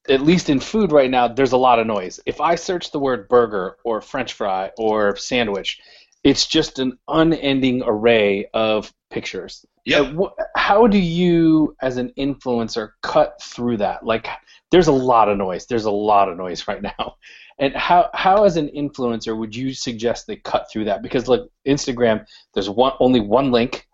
at 0.09 0.21
least 0.21 0.49
in 0.49 0.59
food 0.59 0.91
right 0.91 1.09
now, 1.09 1.27
there's 1.27 1.53
a 1.53 1.57
lot 1.57 1.79
of 1.79 1.87
noise. 1.87 2.19
If 2.25 2.41
I 2.41 2.55
search 2.55 2.91
the 2.91 2.99
word 2.99 3.27
burger 3.29 3.77
or 3.83 4.01
French 4.01 4.33
fry 4.33 4.71
or 4.77 5.15
sandwich, 5.15 5.79
it's 6.23 6.45
just 6.45 6.79
an 6.79 6.97
unending 7.07 7.83
array 7.85 8.47
of 8.53 8.93
pictures. 9.09 9.65
Yeah. 9.85 10.13
How 10.55 10.87
do 10.87 10.97
you, 10.97 11.75
as 11.81 11.97
an 11.97 12.11
influencer, 12.17 12.91
cut 13.01 13.41
through 13.41 13.77
that? 13.77 14.05
Like, 14.05 14.27
there's 14.71 14.87
a 14.87 14.93
lot 14.93 15.29
of 15.29 15.37
noise. 15.37 15.65
There's 15.65 15.85
a 15.85 15.91
lot 15.91 16.29
of 16.29 16.37
noise 16.37 16.67
right 16.67 16.81
now. 16.81 17.15
And 17.59 17.75
how, 17.75 18.09
how 18.13 18.45
as 18.45 18.57
an 18.57 18.69
influencer, 18.75 19.37
would 19.37 19.55
you 19.55 19.73
suggest 19.73 20.25
they 20.25 20.37
cut 20.37 20.71
through 20.71 20.85
that? 20.85 21.03
Because 21.03 21.27
like 21.27 21.41
Instagram, 21.67 22.25
there's 22.53 22.69
one 22.69 22.93
only 22.99 23.19
one 23.19 23.51
link, 23.51 23.87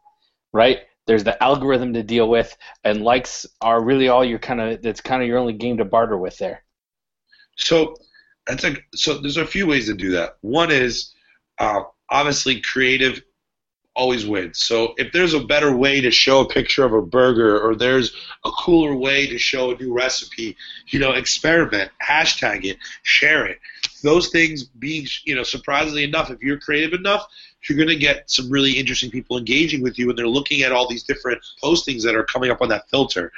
right? 0.53 0.79
There's 1.09 1.23
the 1.23 1.41
algorithm 1.43 1.95
to 1.95 2.03
deal 2.03 2.29
with, 2.29 2.55
and 2.83 3.03
likes 3.03 3.47
are 3.61 3.83
really 3.83 4.09
all 4.09 4.23
you're 4.23 4.37
kind 4.37 4.61
of 4.61 4.83
that's 4.83 5.01
kind 5.01 5.23
of 5.23 5.27
your 5.27 5.39
only 5.39 5.53
game 5.53 5.77
to 5.77 5.85
barter 5.85 6.15
with 6.15 6.37
there. 6.37 6.63
So 7.57 7.95
that's 8.45 8.63
a 8.63 8.75
so 8.93 9.17
there's 9.17 9.37
a 9.37 9.45
few 9.45 9.65
ways 9.65 9.87
to 9.87 9.95
do 9.95 10.11
that. 10.11 10.37
One 10.41 10.69
is 10.69 11.11
uh, 11.57 11.81
obviously 12.11 12.61
creative 12.61 13.23
always 13.95 14.23
wins. 14.27 14.59
So 14.59 14.93
if 14.97 15.11
there's 15.11 15.33
a 15.33 15.39
better 15.39 15.75
way 15.75 15.99
to 15.99 16.11
show 16.11 16.41
a 16.41 16.47
picture 16.47 16.85
of 16.85 16.93
a 16.93 17.01
burger 17.01 17.59
or 17.59 17.75
there's 17.75 18.13
a 18.45 18.51
cooler 18.51 18.95
way 18.95 19.25
to 19.25 19.39
show 19.39 19.71
a 19.71 19.77
new 19.77 19.91
recipe, 19.91 20.55
you 20.89 20.99
know, 20.99 21.13
experiment, 21.13 21.91
hashtag 22.07 22.65
it, 22.65 22.77
share 23.01 23.47
it. 23.47 23.59
Those 24.03 24.29
things 24.29 24.63
being, 24.63 25.07
you 25.25 25.33
know, 25.33 25.43
surprisingly 25.43 26.03
enough, 26.03 26.29
if 26.29 26.39
you're 26.41 26.59
creative 26.59 26.93
enough, 26.93 27.25
you're 27.67 27.77
going 27.77 27.89
to 27.89 27.95
get 27.95 28.29
some 28.29 28.49
really 28.49 28.71
interesting 28.73 29.11
people 29.11 29.37
engaging 29.37 29.81
with 29.81 29.97
you 29.99 30.09
and 30.09 30.17
they're 30.17 30.27
looking 30.27 30.61
at 30.61 30.71
all 30.71 30.87
these 30.87 31.03
different 31.03 31.41
postings 31.61 32.03
that 32.03 32.15
are 32.15 32.23
coming 32.23 32.51
up 32.51 32.61
on 32.61 32.69
that 32.69 32.89
filter. 32.89 33.31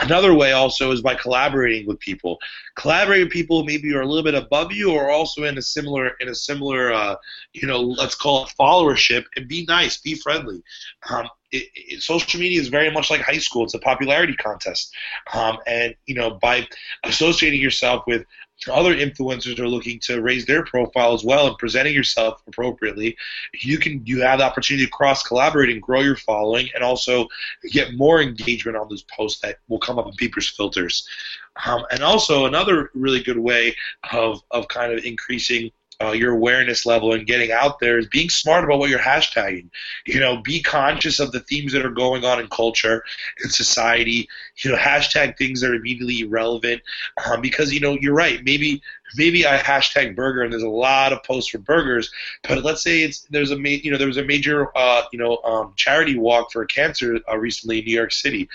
Another 0.00 0.34
way 0.34 0.52
also 0.52 0.92
is 0.92 1.00
by 1.00 1.14
collaborating 1.14 1.86
with 1.86 1.98
people. 1.98 2.38
Collaborating 2.76 3.26
with 3.26 3.32
people 3.32 3.60
who 3.60 3.66
maybe 3.66 3.92
are 3.94 4.02
a 4.02 4.06
little 4.06 4.22
bit 4.22 4.34
above 4.34 4.72
you 4.72 4.92
or 4.92 5.10
also 5.10 5.44
in 5.44 5.58
a 5.58 5.62
similar 5.62 6.12
in 6.20 6.28
a 6.28 6.34
similar 6.34 6.92
uh, 6.92 7.16
you 7.52 7.66
know 7.66 7.80
let's 7.80 8.14
call 8.14 8.44
it 8.44 8.52
followership 8.58 9.24
and 9.36 9.48
be 9.48 9.64
nice, 9.66 9.96
be 9.98 10.14
friendly. 10.14 10.62
Um, 11.10 11.28
it, 11.52 11.68
it, 11.74 12.02
social 12.02 12.40
media 12.40 12.60
is 12.60 12.68
very 12.68 12.90
much 12.90 13.10
like 13.10 13.20
high 13.20 13.38
school. 13.38 13.64
It's 13.64 13.74
a 13.74 13.78
popularity 13.78 14.34
contest, 14.34 14.92
um, 15.32 15.58
and 15.66 15.94
you 16.06 16.14
know 16.14 16.38
by 16.42 16.66
associating 17.04 17.60
yourself 17.60 18.04
with 18.06 18.24
other 18.68 18.94
influencers 18.94 19.58
are 19.58 19.68
looking 19.68 19.98
to 20.00 20.20
raise 20.20 20.46
their 20.46 20.64
profile 20.64 21.14
as 21.14 21.24
well 21.24 21.46
and 21.46 21.58
presenting 21.58 21.94
yourself 21.94 22.42
appropriately, 22.46 23.16
you 23.60 23.78
can 23.78 24.04
you 24.06 24.22
have 24.22 24.38
the 24.38 24.44
opportunity 24.44 24.84
to 24.86 24.90
cross 24.90 25.22
collaborate 25.22 25.70
and 25.70 25.82
grow 25.82 26.00
your 26.00 26.16
following 26.16 26.68
and 26.74 26.84
also 26.84 27.28
get 27.70 27.94
more 27.94 28.20
engagement 28.20 28.76
on 28.76 28.88
those 28.88 29.04
posts 29.04 29.40
that 29.40 29.58
will 29.68 29.78
come 29.78 29.98
up 29.98 30.06
in 30.06 30.12
people's 30.14 30.48
filters. 30.48 31.06
Um, 31.66 31.84
and 31.90 32.02
also 32.02 32.46
another 32.46 32.90
really 32.94 33.22
good 33.22 33.38
way 33.38 33.76
of, 34.12 34.42
of 34.50 34.66
kind 34.68 34.92
of 34.92 35.04
increasing 35.04 35.70
uh, 36.02 36.12
your 36.12 36.32
awareness 36.32 36.84
level 36.84 37.12
and 37.12 37.26
getting 37.26 37.52
out 37.52 37.78
there 37.78 37.98
is 37.98 38.06
being 38.08 38.28
smart 38.28 38.64
about 38.64 38.78
what 38.78 38.90
you're 38.90 38.98
hashtagging. 38.98 39.70
You 40.06 40.20
know, 40.20 40.38
be 40.42 40.62
conscious 40.62 41.20
of 41.20 41.32
the 41.32 41.40
themes 41.40 41.72
that 41.72 41.84
are 41.84 41.90
going 41.90 42.24
on 42.24 42.40
in 42.40 42.48
culture 42.48 43.04
and 43.42 43.52
society. 43.52 44.28
You 44.58 44.72
know, 44.72 44.76
hashtag 44.76 45.36
things 45.36 45.60
that 45.60 45.70
are 45.70 45.74
immediately 45.74 46.24
relevant 46.24 46.82
um, 47.26 47.40
because 47.40 47.72
you 47.72 47.80
know 47.80 47.96
you're 48.00 48.14
right. 48.14 48.42
Maybe 48.44 48.82
maybe 49.16 49.46
I 49.46 49.58
hashtag 49.58 50.14
burger 50.14 50.42
and 50.42 50.52
there's 50.52 50.62
a 50.62 50.68
lot 50.68 51.12
of 51.12 51.22
posts 51.22 51.50
for 51.50 51.58
burgers, 51.58 52.10
but 52.46 52.62
let's 52.64 52.82
say 52.82 53.02
it's 53.02 53.20
there's 53.30 53.50
a 53.50 53.56
you 53.56 53.90
know 53.90 53.98
there 53.98 54.06
was 54.06 54.16
a 54.16 54.24
major 54.24 54.76
uh, 54.76 55.02
you 55.12 55.18
know 55.18 55.38
um, 55.44 55.72
charity 55.76 56.18
walk 56.18 56.52
for 56.52 56.64
cancer 56.64 57.18
uh, 57.30 57.36
recently 57.36 57.80
in 57.80 57.84
New 57.84 57.94
York 57.94 58.12
City. 58.12 58.48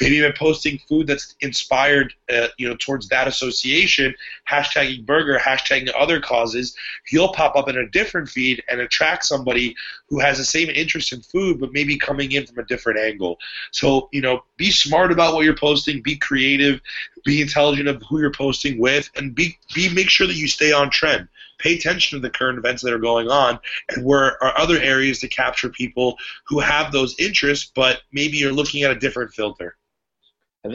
Maybe 0.00 0.24
I'm 0.24 0.32
posting 0.32 0.80
food 0.88 1.06
that's 1.06 1.36
inspired 1.40 2.14
uh, 2.32 2.48
you 2.58 2.68
know 2.68 2.76
towards 2.78 3.08
that 3.08 3.28
association, 3.28 4.14
hashtagging 4.48 5.06
burger, 5.06 5.38
hashtagging 5.38 5.90
other 5.96 6.20
causes. 6.20 6.74
You'll 7.10 7.32
pop 7.32 7.56
up 7.56 7.68
in 7.68 7.78
a 7.78 7.88
different 7.88 8.28
feed 8.28 8.62
and 8.68 8.80
attract 8.80 9.24
somebody 9.24 9.76
who 10.08 10.18
has 10.18 10.38
the 10.38 10.44
same 10.44 10.68
interest 10.68 11.12
in 11.12 11.20
food, 11.20 11.60
but 11.60 11.72
maybe 11.72 11.96
coming 11.96 12.32
in 12.32 12.46
from 12.46 12.58
a 12.58 12.66
different 12.66 12.98
angle. 12.98 13.38
So 13.70 14.08
you 14.12 14.20
know, 14.20 14.44
be 14.56 14.70
smart 14.70 15.12
about 15.12 15.34
what 15.34 15.44
you're 15.44 15.56
posting, 15.56 16.02
be 16.02 16.16
creative, 16.16 16.80
be 17.24 17.40
intelligent 17.40 17.88
of 17.88 18.02
who 18.02 18.20
you're 18.20 18.30
posting 18.30 18.78
with, 18.78 19.10
and 19.16 19.34
be 19.34 19.58
be 19.74 19.92
make 19.92 20.10
sure 20.10 20.26
that 20.26 20.36
you 20.36 20.48
stay 20.48 20.72
on 20.72 20.90
trend. 20.90 21.28
Pay 21.58 21.76
attention 21.76 22.18
to 22.18 22.22
the 22.22 22.30
current 22.30 22.58
events 22.58 22.82
that 22.82 22.92
are 22.92 22.98
going 22.98 23.28
on, 23.28 23.58
and 23.90 24.04
where 24.04 24.42
are 24.42 24.58
other 24.58 24.78
areas 24.78 25.20
to 25.20 25.28
capture 25.28 25.68
people 25.68 26.16
who 26.46 26.60
have 26.60 26.92
those 26.92 27.18
interests, 27.18 27.70
but 27.74 28.02
maybe 28.12 28.36
you're 28.36 28.52
looking 28.52 28.82
at 28.82 28.90
a 28.90 28.98
different 28.98 29.32
filter. 29.32 29.76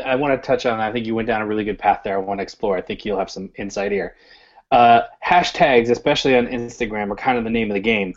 I 0.05 0.15
want 0.15 0.39
to 0.39 0.45
touch 0.45 0.65
on. 0.65 0.79
I 0.79 0.91
think 0.91 1.07
you 1.07 1.15
went 1.15 1.27
down 1.27 1.41
a 1.41 1.47
really 1.47 1.63
good 1.63 1.79
path 1.79 2.01
there. 2.03 2.15
I 2.15 2.21
want 2.21 2.39
to 2.39 2.43
explore. 2.43 2.77
I 2.77 2.81
think 2.81 3.05
you'll 3.05 3.17
have 3.17 3.31
some 3.31 3.51
insight 3.55 3.91
here. 3.91 4.15
Uh, 4.71 5.01
hashtags, 5.25 5.89
especially 5.89 6.38
on 6.38 6.47
Instagram, 6.47 7.12
are 7.12 7.15
kind 7.15 7.38
of 7.38 7.43
the 7.43 7.49
name 7.49 7.71
of 7.71 7.73
the 7.73 7.79
game. 7.79 8.13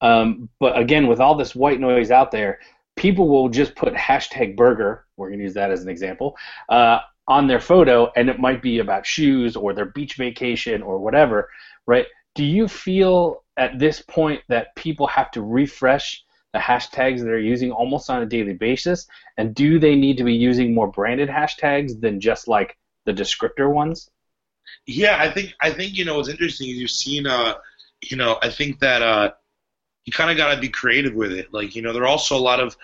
Um, 0.00 0.48
but 0.60 0.78
again, 0.78 1.08
with 1.08 1.20
all 1.20 1.34
this 1.34 1.56
white 1.56 1.80
noise 1.80 2.12
out 2.12 2.30
there, 2.30 2.60
people 2.94 3.28
will 3.28 3.48
just 3.48 3.74
put 3.74 3.92
hashtag 3.94 4.56
burger. 4.56 5.06
We're 5.16 5.28
going 5.28 5.40
to 5.40 5.44
use 5.44 5.54
that 5.54 5.72
as 5.72 5.82
an 5.82 5.88
example 5.88 6.36
uh, 6.68 7.00
on 7.28 7.46
their 7.46 7.60
photo, 7.60 8.10
and 8.16 8.28
it 8.28 8.40
might 8.40 8.62
be 8.62 8.78
about 8.78 9.06
shoes 9.06 9.54
or 9.54 9.74
their 9.74 9.84
beach 9.84 10.16
vacation 10.16 10.82
or 10.82 10.98
whatever, 10.98 11.50
right? 11.86 12.06
Do 12.34 12.44
you 12.44 12.66
feel 12.66 13.44
at 13.56 13.78
this 13.78 14.02
point 14.02 14.42
that 14.48 14.74
people 14.74 15.06
have 15.06 15.30
to 15.32 15.42
refresh 15.42 16.24
the 16.54 16.58
hashtags 16.58 17.20
they're 17.20 17.38
using 17.38 17.70
almost 17.70 18.08
on 18.08 18.22
a 18.22 18.26
daily 18.26 18.54
basis? 18.54 19.06
And 19.36 19.54
do 19.54 19.78
they 19.78 19.94
need 19.94 20.16
to 20.16 20.24
be 20.24 20.34
using 20.34 20.74
more 20.74 20.90
branded 20.90 21.28
hashtags 21.28 22.00
than 22.00 22.20
just 22.20 22.48
like 22.48 22.76
the 23.04 23.12
descriptor 23.12 23.72
ones? 23.72 24.10
Yeah, 24.86 25.16
I 25.20 25.30
think 25.30 25.54
I 25.60 25.70
think 25.70 25.96
you 25.96 26.04
know 26.04 26.16
what's 26.16 26.28
interesting 26.28 26.70
is 26.70 26.76
you've 26.76 26.90
seen 26.90 27.26
uh 27.26 27.54
you 28.02 28.16
know 28.16 28.38
I 28.42 28.50
think 28.50 28.80
that 28.80 29.02
uh 29.02 29.32
you 30.04 30.12
kind 30.12 30.30
of 30.30 30.38
got 30.38 30.54
to 30.54 30.60
be 30.60 30.68
creative 30.70 31.14
with 31.14 31.32
it. 31.32 31.52
Like 31.52 31.76
you 31.76 31.82
know 31.82 31.92
there 31.92 32.02
are 32.02 32.08
also 32.08 32.36
a 32.36 32.40
lot 32.40 32.60
of 32.60 32.76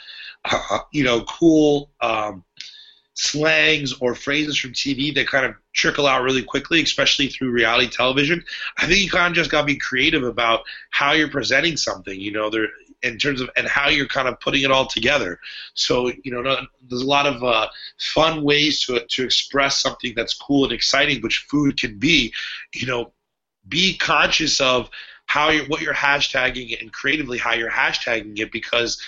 uh, 0.44 0.80
you 0.92 1.04
know 1.04 1.22
cool 1.24 1.90
um 2.00 2.44
slangs 3.14 3.94
or 4.00 4.14
phrases 4.14 4.58
from 4.58 4.72
TV 4.72 5.14
that 5.14 5.28
kind 5.28 5.46
of 5.46 5.54
trickle 5.72 6.06
out 6.06 6.22
really 6.22 6.42
quickly, 6.42 6.82
especially 6.82 7.28
through 7.28 7.50
reality 7.50 7.88
television. 7.88 8.44
I 8.78 8.86
think 8.86 9.00
you 9.00 9.10
kind 9.10 9.30
of 9.30 9.34
just 9.34 9.50
got 9.50 9.60
to 9.60 9.66
be 9.66 9.76
creative 9.76 10.24
about 10.24 10.62
how 10.90 11.12
you're 11.12 11.28
presenting 11.28 11.76
something. 11.76 12.20
You 12.20 12.32
know, 12.32 12.50
there 12.50 12.68
in 13.02 13.18
terms 13.18 13.40
of 13.40 13.50
and 13.56 13.66
how 13.68 13.88
you're 13.88 14.08
kind 14.08 14.26
of 14.26 14.40
putting 14.40 14.62
it 14.62 14.70
all 14.70 14.86
together. 14.86 15.38
So 15.74 16.10
you 16.24 16.32
know, 16.32 16.42
there's 16.42 17.02
a 17.02 17.06
lot 17.06 17.26
of 17.26 17.42
uh, 17.44 17.68
fun 17.98 18.42
ways 18.42 18.80
to 18.86 19.04
to 19.06 19.24
express 19.24 19.78
something 19.78 20.12
that's 20.16 20.34
cool 20.34 20.64
and 20.64 20.72
exciting, 20.72 21.22
which 21.22 21.46
food 21.48 21.80
can 21.80 21.98
be. 21.98 22.32
You 22.74 22.86
know, 22.86 23.12
be 23.68 23.96
conscious 23.96 24.60
of 24.60 24.90
how 25.26 25.50
you're 25.50 25.66
what 25.66 25.80
you're 25.80 25.94
hashtagging 25.94 26.80
and 26.80 26.92
creatively 26.92 27.38
how 27.38 27.54
you're 27.54 27.70
hashtagging 27.70 28.38
it 28.38 28.50
because 28.52 29.00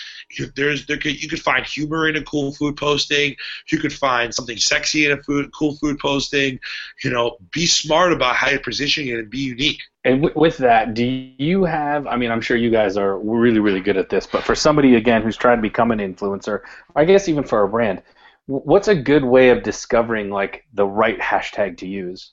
there's 0.55 0.87
there 0.87 0.99
could 0.99 1.23
you 1.23 1.29
could 1.29 1.41
find 1.41 1.65
humor 1.65 2.09
in 2.09 2.17
a 2.17 2.23
cool 2.23 2.53
food 2.53 2.77
posting. 2.77 3.37
You 3.71 3.79
could 3.79 3.93
find 3.93 4.35
something 4.35 4.57
sexy 4.57 5.07
in 5.07 5.13
a 5.13 5.23
food 5.23 5.51
cool 5.57 5.77
food 5.77 5.99
posting. 5.99 6.59
You 7.05 7.11
know, 7.11 7.37
be 7.53 7.67
smart 7.67 8.13
about 8.13 8.37
how 8.37 8.51
you're 8.51 8.61
positioning 8.61 9.15
it 9.15 9.19
and 9.19 9.31
be 9.31 9.39
unique. 9.39 9.81
And 10.05 10.23
w- 10.23 10.39
with 10.39 10.59
that, 10.59 10.95
do 10.95 11.05
you 11.05 11.65
have? 11.65 12.07
I 12.07 12.17
mean, 12.17 12.31
I'm 12.31 12.41
sure 12.41 12.57
you 12.57 12.71
guys 12.71 12.97
are 12.97 13.19
really 13.19 13.61
really 13.61 13.81
good 13.81 13.97
at 13.97 14.09
this, 14.09 14.27
but 14.27 14.43
for 14.43 14.55
somebody 14.55 14.97
again 14.97 15.23
who's 15.23 15.37
trying 15.37 15.59
to 15.59 15.63
become 15.63 15.91
an 15.91 15.99
influencer, 15.99 16.61
I 16.95 17.05
guess 17.05 17.29
even 17.29 17.45
for 17.45 17.63
a 17.63 17.69
brand, 17.69 18.03
what's 18.47 18.89
a 18.89 18.95
good 18.95 19.25
way 19.25 19.51
of 19.51 19.63
discovering 19.63 20.31
like 20.31 20.65
the 20.75 20.87
right 20.87 21.19
hashtag 21.19 21.79
to 21.79 21.87
use? 21.87 22.33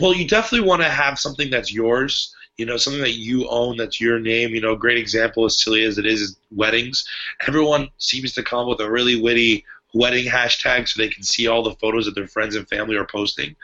Well, 0.00 0.14
you 0.14 0.26
definitely 0.26 0.66
want 0.66 0.82
to 0.82 0.88
have 0.88 1.18
something 1.18 1.50
that's 1.50 1.72
yours 1.72 2.34
you 2.60 2.66
know, 2.66 2.76
something 2.76 3.00
that 3.00 3.14
you 3.14 3.48
own 3.48 3.78
that's 3.78 4.02
your 4.02 4.20
name. 4.20 4.54
You 4.54 4.60
know, 4.60 4.76
great 4.76 4.98
example, 4.98 5.46
as 5.46 5.58
silly 5.58 5.82
as 5.84 5.96
it 5.96 6.04
is, 6.04 6.20
is 6.20 6.36
weddings. 6.50 7.08
Everyone 7.48 7.88
seems 7.96 8.34
to 8.34 8.42
come 8.42 8.60
up 8.60 8.68
with 8.68 8.86
a 8.86 8.90
really 8.90 9.18
witty 9.18 9.64
wedding 9.94 10.26
hashtag 10.26 10.86
so 10.86 11.00
they 11.00 11.08
can 11.08 11.22
see 11.22 11.46
all 11.46 11.62
the 11.62 11.74
photos 11.76 12.04
that 12.04 12.14
their 12.14 12.28
friends 12.28 12.54
and 12.54 12.68
family 12.68 12.96
are 12.96 13.06
posting. 13.06 13.56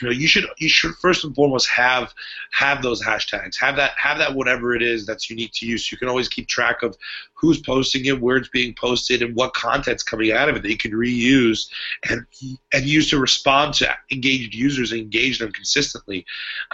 You 0.00 0.08
know, 0.08 0.12
you 0.12 0.26
should 0.26 0.46
you 0.58 0.68
should 0.68 0.96
first 0.96 1.22
and 1.22 1.32
foremost 1.32 1.68
have 1.68 2.12
have 2.50 2.82
those 2.82 3.00
hashtags. 3.00 3.56
Have 3.60 3.76
that 3.76 3.92
have 3.96 4.18
that 4.18 4.34
whatever 4.34 4.74
it 4.74 4.82
is 4.82 5.06
that's 5.06 5.30
unique 5.30 5.52
to 5.54 5.66
you 5.66 5.78
so 5.78 5.90
you 5.92 5.98
can 5.98 6.08
always 6.08 6.28
keep 6.28 6.48
track 6.48 6.82
of 6.82 6.96
who's 7.40 7.60
posting 7.60 8.04
it, 8.04 8.20
where 8.20 8.36
it's 8.36 8.48
being 8.48 8.74
posted, 8.74 9.22
and 9.22 9.34
what 9.34 9.54
content's 9.54 10.02
coming 10.02 10.32
out 10.32 10.48
of 10.48 10.56
it 10.56 10.62
that 10.62 10.70
you 10.70 10.76
can 10.76 10.92
reuse 10.92 11.68
and 12.08 12.26
and 12.72 12.84
use 12.84 13.08
to 13.10 13.18
respond 13.18 13.74
to 13.74 13.88
engaged 14.10 14.54
users 14.54 14.92
and 14.92 15.00
engage 15.00 15.38
them 15.38 15.52
consistently. 15.52 16.26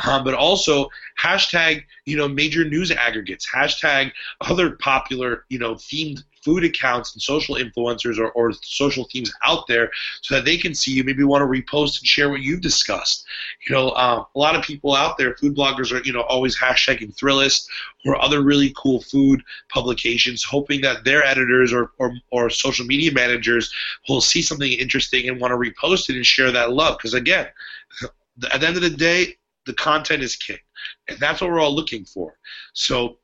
Um, 0.07 0.25
but 0.25 0.35
also 0.35 0.89
hashtag 1.21 1.85
you 2.05 2.17
know 2.17 2.29
major 2.29 2.65
news 2.65 2.91
aggregates, 2.91 3.47
hashtag 3.49 4.13
other 4.41 4.73
popular 4.73 5.45
you 5.49 5.59
know 5.59 5.75
themed 5.75 6.23
food 6.47 6.63
accounts 6.63 7.13
and 7.13 7.21
social 7.21 7.57
influencers 7.57 8.19
or, 8.19 8.31
or 8.31 8.53
social 8.63 9.09
themes 9.13 9.33
out 9.45 9.67
there 9.67 9.91
so 10.23 10.37
that 10.37 10.45
they 10.45 10.57
can 10.57 10.77
see 10.77 10.93
you, 10.93 11.03
maybe 11.03 11.25
want 11.25 11.43
to 11.43 11.47
repost 11.47 11.99
and 11.99 12.07
share 12.07 12.31
what 12.31 12.41
you've 12.41 12.61
discussed. 12.61 13.27
You 13.69 13.75
know, 13.75 13.91
um, 13.91 14.27
a 14.33 14.39
lot 14.39 14.55
of 14.55 14.63
people 14.63 14.95
out 14.95 15.19
there, 15.19 15.35
food 15.35 15.57
bloggers 15.57 15.93
are, 15.93 16.05
you 16.05 16.13
know, 16.13 16.21
always 16.21 16.57
hashtagging 16.57 17.17
Thrillist 17.17 17.67
or 18.05 18.23
other 18.23 18.43
really 18.43 18.73
cool 18.77 19.03
food 19.03 19.43
publications, 19.71 20.45
hoping 20.57 20.81
that 20.81 21.05
their 21.05 21.23
editors 21.23 21.71
or, 21.71 21.91
or, 21.99 22.15
or 22.31 22.49
social 22.49 22.87
media 22.87 23.13
managers 23.13 23.71
will 24.09 24.23
see 24.23 24.41
something 24.41 24.73
interesting 24.73 25.29
and 25.29 25.39
want 25.39 25.53
to 25.53 25.57
repost 25.57 26.09
it 26.09 26.17
and 26.17 26.25
share 26.25 26.51
that 26.51 26.73
love. 26.73 26.97
Because 26.97 27.13
again, 27.13 27.47
at 28.53 28.61
the 28.61 28.67
end 28.67 28.77
of 28.77 28.83
the 28.83 28.89
day, 28.91 29.37
the 29.67 29.75
content 29.75 30.23
is 30.23 30.35
king. 30.35 30.57
And 31.09 31.19
that's 31.19 31.43
what 31.43 31.51
we're 31.51 31.61
all 31.61 31.75
looking 31.75 32.07
for. 32.07 32.39
So, 32.73 33.19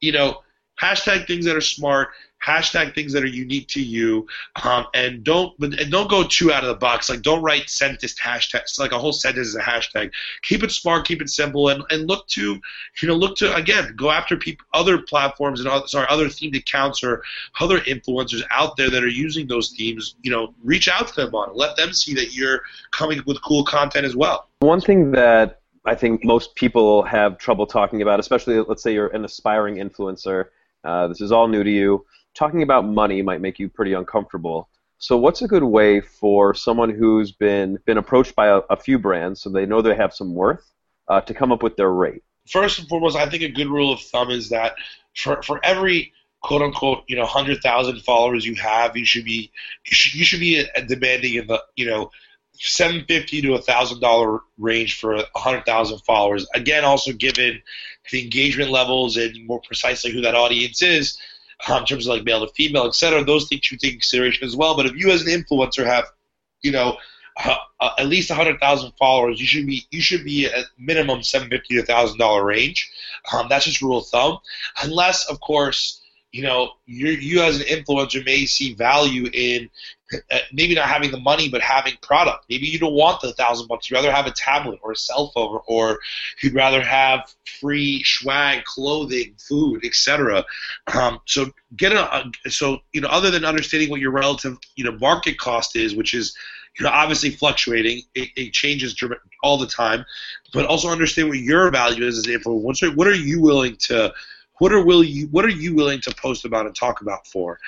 you 0.00 0.10
know, 0.10 0.42
hashtag 0.82 1.28
things 1.28 1.44
that 1.44 1.54
are 1.54 1.60
smart 1.60 2.08
hashtag 2.44 2.94
things 2.94 3.12
that 3.12 3.22
are 3.22 3.26
unique 3.26 3.68
to 3.68 3.82
you, 3.82 4.26
um, 4.62 4.86
and 4.94 5.24
don't 5.24 5.58
and 5.60 5.90
don't 5.90 6.10
go 6.10 6.24
too 6.24 6.52
out 6.52 6.62
of 6.62 6.68
the 6.68 6.74
box. 6.74 7.08
Like 7.08 7.22
don't 7.22 7.42
write 7.42 7.70
sentence 7.70 8.14
hashtags 8.14 8.78
like 8.78 8.92
a 8.92 8.98
whole 8.98 9.12
sentence 9.12 9.48
is 9.48 9.56
a 9.56 9.60
hashtag. 9.60 10.10
Keep 10.42 10.62
it 10.62 10.70
smart, 10.70 11.06
keep 11.06 11.22
it 11.22 11.30
simple, 11.30 11.68
and, 11.68 11.82
and 11.90 12.06
look 12.06 12.26
to 12.28 12.60
you 13.02 13.08
know 13.08 13.14
look 13.14 13.36
to 13.38 13.54
again 13.54 13.94
go 13.96 14.10
after 14.10 14.36
people 14.36 14.66
other 14.74 14.98
platforms 14.98 15.60
and 15.60 15.68
other, 15.68 15.86
sorry 15.86 16.06
other 16.10 16.26
themed 16.26 16.56
accounts 16.56 17.02
or 17.02 17.22
other 17.60 17.80
influencers 17.80 18.42
out 18.50 18.76
there 18.76 18.90
that 18.90 19.02
are 19.02 19.08
using 19.08 19.46
those 19.46 19.70
themes. 19.70 20.16
You 20.22 20.30
know, 20.30 20.54
reach 20.62 20.88
out 20.88 21.08
to 21.08 21.14
them 21.14 21.34
on 21.34 21.50
it. 21.50 21.56
Let 21.56 21.76
them 21.76 21.92
see 21.92 22.14
that 22.14 22.34
you're 22.34 22.62
coming 22.90 23.18
up 23.18 23.26
with 23.26 23.42
cool 23.42 23.64
content 23.64 24.04
as 24.04 24.16
well. 24.16 24.48
One 24.60 24.80
thing 24.80 25.12
that 25.12 25.60
I 25.86 25.94
think 25.94 26.24
most 26.24 26.54
people 26.54 27.02
have 27.02 27.38
trouble 27.38 27.66
talking 27.66 28.02
about, 28.02 28.20
especially 28.20 28.60
let's 28.60 28.82
say 28.82 28.92
you're 28.92 29.08
an 29.08 29.24
aspiring 29.24 29.76
influencer. 29.76 30.46
Uh, 30.82 31.08
this 31.08 31.20
is 31.20 31.32
all 31.32 31.48
new 31.48 31.64
to 31.64 31.70
you 31.70 32.04
talking 32.34 32.62
about 32.62 32.84
money 32.84 33.22
might 33.22 33.40
make 33.40 33.58
you 33.58 33.68
pretty 33.68 33.92
uncomfortable. 33.92 34.68
So, 34.98 35.16
what's 35.16 35.42
a 35.42 35.48
good 35.48 35.64
way 35.64 36.00
for 36.00 36.54
someone 36.54 36.90
who's 36.90 37.32
been 37.32 37.78
been 37.84 37.98
approached 37.98 38.34
by 38.34 38.48
a, 38.48 38.58
a 38.70 38.76
few 38.76 38.98
brands, 38.98 39.42
so 39.42 39.50
they 39.50 39.66
know 39.66 39.82
they 39.82 39.94
have 39.94 40.14
some 40.14 40.34
worth, 40.34 40.64
uh, 41.08 41.20
to 41.22 41.34
come 41.34 41.52
up 41.52 41.62
with 41.62 41.76
their 41.76 41.90
rate? 41.90 42.22
First 42.48 42.78
and 42.78 42.88
foremost, 42.88 43.16
I 43.16 43.28
think 43.28 43.42
a 43.42 43.48
good 43.48 43.68
rule 43.68 43.92
of 43.92 44.00
thumb 44.00 44.30
is 44.30 44.50
that 44.50 44.76
for 45.14 45.42
for 45.42 45.60
every 45.64 46.12
quote 46.40 46.62
unquote 46.62 47.04
you 47.06 47.16
know 47.16 47.26
hundred 47.26 47.60
thousand 47.62 48.00
followers 48.00 48.46
you 48.46 48.54
have, 48.56 48.96
you 48.96 49.04
should 49.04 49.24
be 49.24 49.50
you 49.86 49.94
should 49.94 50.14
you 50.14 50.24
should 50.24 50.40
be 50.40 50.64
demanding 50.86 51.34
in 51.34 51.46
the 51.46 51.62
you 51.76 51.86
know 51.86 52.10
seven 52.54 53.04
fifty 53.06 53.42
to 53.42 53.54
a 53.54 53.60
thousand 53.60 54.00
dollar 54.00 54.40
range 54.58 54.98
for 54.98 55.14
a 55.14 55.24
hundred 55.34 55.66
thousand 55.66 55.98
followers. 56.00 56.46
Again, 56.54 56.84
also 56.84 57.12
given 57.12 57.60
the 58.10 58.22
engagement 58.22 58.70
levels 58.70 59.16
and 59.16 59.46
more 59.46 59.60
precisely 59.60 60.12
who 60.12 60.20
that 60.20 60.34
audience 60.34 60.82
is, 60.82 61.18
in 61.68 61.84
terms 61.84 62.06
of 62.06 62.14
like 62.14 62.24
male 62.24 62.46
to 62.46 62.52
female, 62.52 62.86
etc. 62.86 63.24
Those 63.24 63.48
things 63.48 63.70
you 63.70 63.78
take 63.78 63.92
consideration 63.92 64.46
as 64.46 64.56
well. 64.56 64.76
But 64.76 64.86
if 64.86 64.94
you 64.94 65.10
as 65.10 65.26
an 65.26 65.28
influencer 65.28 65.84
have, 65.84 66.06
you 66.62 66.72
know, 66.72 66.96
uh, 67.44 67.56
uh, 67.80 67.90
at 67.98 68.06
least 68.06 68.30
hundred 68.30 68.60
thousand 68.60 68.92
followers, 68.98 69.40
you 69.40 69.46
should 69.46 69.66
be 69.66 69.86
you 69.90 70.00
should 70.00 70.24
be 70.24 70.46
at 70.46 70.66
minimum 70.78 71.22
seven 71.22 71.48
fifty 71.48 71.74
to 71.74 71.82
thousand 71.82 72.18
dollar 72.18 72.44
range. 72.44 72.90
Um, 73.32 73.46
that's 73.48 73.64
just 73.64 73.82
rule 73.82 73.98
of 73.98 74.06
thumb, 74.06 74.38
unless 74.82 75.28
of 75.28 75.40
course 75.40 76.00
you 76.34 76.42
know, 76.42 76.72
you 76.84 77.10
you 77.10 77.42
as 77.42 77.60
an 77.60 77.66
influencer 77.66 78.24
may 78.26 78.44
see 78.44 78.74
value 78.74 79.30
in 79.32 79.70
uh, 80.32 80.38
maybe 80.52 80.74
not 80.74 80.88
having 80.88 81.12
the 81.12 81.20
money, 81.20 81.48
but 81.48 81.60
having 81.60 81.94
product. 82.02 82.46
Maybe 82.50 82.66
you 82.66 82.80
don't 82.80 82.94
want 82.94 83.20
the 83.20 83.32
thousand 83.34 83.68
bucks. 83.68 83.88
You'd 83.88 83.98
rather 83.98 84.10
have 84.10 84.26
a 84.26 84.32
tablet 84.32 84.80
or 84.82 84.90
a 84.90 84.96
cell 84.96 85.30
phone, 85.32 85.60
or 85.68 86.00
you'd 86.42 86.54
rather 86.54 86.82
have 86.82 87.32
free 87.60 88.02
swag, 88.02 88.64
clothing, 88.64 89.36
food, 89.38 89.84
etc. 89.84 90.44
Um, 90.92 91.20
so 91.24 91.52
get 91.76 91.92
a 91.92 92.28
so 92.48 92.80
you 92.92 93.00
know, 93.00 93.08
other 93.08 93.30
than 93.30 93.44
understanding 93.44 93.88
what 93.88 94.00
your 94.00 94.10
relative 94.10 94.58
you 94.74 94.82
know 94.82 94.98
market 94.98 95.38
cost 95.38 95.76
is, 95.76 95.94
which 95.94 96.14
is 96.14 96.36
you 96.76 96.84
know 96.84 96.90
obviously 96.90 97.30
fluctuating, 97.30 98.02
it, 98.16 98.30
it 98.34 98.52
changes 98.52 99.00
all 99.44 99.56
the 99.56 99.68
time, 99.68 100.04
but 100.52 100.66
also 100.66 100.88
understand 100.88 101.28
what 101.28 101.38
your 101.38 101.70
value 101.70 102.04
is 102.04 102.18
as 102.18 102.26
an 102.26 102.32
influencer. 102.34 102.92
What 102.92 103.06
are 103.06 103.14
you 103.14 103.40
willing 103.40 103.76
to 103.82 104.12
what 104.58 104.72
are 104.72 104.84
will 104.84 105.02
you 105.02 105.26
what 105.28 105.44
are 105.44 105.50
you 105.50 105.74
willing 105.74 106.00
to 106.02 106.14
post 106.14 106.44
about 106.44 106.66
and 106.66 106.74
talk 106.74 107.00
about 107.00 107.26
for? 107.26 107.58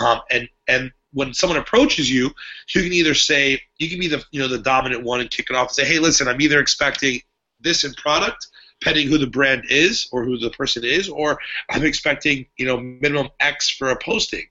Um, 0.00 0.20
and 0.30 0.48
and 0.68 0.92
when 1.12 1.32
someone 1.32 1.58
approaches 1.58 2.10
you, 2.10 2.30
you 2.74 2.82
can 2.82 2.92
either 2.92 3.14
say 3.14 3.62
you 3.78 3.88
can 3.88 3.98
be 3.98 4.08
the 4.08 4.22
you 4.30 4.40
know 4.40 4.48
the 4.48 4.58
dominant 4.58 5.04
one 5.04 5.20
and 5.20 5.30
kick 5.30 5.46
it 5.50 5.56
off 5.56 5.68
and 5.68 5.76
say, 5.76 5.84
hey, 5.84 5.98
listen, 5.98 6.28
I'm 6.28 6.40
either 6.40 6.60
expecting 6.60 7.20
this 7.60 7.84
in 7.84 7.94
product, 7.94 8.48
depending 8.80 9.08
who 9.08 9.16
the 9.16 9.26
brand 9.26 9.64
is 9.70 10.08
or 10.12 10.24
who 10.24 10.36
the 10.36 10.50
person 10.50 10.84
is, 10.84 11.08
or 11.08 11.38
I'm 11.70 11.84
expecting 11.84 12.46
you 12.56 12.66
know 12.66 12.78
minimum 12.78 13.28
X 13.40 13.70
for 13.70 13.90
a 13.90 13.98
posting, 13.98 14.44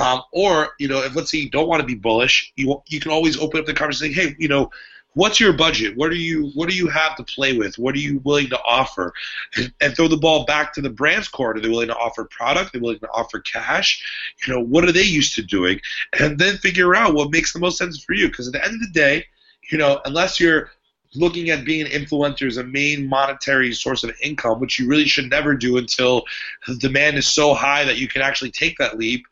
um, 0.00 0.22
or 0.32 0.70
you 0.78 0.88
know 0.88 1.02
if 1.02 1.14
let's 1.14 1.30
say 1.30 1.38
you 1.38 1.50
don't 1.50 1.68
want 1.68 1.80
to 1.80 1.86
be 1.86 1.94
bullish, 1.94 2.52
you 2.56 2.82
you 2.86 2.98
can 2.98 3.12
always 3.12 3.38
open 3.38 3.60
up 3.60 3.66
the 3.66 3.74
conversation, 3.74 4.14
hey, 4.14 4.34
you 4.38 4.48
know 4.48 4.70
what's 5.16 5.40
your 5.40 5.54
budget? 5.54 5.96
What 5.96 6.10
are 6.10 6.16
you 6.16 6.50
what 6.54 6.68
do 6.68 6.76
you 6.76 6.88
have 6.88 7.16
to 7.16 7.24
play 7.24 7.56
with? 7.56 7.78
What 7.78 7.94
are 7.94 7.98
you 7.98 8.20
willing 8.24 8.48
to 8.50 8.60
offer? 8.62 9.14
And, 9.56 9.72
and 9.80 9.96
throw 9.96 10.08
the 10.08 10.16
ball 10.16 10.44
back 10.44 10.74
to 10.74 10.82
the 10.82 10.90
brand's 10.90 11.26
court. 11.26 11.56
Are 11.56 11.60
they 11.60 11.70
willing 11.70 11.88
to 11.88 11.96
offer 11.96 12.24
product? 12.24 12.68
Are 12.68 12.78
they 12.78 12.82
willing 12.82 13.00
to 13.00 13.10
offer 13.10 13.40
cash? 13.40 14.04
You 14.46 14.52
know, 14.52 14.60
what 14.60 14.84
are 14.84 14.92
they 14.92 15.02
used 15.02 15.34
to 15.36 15.42
doing? 15.42 15.80
And 16.20 16.38
then 16.38 16.58
figure 16.58 16.94
out 16.94 17.14
what 17.14 17.30
makes 17.30 17.52
the 17.52 17.58
most 17.58 17.78
sense 17.78 18.02
for 18.04 18.12
you. 18.12 18.28
Because 18.28 18.46
at 18.46 18.52
the 18.52 18.64
end 18.64 18.74
of 18.74 18.80
the 18.80 18.92
day, 18.92 19.24
you 19.72 19.78
know, 19.78 20.00
unless 20.04 20.38
you're 20.38 20.70
looking 21.14 21.48
at 21.48 21.64
being 21.64 21.86
an 21.86 21.92
influencer 21.92 22.46
as 22.46 22.58
a 22.58 22.64
main 22.64 23.08
monetary 23.08 23.72
source 23.72 24.04
of 24.04 24.12
income, 24.22 24.60
which 24.60 24.78
you 24.78 24.86
really 24.86 25.06
should 25.06 25.30
never 25.30 25.54
do 25.54 25.78
until 25.78 26.24
the 26.68 26.76
demand 26.76 27.16
is 27.16 27.26
so 27.26 27.54
high 27.54 27.84
that 27.84 27.96
you 27.96 28.06
can 28.06 28.20
actually 28.20 28.50
take 28.50 28.76
that 28.76 28.98
leap. 28.98 29.24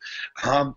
Um, 0.43 0.75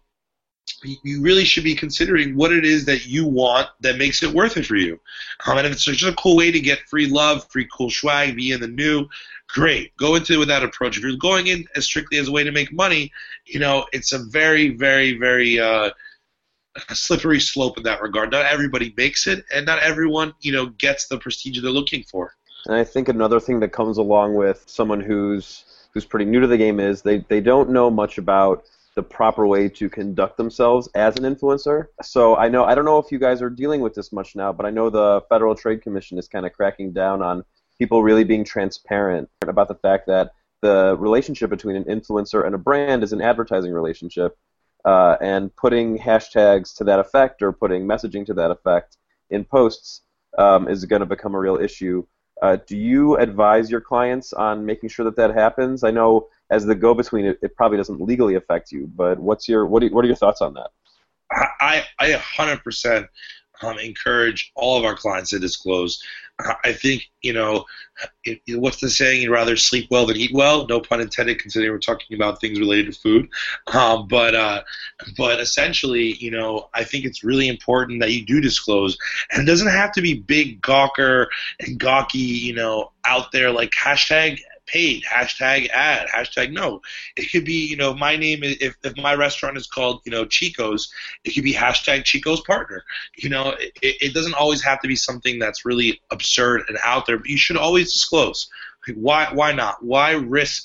you 0.83 1.21
really 1.23 1.45
should 1.45 1.65
be 1.65 1.75
considering 1.75 2.37
what 2.37 2.53
it 2.53 2.65
is 2.65 2.85
that 2.87 3.07
you 3.07 3.27
want 3.27 3.69
that 3.81 3.99
makes 3.99 4.23
it 4.23 4.33
worth 4.33 4.57
it 4.57 4.67
for 4.67 4.77
you. 4.77 4.99
Um, 5.47 5.59
and 5.59 5.67
if 5.67 5.73
it's 5.73 5.85
just 5.85 6.03
a 6.05 6.13
cool 6.15 6.37
way 6.37 6.51
to 6.51 6.61
get 6.61 6.81
free 6.89 7.07
love, 7.07 7.47
free 7.51 7.69
cool 7.73 7.91
swag, 7.91 8.37
be 8.37 8.53
in 8.53 8.61
the 8.61 8.69
new, 8.69 9.07
great. 9.49 9.97
Go 9.97 10.15
into 10.15 10.35
it 10.35 10.39
with 10.39 10.49
that 10.49 10.63
approach. 10.63 10.97
If 10.97 11.03
you're 11.03 11.17
going 11.17 11.49
in 11.49 11.67
as 11.77 11.85
strictly 11.85 12.19
as 12.19 12.29
a 12.29 12.33
way 12.33 12.45
to 12.45 12.53
make 12.53 12.73
money, 12.73 13.13
you 13.47 13.61
know, 13.61 13.87
it's 13.93 14.13
a 14.13 14.19
very, 14.19 14.71
very, 14.71 15.19
very 15.19 15.59
uh, 15.59 15.91
slippery 16.93 17.41
slope 17.41 17.77
in 17.77 17.85
that 17.85 18.03
regard. 18.03 18.31
Not 18.31 18.47
everybody 18.47 18.93
makes 18.97 19.27
it, 19.27 19.45
and 19.53 19.67
not 19.67 19.81
everyone, 19.81 20.35
you 20.41 20.53
know, 20.53 20.67
gets 20.67 21.09
the 21.09 21.19
prestige 21.19 21.61
they're 21.61 21.71
looking 21.71 22.03
for. 22.05 22.35
And 22.67 22.77
I 22.77 22.85
think 22.85 23.09
another 23.09 23.41
thing 23.41 23.61
that 23.61 23.73
comes 23.73 23.99
along 23.99 24.35
with 24.35 24.65
someone 24.67 25.01
who's 25.01 25.65
who's 25.93 26.05
pretty 26.05 26.27
new 26.27 26.41
to 26.41 26.47
the 26.47 26.59
game 26.59 26.81
is 26.81 27.03
they, 27.03 27.19
they 27.29 27.41
don't 27.41 27.71
know 27.71 27.91
much 27.91 28.19
about 28.19 28.65
the 28.99 29.03
proper 29.05 29.47
way 29.47 29.69
to 29.69 29.89
conduct 29.89 30.37
themselves 30.37 30.89
as 30.97 31.17
an 31.17 31.23
influencer. 31.23 31.87
So 32.03 32.35
I 32.35 32.49
know 32.49 32.65
I 32.65 32.75
don't 32.75 32.85
know 32.85 32.99
if 32.99 33.13
you 33.13 33.21
guys 33.21 33.41
are 33.41 33.49
dealing 33.49 33.81
with 33.81 33.95
this 33.95 34.11
much 34.11 34.35
now, 34.35 34.53
but 34.53 34.67
I 34.67 34.71
know 34.71 34.91
the 34.91 35.23
Federal 35.29 35.55
Trade 35.55 35.83
Commission 35.83 36.19
is 36.19 36.27
kind 36.27 36.45
of 36.45 36.53
cracking 36.53 36.93
down 36.93 37.23
on 37.23 37.45
people 37.79 38.03
really 38.03 38.25
being 38.25 38.43
transparent 38.43 39.29
about 39.47 39.69
the 39.69 39.77
fact 39.77 40.09
that 40.09 40.33
the 40.63 40.97
relationship 40.99 41.49
between 41.49 41.77
an 41.77 41.85
influencer 41.85 42.45
and 42.45 42.57
a 42.57 42.59
brand 42.59 43.05
is 43.05 43.13
an 43.13 43.23
advertising 43.23 43.73
relationship, 43.73 44.37
uh, 44.85 45.15
and 45.21 45.55
putting 45.55 45.97
hashtags 45.97 46.75
to 46.79 46.83
that 46.83 46.99
effect 46.99 47.41
or 47.41 47.53
putting 47.53 47.87
messaging 47.87 48.27
to 48.27 48.35
that 48.35 48.51
effect 48.51 48.97
in 49.31 49.45
posts 49.45 50.03
um, 50.39 50.67
is 50.69 50.85
going 50.87 51.05
to 51.07 51.07
become 51.07 51.37
a 51.37 51.39
real 51.39 51.57
issue. 51.57 52.05
Uh, 52.43 52.57
do 52.67 52.77
you 52.77 53.17
advise 53.17 53.71
your 53.71 53.81
clients 53.81 54.33
on 54.33 54.67
making 54.67 54.89
sure 54.89 55.05
that 55.05 55.15
that 55.15 55.33
happens? 55.35 55.85
I 55.85 55.93
know 55.93 56.27
as 56.51 56.65
the 56.65 56.75
go-between, 56.75 57.27
it, 57.27 57.39
it 57.43 57.57
probably 57.57 57.77
doesn't 57.77 58.01
legally 58.01 58.35
affect 58.35 58.73
you. 58.73 58.87
But 58.95 59.19
what's 59.19 59.49
your 59.49 59.67
what, 59.67 59.81
do, 59.81 59.89
what 59.91 60.05
are 60.05 60.09
your 60.09 60.17
thoughts 60.17 60.41
on 60.41 60.55
that? 60.55 60.71
I 61.31 61.85
I 61.99 62.13
100% 62.13 63.09
um, 63.63 63.79
encourage 63.79 64.53
all 64.55 64.79
of 64.79 64.85
our 64.85 64.95
clients 64.95 65.31
to 65.31 65.39
disclose. 65.39 66.03
I 66.63 66.73
think 66.73 67.03
you 67.21 67.33
know 67.33 67.65
it, 68.23 68.41
it, 68.47 68.61
what's 68.61 68.81
the 68.81 68.89
saying? 68.89 69.23
You'd 69.23 69.33
rather 69.33 69.57
sleep 69.57 69.89
well 69.91 70.07
than 70.07 70.17
eat 70.17 70.31
well. 70.33 70.67
No 70.69 70.81
pun 70.81 71.01
intended, 71.01 71.41
considering 71.41 71.73
we're 71.73 71.81
talking 71.81 72.17
about 72.17 72.41
things 72.41 72.61
related 72.61 72.93
to 72.93 73.01
food. 73.01 73.29
Um, 73.75 74.07
but 74.07 74.37
uh, 74.37 74.63
but 75.17 75.41
essentially, 75.41 76.15
you 76.15 76.31
know, 76.31 76.69
I 76.75 76.85
think 76.85 77.05
it's 77.05 77.25
really 77.25 77.49
important 77.49 78.01
that 78.01 78.13
you 78.13 78.25
do 78.25 78.41
disclose, 78.41 78.97
and 79.33 79.43
it 79.43 79.51
doesn't 79.51 79.69
have 79.69 79.91
to 79.93 80.01
be 80.01 80.15
big 80.15 80.63
gawker 80.63 81.27
and 81.59 81.79
gawky, 81.79 82.19
you 82.19 82.55
know, 82.55 82.93
out 83.05 83.33
there 83.33 83.51
like 83.51 83.73
hashtag 83.73 84.39
paid 84.69 85.03
hashtag 85.05 85.69
ad 85.71 86.09
hashtag 86.09 86.53
no. 86.53 86.81
It 87.17 87.31
could 87.33 87.45
be 87.45 87.67
you 87.67 87.77
know 87.77 87.95
my 87.95 88.17
name 88.17 88.41
if, 88.43 88.77
if 88.83 88.97
my 88.97 89.15
restaurant 89.15 89.57
is 89.57 89.67
called 89.67 90.03
you 90.05 90.13
know 90.13 90.25
chico's 90.25 90.93
it 91.25 91.35
could 91.35 91.45
be 91.45 91.55
hashtag 91.55 92.05
chico's 92.05 92.41
partner. 92.43 92.85
You 93.17 93.31
know 93.31 93.55
it, 93.59 93.73
it 93.83 94.15
doesn't 94.15 94.35
always 94.35 94.63
have 94.63 94.81
to 94.83 94.89
be 94.89 94.97
something 94.97 95.39
that's 95.39 95.65
really 95.65 96.01
absurd 96.11 96.63
and 96.69 96.79
out 96.85 97.07
there 97.07 97.19
but 97.19 97.29
you 97.29 97.37
should 97.37 97.57
always 97.57 97.93
disclose. 97.93 98.49
Like 98.87 98.97
why 98.97 99.29
why 99.33 99.53
not? 99.53 99.83
Why 99.83 100.13
risk 100.13 100.65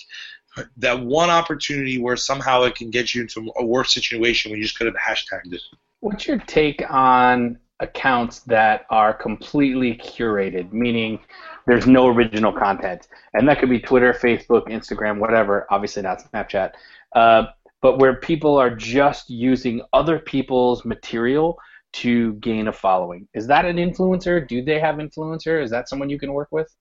that 0.78 1.00
one 1.00 1.30
opportunity 1.30 2.00
where 2.00 2.16
somehow 2.16 2.64
it 2.64 2.76
can 2.76 2.90
get 2.90 3.14
you 3.14 3.22
into 3.22 3.52
a 3.58 3.66
worse 3.66 3.94
situation 3.94 4.52
when 4.52 4.60
you 4.60 4.66
just 4.66 4.78
could 4.78 4.88
have 4.88 4.96
hashtagged 4.96 5.54
it? 5.54 5.62
What's 6.02 6.28
your 6.28 6.38
take 6.40 6.84
on 6.90 7.58
accounts 7.80 8.40
that 8.42 8.86
are 8.90 9.14
completely 9.14 9.96
curated? 9.96 10.72
Meaning 10.72 11.20
there's 11.66 11.88
no 11.88 12.08
original 12.08 12.52
content, 12.52 13.08
and 13.34 13.48
that 13.48 13.60
could 13.60 13.70
be 13.70 13.80
Twitter, 13.80 14.14
Facebook, 14.14 14.68
Instagram, 14.68 15.20
whatever. 15.20 15.66
Obviously 15.70 16.02
not 16.02 16.20
Snapchat, 16.32 16.72
uh, 17.16 17.46
but 17.82 18.00
where 18.00 18.16
people 18.16 18.58
are 18.58 18.70
just 18.70 19.30
using 19.30 19.82
other 19.94 20.20
people's 20.20 20.86
material 20.86 21.58
to 21.94 22.34
gain 22.36 22.68
a 22.68 22.74
following. 22.74 23.28
Is 23.34 23.48
that 23.48 23.66
an 23.66 23.78
influencer? 23.78 24.48
Do 24.48 24.64
they 24.64 24.80
have 24.80 24.96
influencer? 24.96 25.64
Is 25.64 25.70
that 25.72 25.88
someone 25.88 26.10
you 26.10 26.20
can 26.20 26.34
work 26.34 26.50
with? 26.52 26.74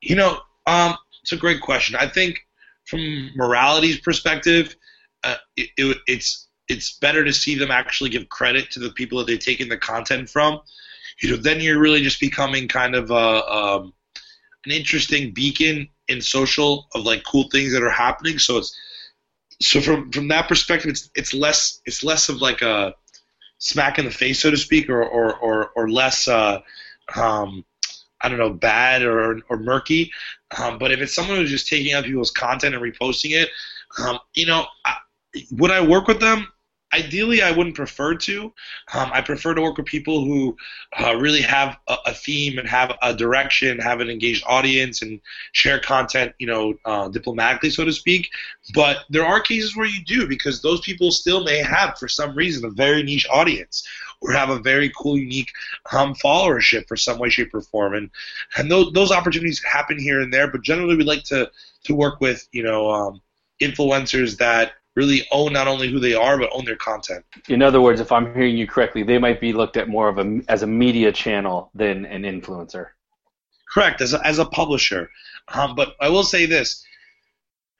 You 0.00 0.16
know, 0.16 0.38
um, 0.66 0.96
it's 1.22 1.32
a 1.32 1.36
great 1.36 1.60
question. 1.60 1.96
I 1.96 2.08
think 2.08 2.38
from 2.86 3.30
morality's 3.36 4.00
perspective, 4.00 4.74
uh, 5.24 5.36
it, 5.56 5.68
it, 5.76 5.98
it's 6.06 6.48
it's 6.68 6.98
better 6.98 7.24
to 7.24 7.32
see 7.32 7.56
them 7.56 7.70
actually 7.70 8.10
give 8.10 8.28
credit 8.28 8.70
to 8.70 8.78
the 8.78 8.90
people 8.92 9.18
that 9.18 9.26
they've 9.26 9.38
taken 9.38 9.68
the 9.68 9.76
content 9.76 10.30
from. 10.30 10.60
You 11.20 11.30
know, 11.30 11.36
then 11.36 11.60
you're 11.60 11.80
really 11.80 12.02
just 12.02 12.20
becoming 12.20 12.68
kind 12.68 12.94
of 12.94 13.10
a, 13.10 13.44
um, 13.52 13.92
an 14.66 14.72
interesting 14.72 15.32
beacon 15.32 15.88
in 16.08 16.20
social 16.20 16.88
of 16.94 17.04
like 17.04 17.24
cool 17.24 17.48
things 17.50 17.72
that 17.72 17.82
are 17.82 17.90
happening. 17.90 18.38
So 18.38 18.58
it's 18.58 18.76
so 19.60 19.80
from 19.80 20.10
from 20.10 20.28
that 20.28 20.48
perspective, 20.48 20.90
it's 20.90 21.10
it's 21.14 21.34
less 21.34 21.80
it's 21.86 22.02
less 22.02 22.28
of 22.28 22.40
like 22.40 22.62
a 22.62 22.94
smack 23.58 23.98
in 23.98 24.04
the 24.06 24.10
face, 24.10 24.40
so 24.40 24.50
to 24.50 24.56
speak, 24.56 24.88
or 24.88 25.02
or 25.02 25.34
or, 25.36 25.70
or 25.76 25.90
less. 25.90 26.28
Uh, 26.28 26.60
um, 27.16 27.64
I 28.20 28.28
don't 28.28 28.38
know, 28.38 28.50
bad 28.50 29.02
or, 29.02 29.40
or 29.48 29.56
murky. 29.56 30.12
Um, 30.58 30.78
but 30.78 30.92
if 30.92 31.00
it's 31.00 31.14
someone 31.14 31.38
who's 31.38 31.50
just 31.50 31.68
taking 31.68 31.94
out 31.94 32.04
people's 32.04 32.30
content 32.30 32.74
and 32.74 32.84
reposting 32.84 33.30
it, 33.30 33.48
um, 33.98 34.18
you 34.34 34.46
know, 34.46 34.66
I, 34.84 34.96
would 35.52 35.70
I 35.70 35.80
work 35.80 36.06
with 36.06 36.20
them? 36.20 36.48
Ideally, 36.92 37.42
I 37.42 37.50
wouldn't 37.50 37.76
prefer 37.76 38.14
to. 38.14 38.52
Um, 38.92 39.10
I 39.12 39.20
prefer 39.20 39.54
to 39.54 39.62
work 39.62 39.76
with 39.76 39.86
people 39.86 40.24
who 40.24 40.56
uh, 40.98 41.16
really 41.16 41.40
have 41.42 41.78
a, 41.88 41.96
a, 42.06 42.14
theme 42.14 42.58
and 42.58 42.68
have 42.68 42.96
a 43.02 43.14
direction, 43.14 43.78
have 43.78 44.00
an 44.00 44.10
engaged 44.10 44.44
audience, 44.46 45.02
and 45.02 45.20
share 45.52 45.78
content, 45.78 46.32
you 46.38 46.46
know, 46.46 46.74
uh, 46.84 47.08
diplomatically, 47.08 47.70
so 47.70 47.84
to 47.84 47.92
speak. 47.92 48.28
But 48.74 48.98
there 49.08 49.24
are 49.24 49.40
cases 49.40 49.76
where 49.76 49.86
you 49.86 50.04
do 50.04 50.26
because 50.26 50.62
those 50.62 50.80
people 50.80 51.10
still 51.10 51.44
may 51.44 51.58
have, 51.58 51.98
for 51.98 52.08
some 52.08 52.34
reason, 52.34 52.64
a 52.64 52.70
very 52.70 53.02
niche 53.02 53.26
audience 53.30 53.86
or 54.20 54.32
have 54.32 54.50
a 54.50 54.58
very 54.58 54.92
cool, 54.98 55.16
unique 55.16 55.50
um, 55.92 56.14
followership 56.14 56.86
for 56.88 56.96
some 56.96 57.18
way, 57.18 57.30
shape, 57.30 57.54
or 57.54 57.62
form. 57.62 57.94
And 57.94 58.10
and 58.56 58.70
those 58.70 58.92
those 58.92 59.12
opportunities 59.12 59.62
happen 59.62 59.98
here 59.98 60.20
and 60.20 60.32
there. 60.32 60.50
But 60.50 60.62
generally, 60.62 60.96
we 60.96 61.04
like 61.04 61.24
to 61.24 61.50
to 61.84 61.94
work 61.94 62.20
with, 62.20 62.46
you 62.52 62.62
know. 62.62 62.90
Um, 62.90 63.22
influencers 63.60 64.38
that 64.38 64.72
really 65.00 65.20
own 65.30 65.52
not 65.52 65.66
only 65.72 65.88
who 65.92 65.98
they 66.06 66.14
are 66.26 66.36
but 66.38 66.50
own 66.52 66.64
their 66.64 66.80
content. 66.90 67.24
In 67.48 67.60
other 67.62 67.80
words, 67.80 68.00
if 68.00 68.10
I'm 68.16 68.26
hearing 68.34 68.56
you 68.60 68.66
correctly, 68.66 69.02
they 69.02 69.18
might 69.18 69.40
be 69.40 69.52
looked 69.60 69.76
at 69.76 69.88
more 69.96 70.08
of 70.12 70.18
a 70.18 70.26
as 70.54 70.62
a 70.62 70.66
media 70.66 71.10
channel 71.12 71.56
than 71.74 71.96
an 72.16 72.22
influencer. 72.32 72.84
Correct, 73.72 74.00
as 74.00 74.12
a, 74.14 74.26
as 74.26 74.38
a 74.38 74.44
publisher. 74.44 75.02
Um, 75.48 75.74
but 75.74 75.88
I 76.00 76.08
will 76.08 76.24
say 76.34 76.46
this: 76.46 76.84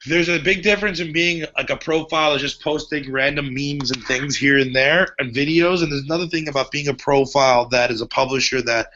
there's 0.05 0.29
a 0.29 0.39
big 0.39 0.63
difference 0.63 0.99
in 0.99 1.11
being 1.13 1.45
like 1.57 1.69
a 1.69 1.77
profile 1.77 2.31
that's 2.31 2.41
just 2.41 2.63
posting 2.63 3.11
random 3.11 3.53
memes 3.53 3.91
and 3.91 4.03
things 4.03 4.35
here 4.35 4.57
and 4.57 4.75
there 4.75 5.15
and 5.19 5.35
videos, 5.35 5.83
and 5.83 5.91
there's 5.91 6.05
another 6.05 6.27
thing 6.27 6.47
about 6.47 6.71
being 6.71 6.87
a 6.87 6.93
profile 6.93 7.67
that 7.69 7.91
is 7.91 8.01
a 8.01 8.07
publisher 8.07 8.61
that 8.63 8.87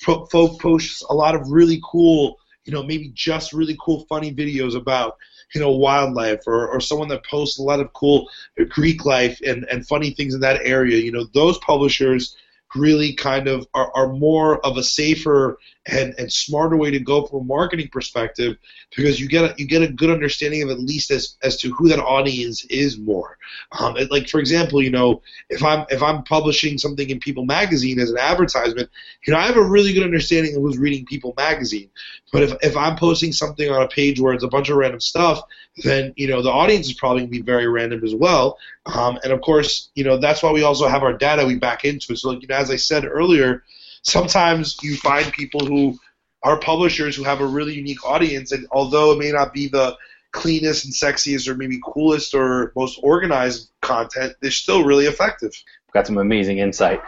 pro- 0.00 0.26
posts 0.26 1.02
a 1.10 1.14
lot 1.14 1.34
of 1.34 1.50
really 1.50 1.80
cool, 1.90 2.38
you 2.64 2.72
know, 2.72 2.82
maybe 2.82 3.10
just 3.14 3.52
really 3.52 3.76
cool, 3.80 4.06
funny 4.08 4.34
videos 4.34 4.74
about 4.76 5.16
you 5.54 5.60
know 5.60 5.70
wildlife 5.70 6.40
or, 6.46 6.68
or 6.68 6.80
someone 6.80 7.08
that 7.08 7.24
posts 7.24 7.58
a 7.58 7.62
lot 7.62 7.80
of 7.80 7.92
cool 7.92 8.28
Greek 8.68 9.04
life 9.04 9.38
and, 9.46 9.64
and 9.70 9.86
funny 9.86 10.10
things 10.10 10.34
in 10.34 10.40
that 10.40 10.60
area. 10.64 10.98
You 10.98 11.12
know, 11.12 11.24
those 11.34 11.58
publishers 11.58 12.36
really 12.74 13.14
kind 13.14 13.46
of 13.46 13.66
are, 13.74 13.90
are 13.94 14.12
more 14.12 14.64
of 14.66 14.76
a 14.76 14.82
safer 14.82 15.58
and, 15.86 16.14
and 16.18 16.32
smarter 16.32 16.76
way 16.76 16.90
to 16.90 16.98
go 16.98 17.26
from 17.26 17.40
a 17.40 17.44
marketing 17.44 17.88
perspective 17.92 18.56
because 18.96 19.20
you 19.20 19.28
get 19.28 19.44
a, 19.44 19.54
you 19.58 19.66
get 19.66 19.82
a 19.82 19.88
good 19.88 20.10
understanding 20.10 20.62
of 20.62 20.70
at 20.70 20.78
least 20.78 21.10
as, 21.10 21.36
as 21.42 21.58
to 21.58 21.72
who 21.72 21.88
that 21.88 21.98
audience 21.98 22.64
is 22.66 22.98
more. 22.98 23.36
Um, 23.78 23.96
like 24.10 24.28
for 24.28 24.40
example, 24.40 24.82
you 24.82 24.90
know, 24.90 25.20
if 25.50 25.62
I'm 25.62 25.84
if 25.90 26.02
I'm 26.02 26.22
publishing 26.24 26.78
something 26.78 27.08
in 27.10 27.20
People 27.20 27.44
Magazine 27.44 27.98
as 28.00 28.10
an 28.10 28.18
advertisement, 28.18 28.88
you 29.26 29.32
know, 29.32 29.38
I 29.38 29.46
have 29.46 29.56
a 29.56 29.62
really 29.62 29.92
good 29.92 30.04
understanding 30.04 30.56
of 30.56 30.62
who's 30.62 30.78
reading 30.78 31.04
People 31.04 31.34
Magazine. 31.36 31.90
But 32.32 32.44
if 32.44 32.52
if 32.62 32.76
I'm 32.76 32.96
posting 32.96 33.32
something 33.32 33.70
on 33.70 33.82
a 33.82 33.88
page 33.88 34.18
where 34.20 34.32
it's 34.32 34.44
a 34.44 34.48
bunch 34.48 34.70
of 34.70 34.76
random 34.76 35.00
stuff, 35.00 35.42
then 35.82 36.14
you 36.16 36.28
know 36.28 36.40
the 36.40 36.50
audience 36.50 36.86
is 36.86 36.94
probably 36.94 37.20
going 37.20 37.32
to 37.32 37.38
be 37.38 37.42
very 37.42 37.66
random 37.66 38.02
as 38.04 38.14
well. 38.14 38.58
Um, 38.86 39.18
and 39.22 39.32
of 39.32 39.42
course, 39.42 39.90
you 39.94 40.04
know 40.04 40.16
that's 40.16 40.42
why 40.42 40.50
we 40.50 40.62
also 40.62 40.88
have 40.88 41.02
our 41.02 41.12
data 41.12 41.44
we 41.44 41.56
back 41.56 41.84
into 41.84 42.12
it. 42.12 42.16
So, 42.16 42.30
like, 42.30 42.40
you 42.40 42.48
know, 42.48 42.56
as 42.56 42.70
I 42.70 42.76
said 42.76 43.04
earlier 43.04 43.62
sometimes 44.04 44.76
you 44.82 44.96
find 44.96 45.32
people 45.32 45.66
who 45.66 45.98
are 46.42 46.58
publishers 46.60 47.16
who 47.16 47.24
have 47.24 47.40
a 47.40 47.46
really 47.46 47.74
unique 47.74 48.04
audience, 48.04 48.52
and 48.52 48.66
although 48.70 49.12
it 49.12 49.18
may 49.18 49.32
not 49.32 49.52
be 49.52 49.66
the 49.66 49.96
cleanest 50.32 50.84
and 50.84 50.92
sexiest 50.92 51.48
or 51.48 51.54
maybe 51.54 51.80
coolest 51.82 52.34
or 52.34 52.72
most 52.76 53.00
organized 53.02 53.70
content, 53.80 54.34
they're 54.40 54.50
still 54.50 54.84
really 54.84 55.06
effective. 55.06 55.52
Got 55.92 56.06
some 56.06 56.18
amazing 56.18 56.58
insight. 56.58 57.00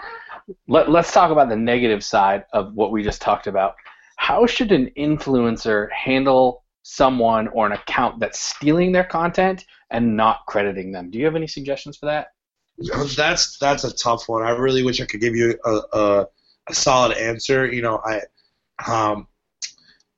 let, 0.69 0.91
let's 0.91 1.13
talk 1.13 1.31
about 1.31 1.49
the 1.49 1.57
negative 1.57 2.03
side 2.03 2.45
of 2.53 2.75
what 2.75 2.93
we 2.93 3.03
just 3.03 3.21
talked 3.21 3.47
about. 3.47 3.75
How 4.17 4.47
should 4.47 4.73
an 4.73 4.91
influencer 4.97 5.91
handle 5.93 6.65
someone 6.83 7.49
or 7.49 7.67
an 7.67 7.73
account 7.73 8.21
that's 8.21 8.39
stealing 8.39 8.93
their 8.93 9.05
content 9.05 9.67
and 9.91 10.17
not 10.17 10.47
crediting 10.47 10.93
them? 10.93 11.11
Do 11.11 11.19
you 11.19 11.25
have 11.27 11.37
any 11.37 11.49
suggestions 11.49 11.97
for 11.97 12.07
that? 12.07 12.29
That's 13.17 13.59
that's 13.59 13.85
a 13.85 13.95
tough 13.95 14.29
one. 14.29 14.43
I 14.43 14.51
really 14.51 14.83
wish 14.83 15.01
I 15.01 15.07
could 15.07 15.21
give 15.21 15.35
you 15.35 15.59
a, 15.65 15.81
a, 15.93 16.27
a 16.69 16.75
solid 16.75 17.17
answer. 17.17 17.67
You 17.67 17.83
know, 17.83 18.03
I 18.05 18.23
um, 18.87 19.27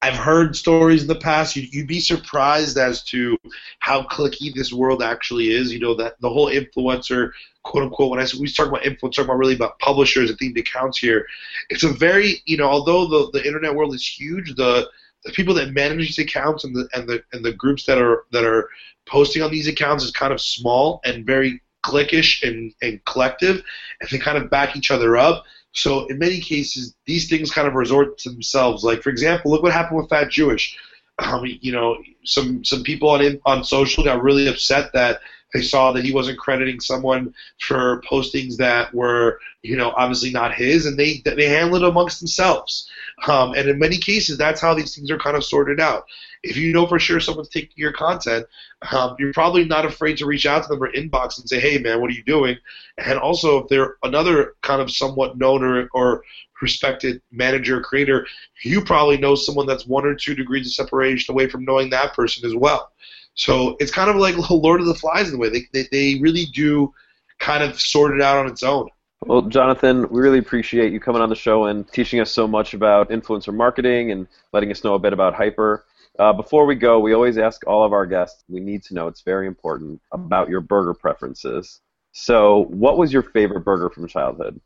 I've 0.01 0.17
heard 0.17 0.55
stories 0.57 1.03
in 1.03 1.09
the 1.09 1.17
past. 1.17 1.57
You'd, 1.57 1.75
you'd, 1.75 1.89
be 1.89 2.01
surprised 2.01 2.79
as 2.79 3.03
to 3.05 3.37
how 3.81 4.03
clicky 4.05 4.55
this 4.55 4.73
world 4.73 5.03
actually 5.03 5.51
is. 5.51 5.73
You 5.73 5.81
know 5.81 5.95
that 5.95 6.21
the 6.21 6.31
whole 6.31 6.49
influencer, 6.49 7.33
quote 7.65 7.85
unquote. 7.85 8.11
When 8.11 8.21
I 8.21 8.27
we 8.39 8.51
talk 8.51 8.69
about 8.69 8.87
influence, 8.87 9.17
talk 9.17 9.25
about 9.25 9.39
really 9.39 9.57
about 9.57 9.79
publishers 9.81 10.31
and 10.31 10.39
themed 10.39 10.59
accounts 10.59 10.99
here. 10.99 11.27
It's 11.69 11.85
a 11.85 11.93
very 11.93 12.43
you 12.47 12.57
know 12.57 12.69
although 12.69 13.07
the 13.07 13.39
the 13.39 13.47
internet 13.47 13.75
world 13.75 13.95
is 13.95 14.07
huge, 14.07 14.55
the 14.55 14.89
the 15.25 15.33
people 15.33 15.55
that 15.55 15.73
manage 15.73 15.99
these 15.99 16.19
accounts 16.19 16.65
and 16.65 16.75
the 16.75 16.89
and 16.95 17.09
the 17.09 17.23
and 17.33 17.45
the 17.45 17.53
groups 17.53 17.85
that 17.87 17.99
are 17.99 18.25
that 18.31 18.45
are 18.45 18.69
posting 19.07 19.43
on 19.43 19.51
these 19.51 19.67
accounts 19.67 20.05
is 20.05 20.11
kind 20.13 20.33
of 20.33 20.41
small 20.41 21.01
and 21.05 21.27
very 21.27 21.61
cliquish 21.85 22.47
and, 22.47 22.73
and 22.83 23.05
collective, 23.05 23.63
and 24.01 24.11
they 24.11 24.19
kind 24.19 24.39
of 24.39 24.51
back 24.51 24.77
each 24.77 24.91
other 24.91 25.17
up. 25.17 25.45
So 25.73 26.07
in 26.07 26.19
many 26.19 26.41
cases, 26.41 26.95
these 27.07 27.29
things 27.29 27.51
kind 27.51 27.69
of 27.69 27.75
resort 27.75 28.19
to 28.19 28.31
themselves. 28.31 28.85
Like 28.85 29.03
for 29.03 29.11
example, 29.11 29.51
look 29.51 29.63
what 29.63 29.73
happened 29.73 29.99
with 29.99 30.09
Fat 30.11 30.31
Jewish. 30.31 30.77
Um, 31.21 31.45
you 31.45 31.73
know, 31.73 31.99
some 32.25 32.65
some 32.65 32.83
people 32.83 33.09
on 33.09 33.41
on 33.45 33.65
social 33.65 34.05
got 34.05 34.23
really 34.23 34.49
upset 34.49 34.93
that 34.93 35.21
they 35.55 35.63
saw 35.63 35.93
that 35.93 36.05
he 36.05 36.13
wasn't 36.13 36.39
crediting 36.39 36.81
someone 36.81 37.35
for 37.59 38.03
postings 38.03 38.57
that 38.57 38.93
were, 38.93 39.41
you 39.63 39.77
know, 39.77 39.93
obviously 39.97 40.31
not 40.31 40.55
his, 40.55 40.87
and 40.87 40.99
they 40.99 41.23
they 41.25 41.49
handled 41.49 41.83
it 41.83 41.89
amongst 41.89 42.21
themselves. 42.21 42.91
Um, 43.27 43.55
and 43.55 43.69
in 43.69 43.79
many 43.79 43.97
cases, 43.97 44.37
that's 44.37 44.61
how 44.61 44.75
these 44.75 44.95
things 44.95 45.11
are 45.11 45.19
kind 45.19 45.37
of 45.37 45.45
sorted 45.45 45.81
out. 45.81 46.05
If 46.43 46.57
you 46.57 46.73
know 46.73 46.87
for 46.87 46.99
sure 46.99 47.19
someone's 47.19 47.49
taking 47.49 47.73
your 47.77 47.93
content, 47.93 48.47
um, 48.93 49.17
you're 49.19 49.33
probably 49.33 49.65
not 49.65 49.85
afraid 49.85 50.19
to 50.19 50.27
reach 50.27 50.47
out 50.47 50.63
to 50.63 50.69
them 50.69 50.83
or 50.83 50.93
inbox 50.93 51.39
and 51.39 51.49
say, 51.49 51.59
"Hey, 51.59 51.79
man, 51.79 52.01
what 52.01 52.11
are 52.11 52.15
you 52.15 52.25
doing?" 52.25 52.59
And 52.99 53.19
also, 53.19 53.63
if 53.63 53.69
they're 53.69 53.97
another 54.03 54.55
kind 54.63 54.83
of 54.83 54.91
somewhat 54.91 55.39
known 55.39 55.65
or, 55.65 55.89
or 55.95 56.23
respected 56.61 57.23
manager 57.33 57.81
creator, 57.81 58.27
you 58.63 58.85
probably 58.85 59.17
know 59.17 59.35
someone 59.35 59.67
that's 59.67 59.87
one 59.87 60.05
or 60.05 60.15
two 60.15 60.35
degrees 60.35 60.67
of 60.67 60.73
separation 60.73 61.33
away 61.33 61.49
from 61.49 61.65
knowing 61.65 61.91
that 61.91 62.15
person 62.15 62.45
as 62.45 62.55
well. 62.55 62.93
So 63.39 63.77
it's 63.79 63.93
kind 63.93 64.11
of 64.11 64.17
like 64.17 64.37
Lord 64.51 64.81
of 64.81 64.87
the 64.87 64.95
Flies 64.95 65.29
in 65.29 65.37
a 65.37 65.39
way. 65.39 65.49
They, 65.49 65.67
they, 65.73 65.89
they 65.91 66.21
really 66.21 66.47
do 66.47 66.93
kind 67.39 67.63
of 67.63 67.81
sort 67.81 68.15
it 68.15 68.21
out 68.21 68.37
on 68.37 68.47
its 68.47 68.63
own. 68.63 68.89
Well, 69.27 69.43
Jonathan, 69.43 70.09
we 70.11 70.21
really 70.21 70.39
appreciate 70.39 70.93
you 70.93 71.01
coming 71.01 71.23
on 71.23 71.29
the 71.29 71.35
show 71.35 71.65
and 71.65 71.91
teaching 71.91 72.21
us 72.21 72.31
so 72.31 72.47
much 72.47 72.75
about 72.75 73.11
influencer 73.11 73.55
marketing 73.55 74.13
and 74.13 74.29
letting 74.53 74.71
us 74.71 74.85
know 74.85 74.95
a 74.95 74.99
bit 74.99 75.13
about 75.13 75.35
HYPR. 75.35 75.81
Uh, 76.19 76.33
before 76.33 76.67
we 76.67 76.75
go, 76.75 76.99
we 76.99 77.15
always 77.15 77.39
ask 77.39 77.67
all 77.67 77.85
of 77.85 77.93
our 77.93 78.07
guests, 78.07 78.45
we 78.49 78.61
need 78.61 78.83
to 78.85 78.95
know, 78.95 79.07
it's 79.07 79.23
very 79.23 79.47
important, 79.47 80.01
about 80.13 80.49
your 80.49 80.61
burger 80.61 80.95
preferences. 80.95 81.81
So, 82.13 82.65
what 82.71 82.97
was 82.97 83.13
your 83.13 83.23
favorite 83.23 83.61
burger 83.61 83.89
from 83.89 84.09
childhood? 84.09 84.61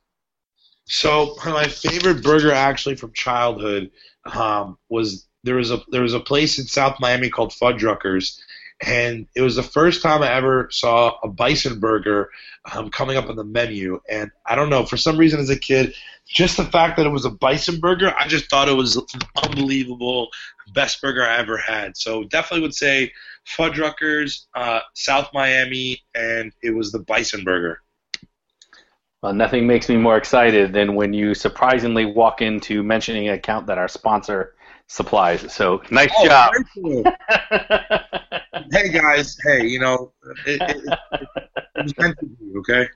So, 0.85 1.37
my 1.45 1.67
favorite 1.69 2.23
burger 2.23 2.53
actually 2.53 2.97
from 2.97 3.13
childhood 3.13 3.91
um, 4.33 4.79
was 4.89 5.27
there 5.45 5.57
was 5.57 5.71
a 5.71 5.83
there 5.89 6.03
was 6.03 6.15
a 6.15 6.21
place 6.21 6.59
in 6.59 6.67
South 6.67 6.97
Miami 7.01 7.29
called 7.29 7.53
Fuddruckers, 7.53 8.39
and 8.83 9.27
it 9.37 9.43
was 9.43 9.57
the 9.57 9.63
first 9.63 10.03
time 10.03 10.23
I 10.23 10.33
ever 10.33 10.69
saw 10.71 11.17
a 11.23 11.29
bison 11.29 11.79
burger 11.79 12.31
um, 12.73 12.91
coming 12.91 13.17
up 13.17 13.29
on 13.29 13.37
the 13.37 13.45
menu. 13.45 14.01
And 14.11 14.31
I 14.45 14.55
don't 14.57 14.71
know, 14.71 14.85
for 14.85 14.97
some 14.97 15.17
reason 15.17 15.41
as 15.41 15.51
a 15.51 15.59
kid, 15.59 15.95
just 16.27 16.57
the 16.57 16.65
fact 16.65 16.97
that 16.97 17.07
it 17.07 17.11
was 17.11 17.25
a 17.25 17.31
bison 17.31 17.79
burger, 17.79 18.13
I 18.19 18.27
just 18.27 18.51
thought 18.51 18.69
it 18.69 18.77
was 18.77 19.01
unbelievable, 19.43 20.29
best 20.75 21.01
burger 21.01 21.23
I 21.25 21.39
ever 21.39 21.57
had. 21.57 21.97
So 21.97 22.25
definitely 22.25 22.63
would 22.63 22.75
say 22.75 23.13
Fuddruckers, 23.47 24.47
uh, 24.55 24.81
South 24.95 25.31
Miami, 25.33 26.03
and 26.15 26.53
it 26.63 26.71
was 26.71 26.91
the 26.91 27.01
bison 27.01 27.45
burger. 27.45 27.81
Well, 29.23 29.33
nothing 29.33 29.69
makes 29.69 29.89
me 29.89 29.97
more 29.97 30.17
excited 30.17 30.73
than 30.73 30.97
when 30.97 31.13
you 31.13 31.35
surprisingly 31.35 32.05
walk 32.05 32.43
into 32.43 32.83
mentioning 32.83 33.29
an 33.29 33.35
account 33.35 33.69
that 33.69 33.79
our 33.79 33.87
sponsor 33.87 34.55
supplies. 34.93 35.53
So 35.53 35.83
nice 35.91 36.11
oh, 36.19 36.27
job. 36.27 36.53
hey 38.73 38.91
guys, 38.91 39.37
hey, 39.45 39.67
you 39.67 39.81
know, 39.81 40.13
it, 40.47 40.61
it, 40.61 40.99
it, 41.77 42.19
okay? 42.59 42.87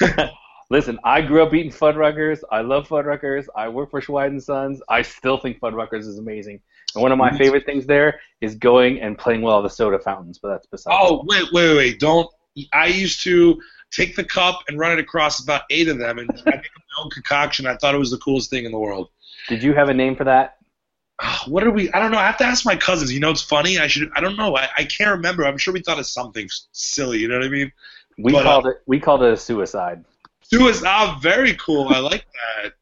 Listen, 0.70 0.98
I 1.04 1.22
grew 1.22 1.44
up 1.44 1.54
eating 1.54 1.70
Fuddruckers. 1.70 2.40
I 2.50 2.62
love 2.62 2.88
Fuddruckers. 2.88 3.46
I 3.54 3.68
work 3.68 3.92
for 3.92 4.00
Schweid 4.00 4.32
and 4.32 4.42
Sons. 4.42 4.82
I 4.88 5.02
still 5.02 5.38
think 5.38 5.60
Fuddruckers 5.60 6.00
is 6.00 6.18
amazing. 6.18 6.60
And 6.94 7.02
one 7.02 7.12
of 7.12 7.18
my 7.18 7.36
favorite 7.38 7.64
things 7.64 7.86
there 7.86 8.18
is 8.40 8.56
going 8.56 9.00
and 9.00 9.16
playing 9.16 9.42
with 9.42 9.52
all 9.52 9.62
the 9.62 9.70
soda 9.70 10.00
fountains. 10.00 10.38
But 10.38 10.48
that's 10.48 10.66
beside. 10.66 10.98
Oh 11.00 11.22
wait, 11.26 11.52
wait, 11.52 11.76
wait! 11.76 12.00
Don't. 12.00 12.28
I 12.72 12.86
used 12.86 13.22
to 13.22 13.60
take 13.92 14.16
the 14.16 14.24
cup 14.24 14.60
and 14.66 14.78
run 14.78 14.90
it 14.92 14.98
across 14.98 15.40
about 15.40 15.62
eight 15.70 15.86
of 15.86 15.98
them, 15.98 16.18
and 16.18 16.28
I 16.30 16.34
make 16.34 16.44
my 16.54 17.02
own 17.04 17.10
concoction. 17.10 17.66
I 17.66 17.76
thought 17.76 17.94
it 17.94 17.98
was 17.98 18.10
the 18.10 18.18
coolest 18.18 18.50
thing 18.50 18.64
in 18.64 18.72
the 18.72 18.78
world. 18.78 19.10
Did 19.48 19.62
you 19.62 19.74
have 19.74 19.88
a 19.88 19.94
name 19.94 20.16
for 20.16 20.24
that? 20.24 20.55
what 21.46 21.64
are 21.64 21.70
we? 21.70 21.90
I 21.92 21.98
don't 21.98 22.10
know. 22.10 22.18
I 22.18 22.26
have 22.26 22.38
to 22.38 22.44
ask 22.44 22.64
my 22.64 22.76
cousins. 22.76 23.12
You 23.12 23.20
know, 23.20 23.30
it's 23.30 23.42
funny. 23.42 23.78
I 23.78 23.86
should. 23.86 24.10
I 24.14 24.20
don't 24.20 24.36
know. 24.36 24.56
I, 24.56 24.68
I 24.76 24.84
can't 24.84 25.10
remember. 25.10 25.44
I'm 25.44 25.58
sure 25.58 25.72
we 25.72 25.80
thought 25.80 25.98
of 25.98 26.06
something 26.06 26.48
silly. 26.72 27.18
You 27.18 27.28
know 27.28 27.38
what 27.38 27.46
I 27.46 27.50
mean? 27.50 27.72
We 28.18 28.32
but, 28.32 28.44
called 28.44 28.66
uh, 28.66 28.70
it. 28.70 28.76
We 28.86 29.00
called 29.00 29.22
it 29.22 29.32
a 29.32 29.36
suicide. 29.36 30.04
Suicide. 30.42 30.86
Oh, 30.86 31.18
very 31.20 31.54
cool. 31.54 31.88
I 31.88 31.98
like 31.98 32.26
that. 32.62 32.72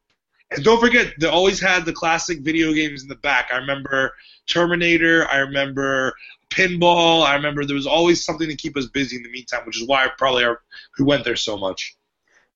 And 0.51 0.63
don't 0.63 0.79
forget, 0.79 1.13
they 1.19 1.27
always 1.27 1.59
had 1.59 1.85
the 1.85 1.93
classic 1.93 2.41
video 2.41 2.71
games 2.71 3.01
in 3.01 3.09
the 3.09 3.15
back. 3.15 3.49
I 3.51 3.57
remember 3.57 4.13
Terminator. 4.47 5.27
I 5.27 5.37
remember 5.37 6.13
pinball. 6.49 7.25
I 7.25 7.35
remember 7.35 7.65
there 7.65 7.75
was 7.75 7.87
always 7.87 8.23
something 8.23 8.47
to 8.47 8.55
keep 8.55 8.77
us 8.77 8.85
busy 8.85 9.15
in 9.15 9.23
the 9.23 9.31
meantime, 9.31 9.65
which 9.65 9.81
is 9.81 9.87
why 9.87 10.05
I 10.05 10.09
probably 10.17 10.43
our, 10.43 10.61
we 10.99 11.05
went 11.05 11.25
there 11.25 11.35
so 11.35 11.57
much. 11.57 11.95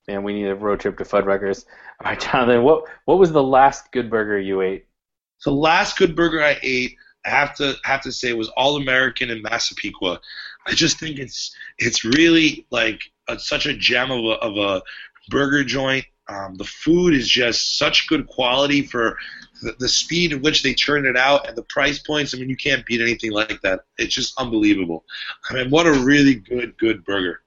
Man, 0.07 0.23
we 0.23 0.33
need 0.33 0.47
a 0.47 0.55
road 0.55 0.79
trip 0.79 0.97
to 0.97 1.03
Fuddruckers. 1.03 1.65
All 2.03 2.09
right, 2.09 2.19
Jonathan, 2.19 2.63
what 2.63 2.85
what 3.05 3.19
was 3.19 3.31
the 3.31 3.43
last 3.43 3.91
good 3.91 4.09
burger 4.09 4.39
you 4.39 4.61
ate? 4.61 4.87
So 5.39 5.53
last 5.53 5.97
good 5.97 6.15
burger 6.15 6.43
I 6.43 6.57
ate, 6.61 6.95
I 7.25 7.29
have 7.29 7.55
to 7.55 7.75
have 7.83 8.01
to 8.01 8.11
say 8.11 8.33
was 8.33 8.49
All 8.49 8.77
American 8.77 9.29
in 9.29 9.41
Massapequa. 9.41 10.19
I 10.67 10.71
just 10.73 10.99
think 10.99 11.17
it's 11.17 11.55
it's 11.77 12.03
really 12.03 12.65
like 12.71 13.01
a, 13.27 13.39
such 13.39 13.65
a 13.65 13.73
gem 13.73 14.11
of 14.11 14.23
a, 14.23 14.35
of 14.41 14.57
a 14.57 14.81
burger 15.29 15.63
joint. 15.63 16.05
Um, 16.27 16.55
the 16.55 16.65
food 16.65 17.13
is 17.15 17.27
just 17.27 17.77
such 17.77 18.07
good 18.07 18.27
quality 18.27 18.83
for 18.83 19.17
the, 19.63 19.75
the 19.79 19.89
speed 19.89 20.31
at 20.31 20.41
which 20.41 20.61
they 20.61 20.73
churn 20.73 21.05
it 21.05 21.17
out 21.17 21.47
and 21.47 21.57
the 21.57 21.63
price 21.63 21.99
points. 21.99 22.33
I 22.33 22.37
mean, 22.37 22.49
you 22.49 22.55
can't 22.55 22.85
beat 22.85 23.01
anything 23.01 23.31
like 23.31 23.61
that. 23.61 23.81
It's 23.97 24.13
just 24.13 24.39
unbelievable. 24.39 25.03
I 25.49 25.55
mean, 25.55 25.69
what 25.71 25.87
a 25.87 25.93
really 25.93 26.35
good 26.35 26.77
good 26.77 27.03
burger. 27.03 27.41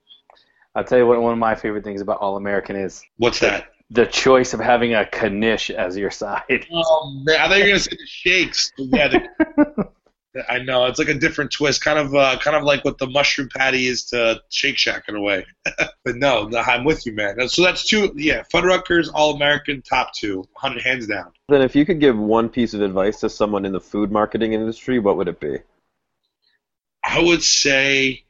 I'll 0.74 0.84
tell 0.84 0.98
you 0.98 1.06
what 1.06 1.20
one 1.20 1.32
of 1.32 1.38
my 1.38 1.54
favorite 1.54 1.84
things 1.84 2.00
about 2.00 2.18
All 2.18 2.36
American 2.36 2.76
is. 2.76 3.02
What's 3.18 3.40
that? 3.40 3.71
The 3.92 4.06
choice 4.06 4.54
of 4.54 4.60
having 4.60 4.94
a 4.94 5.06
knish 5.28 5.70
as 5.70 5.96
your 5.96 6.10
side. 6.10 6.66
Oh 6.72 7.12
man, 7.24 7.40
I 7.40 7.48
thought 7.48 7.58
you 7.58 7.64
were 7.64 7.68
gonna 7.70 7.78
say 7.78 7.96
the 7.96 8.06
shakes. 8.06 8.72
Yeah, 8.78 9.08
the, 9.08 9.88
I 10.48 10.60
know 10.60 10.86
it's 10.86 10.98
like 10.98 11.08
a 11.08 11.14
different 11.14 11.50
twist, 11.50 11.84
kind 11.84 11.98
of, 11.98 12.14
uh, 12.14 12.38
kind 12.38 12.56
of 12.56 12.62
like 12.62 12.86
what 12.86 12.96
the 12.96 13.06
mushroom 13.06 13.50
patty 13.54 13.86
is 13.86 14.04
to 14.06 14.40
Shake 14.48 14.78
Shack 14.78 15.04
in 15.08 15.14
a 15.14 15.20
way. 15.20 15.44
but 15.66 16.16
no, 16.16 16.48
no, 16.48 16.58
I'm 16.58 16.84
with 16.84 17.04
you, 17.04 17.12
man. 17.12 17.46
So 17.50 17.62
that's 17.62 17.86
two. 17.86 18.14
Yeah, 18.16 18.42
Fuddruckers, 18.52 19.10
All 19.12 19.34
American, 19.34 19.82
top 19.82 20.14
two, 20.14 20.48
hundred 20.54 20.84
hands 20.84 21.06
down. 21.06 21.32
Then, 21.48 21.60
if 21.60 21.76
you 21.76 21.84
could 21.84 22.00
give 22.00 22.16
one 22.16 22.48
piece 22.48 22.72
of 22.72 22.80
advice 22.80 23.20
to 23.20 23.28
someone 23.28 23.66
in 23.66 23.72
the 23.72 23.80
food 23.80 24.10
marketing 24.10 24.54
industry, 24.54 24.98
what 24.98 25.18
would 25.18 25.28
it 25.28 25.38
be? 25.38 25.58
I 27.04 27.20
would 27.20 27.42
say, 27.42 28.24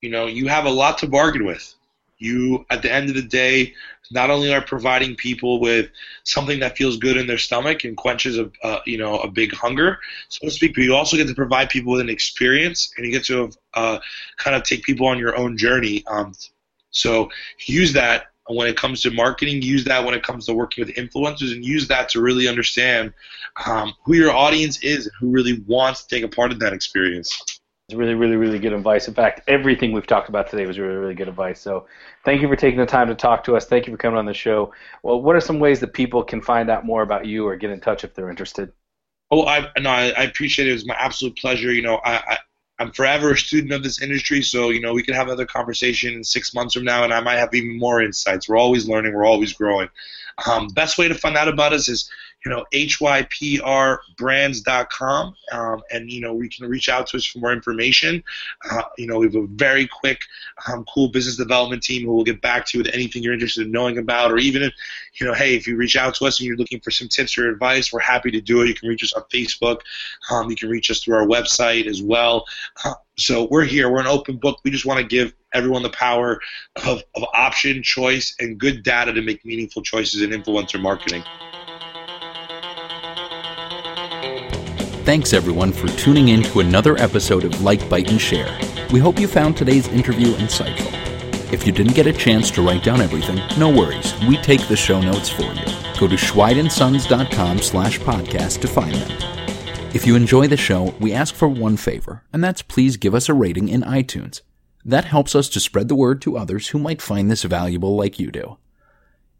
you 0.00 0.08
know, 0.08 0.26
you 0.26 0.48
have 0.48 0.64
a 0.64 0.70
lot 0.70 0.98
to 0.98 1.08
bargain 1.08 1.44
with 1.44 1.74
you 2.18 2.64
at 2.70 2.82
the 2.82 2.92
end 2.92 3.08
of 3.08 3.14
the 3.14 3.22
day 3.22 3.74
not 4.10 4.30
only 4.30 4.52
are 4.52 4.60
providing 4.60 5.14
people 5.14 5.60
with 5.60 5.90
something 6.24 6.60
that 6.60 6.76
feels 6.76 6.96
good 6.96 7.16
in 7.16 7.26
their 7.26 7.38
stomach 7.38 7.84
and 7.84 7.96
quenches 7.96 8.38
a 8.38 8.50
uh, 8.62 8.80
you 8.86 8.98
know 8.98 9.18
a 9.18 9.28
big 9.28 9.52
hunger 9.52 9.98
so 10.28 10.46
to 10.46 10.50
speak 10.50 10.74
but 10.74 10.82
you 10.82 10.94
also 10.94 11.16
get 11.16 11.26
to 11.26 11.34
provide 11.34 11.68
people 11.68 11.92
with 11.92 12.00
an 12.00 12.08
experience 12.08 12.92
and 12.96 13.06
you 13.06 13.12
get 13.12 13.24
to 13.24 13.50
uh, 13.74 13.98
kind 14.36 14.56
of 14.56 14.62
take 14.62 14.82
people 14.82 15.06
on 15.06 15.18
your 15.18 15.36
own 15.36 15.56
journey 15.56 16.04
um, 16.06 16.32
so 16.90 17.28
use 17.66 17.92
that 17.92 18.26
when 18.48 18.68
it 18.68 18.76
comes 18.76 19.02
to 19.02 19.10
marketing 19.10 19.60
use 19.60 19.84
that 19.84 20.04
when 20.04 20.14
it 20.14 20.22
comes 20.22 20.46
to 20.46 20.54
working 20.54 20.84
with 20.84 20.94
influencers 20.94 21.52
and 21.52 21.64
use 21.64 21.88
that 21.88 22.08
to 22.08 22.20
really 22.20 22.48
understand 22.48 23.12
um, 23.66 23.92
who 24.04 24.14
your 24.14 24.32
audience 24.32 24.82
is 24.82 25.06
and 25.06 25.14
who 25.18 25.30
really 25.30 25.62
wants 25.66 26.04
to 26.04 26.14
take 26.14 26.24
a 26.24 26.28
part 26.28 26.52
in 26.52 26.58
that 26.58 26.72
experience 26.72 27.55
it's 27.88 27.96
really, 27.96 28.14
really, 28.14 28.34
really 28.34 28.58
good 28.58 28.72
advice. 28.72 29.06
In 29.06 29.14
fact, 29.14 29.42
everything 29.46 29.92
we've 29.92 30.06
talked 30.06 30.28
about 30.28 30.50
today 30.50 30.66
was 30.66 30.76
really, 30.76 30.96
really 30.96 31.14
good 31.14 31.28
advice. 31.28 31.60
So, 31.60 31.86
thank 32.24 32.42
you 32.42 32.48
for 32.48 32.56
taking 32.56 32.80
the 32.80 32.86
time 32.86 33.06
to 33.06 33.14
talk 33.14 33.44
to 33.44 33.56
us. 33.56 33.66
Thank 33.66 33.86
you 33.86 33.92
for 33.92 33.96
coming 33.96 34.18
on 34.18 34.26
the 34.26 34.34
show. 34.34 34.72
Well, 35.04 35.22
what 35.22 35.36
are 35.36 35.40
some 35.40 35.60
ways 35.60 35.78
that 35.80 35.92
people 35.92 36.24
can 36.24 36.42
find 36.42 36.68
out 36.68 36.84
more 36.84 37.02
about 37.02 37.26
you 37.26 37.46
or 37.46 37.54
get 37.54 37.70
in 37.70 37.80
touch 37.80 38.02
if 38.02 38.12
they're 38.12 38.28
interested? 38.28 38.72
Oh, 39.30 39.46
I 39.46 39.68
no, 39.78 39.90
I, 39.90 40.24
appreciate 40.24 40.66
it. 40.66 40.70
It 40.70 40.74
was 40.74 40.86
my 40.86 40.96
absolute 40.98 41.36
pleasure. 41.36 41.72
You 41.72 41.82
know, 41.82 41.96
I, 42.04 42.14
I 42.16 42.38
I'm 42.80 42.90
forever 42.90 43.30
a 43.30 43.38
student 43.38 43.72
of 43.72 43.84
this 43.84 44.02
industry, 44.02 44.42
so 44.42 44.70
you 44.70 44.80
know 44.80 44.92
we 44.92 45.04
could 45.04 45.14
have 45.14 45.28
another 45.28 45.46
conversation 45.46 46.14
in 46.14 46.24
six 46.24 46.54
months 46.54 46.74
from 46.74 46.84
now, 46.84 47.04
and 47.04 47.14
I 47.14 47.20
might 47.20 47.36
have 47.36 47.54
even 47.54 47.78
more 47.78 48.02
insights. 48.02 48.48
We're 48.48 48.58
always 48.58 48.88
learning, 48.88 49.14
we're 49.14 49.24
always 49.24 49.52
growing. 49.52 49.88
Um, 50.44 50.68
best 50.68 50.98
way 50.98 51.06
to 51.06 51.14
find 51.14 51.36
out 51.36 51.48
about 51.48 51.72
us 51.72 51.88
is 51.88 52.10
you 52.46 52.52
know, 52.52 52.64
hyprbrands.com. 52.72 55.34
Um, 55.50 55.82
and, 55.90 56.08
you 56.08 56.20
know, 56.20 56.32
we 56.32 56.48
can 56.48 56.68
reach 56.68 56.88
out 56.88 57.08
to 57.08 57.16
us 57.16 57.26
for 57.26 57.40
more 57.40 57.52
information. 57.52 58.22
Uh, 58.70 58.82
you 58.96 59.08
know, 59.08 59.18
we 59.18 59.26
have 59.26 59.34
a 59.34 59.48
very 59.48 59.88
quick, 59.88 60.20
um, 60.68 60.84
cool 60.84 61.08
business 61.08 61.34
development 61.34 61.82
team 61.82 62.06
who 62.06 62.14
will 62.14 62.22
get 62.22 62.40
back 62.40 62.64
to 62.66 62.78
you 62.78 62.84
with 62.84 62.94
anything 62.94 63.24
you're 63.24 63.32
interested 63.32 63.66
in 63.66 63.72
knowing 63.72 63.98
about, 63.98 64.30
or 64.30 64.38
even 64.38 64.62
if, 64.62 64.72
you 65.14 65.26
know, 65.26 65.34
hey, 65.34 65.56
if 65.56 65.66
you 65.66 65.76
reach 65.76 65.96
out 65.96 66.14
to 66.14 66.24
us 66.24 66.38
and 66.38 66.46
you're 66.46 66.56
looking 66.56 66.78
for 66.78 66.92
some 66.92 67.08
tips 67.08 67.36
or 67.36 67.50
advice, 67.50 67.92
we're 67.92 67.98
happy 67.98 68.30
to 68.30 68.40
do 68.40 68.62
it. 68.62 68.68
You 68.68 68.74
can 68.74 68.88
reach 68.88 69.02
us 69.02 69.12
on 69.12 69.24
Facebook. 69.24 69.80
Um, 70.30 70.48
you 70.48 70.54
can 70.54 70.68
reach 70.68 70.88
us 70.88 71.02
through 71.02 71.16
our 71.16 71.26
website 71.26 71.88
as 71.88 72.00
well. 72.00 72.44
Uh, 72.84 72.94
so 73.18 73.48
we're 73.50 73.64
here. 73.64 73.90
We're 73.90 74.02
an 74.02 74.06
open 74.06 74.36
book. 74.36 74.60
We 74.62 74.70
just 74.70 74.86
want 74.86 75.00
to 75.00 75.04
give 75.04 75.34
everyone 75.52 75.82
the 75.82 75.90
power 75.90 76.40
of, 76.84 77.02
of 77.16 77.24
option, 77.34 77.82
choice, 77.82 78.36
and 78.38 78.56
good 78.56 78.84
data 78.84 79.12
to 79.12 79.20
make 79.20 79.44
meaningful 79.44 79.82
choices 79.82 80.22
in 80.22 80.30
influencer 80.30 80.80
marketing. 80.80 81.24
Thanks 85.06 85.32
everyone 85.32 85.72
for 85.72 85.86
tuning 85.86 86.30
in 86.30 86.42
to 86.42 86.58
another 86.58 86.98
episode 86.98 87.44
of 87.44 87.62
Like, 87.62 87.88
Bite, 87.88 88.10
and 88.10 88.20
Share. 88.20 88.58
We 88.90 88.98
hope 88.98 89.20
you 89.20 89.28
found 89.28 89.56
today's 89.56 89.86
interview 89.86 90.34
insightful. 90.34 90.92
If 91.52 91.64
you 91.64 91.70
didn't 91.70 91.94
get 91.94 92.08
a 92.08 92.12
chance 92.12 92.50
to 92.50 92.60
write 92.60 92.82
down 92.82 93.00
everything, 93.00 93.40
no 93.56 93.70
worries. 93.70 94.12
We 94.26 94.36
take 94.38 94.66
the 94.66 94.74
show 94.74 95.00
notes 95.00 95.28
for 95.28 95.44
you. 95.44 95.64
Go 96.00 96.08
to 96.08 96.16
schweidandsons.com 96.16 97.58
slash 97.60 98.00
podcast 98.00 98.60
to 98.62 98.66
find 98.66 98.96
them. 98.96 99.92
If 99.94 100.08
you 100.08 100.16
enjoy 100.16 100.48
the 100.48 100.56
show, 100.56 100.92
we 100.98 101.12
ask 101.12 101.36
for 101.36 101.46
one 101.46 101.76
favor, 101.76 102.24
and 102.32 102.42
that's 102.42 102.62
please 102.62 102.96
give 102.96 103.14
us 103.14 103.28
a 103.28 103.34
rating 103.34 103.68
in 103.68 103.82
iTunes. 103.82 104.40
That 104.84 105.04
helps 105.04 105.36
us 105.36 105.48
to 105.50 105.60
spread 105.60 105.86
the 105.86 105.94
word 105.94 106.20
to 106.22 106.36
others 106.36 106.70
who 106.70 106.80
might 106.80 107.00
find 107.00 107.30
this 107.30 107.44
valuable 107.44 107.94
like 107.94 108.18
you 108.18 108.32
do. 108.32 108.58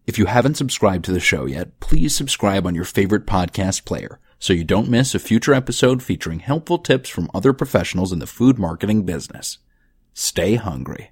If 0.07 0.17
you 0.17 0.27
haven't 0.27 0.59
subscribed 0.59 1.05
to 1.07 1.13
the 1.13 1.19
show 1.19 1.45
yet, 1.45 1.81
please 1.81 2.15
subscribe 2.15 2.69
on 2.69 2.77
your 2.77 2.85
favorite 2.85 3.27
podcast 3.27 3.85
player 3.85 4.21
so 4.39 4.53
you 4.53 4.65
don't 4.65 4.89
miss 4.89 5.15
a 5.15 5.19
future 5.19 5.55
episode 5.55 6.03
featuring 6.03 6.41
helpful 6.41 6.79
tips 6.79 7.09
from 7.09 7.31
other 7.35 7.53
professionals 7.53 8.13
in 8.13 8.19
the 8.19 8.27
food 8.27 8.59
marketing 8.59 9.05
business. 9.05 9.59
Stay 10.15 10.55
hungry. 10.55 11.11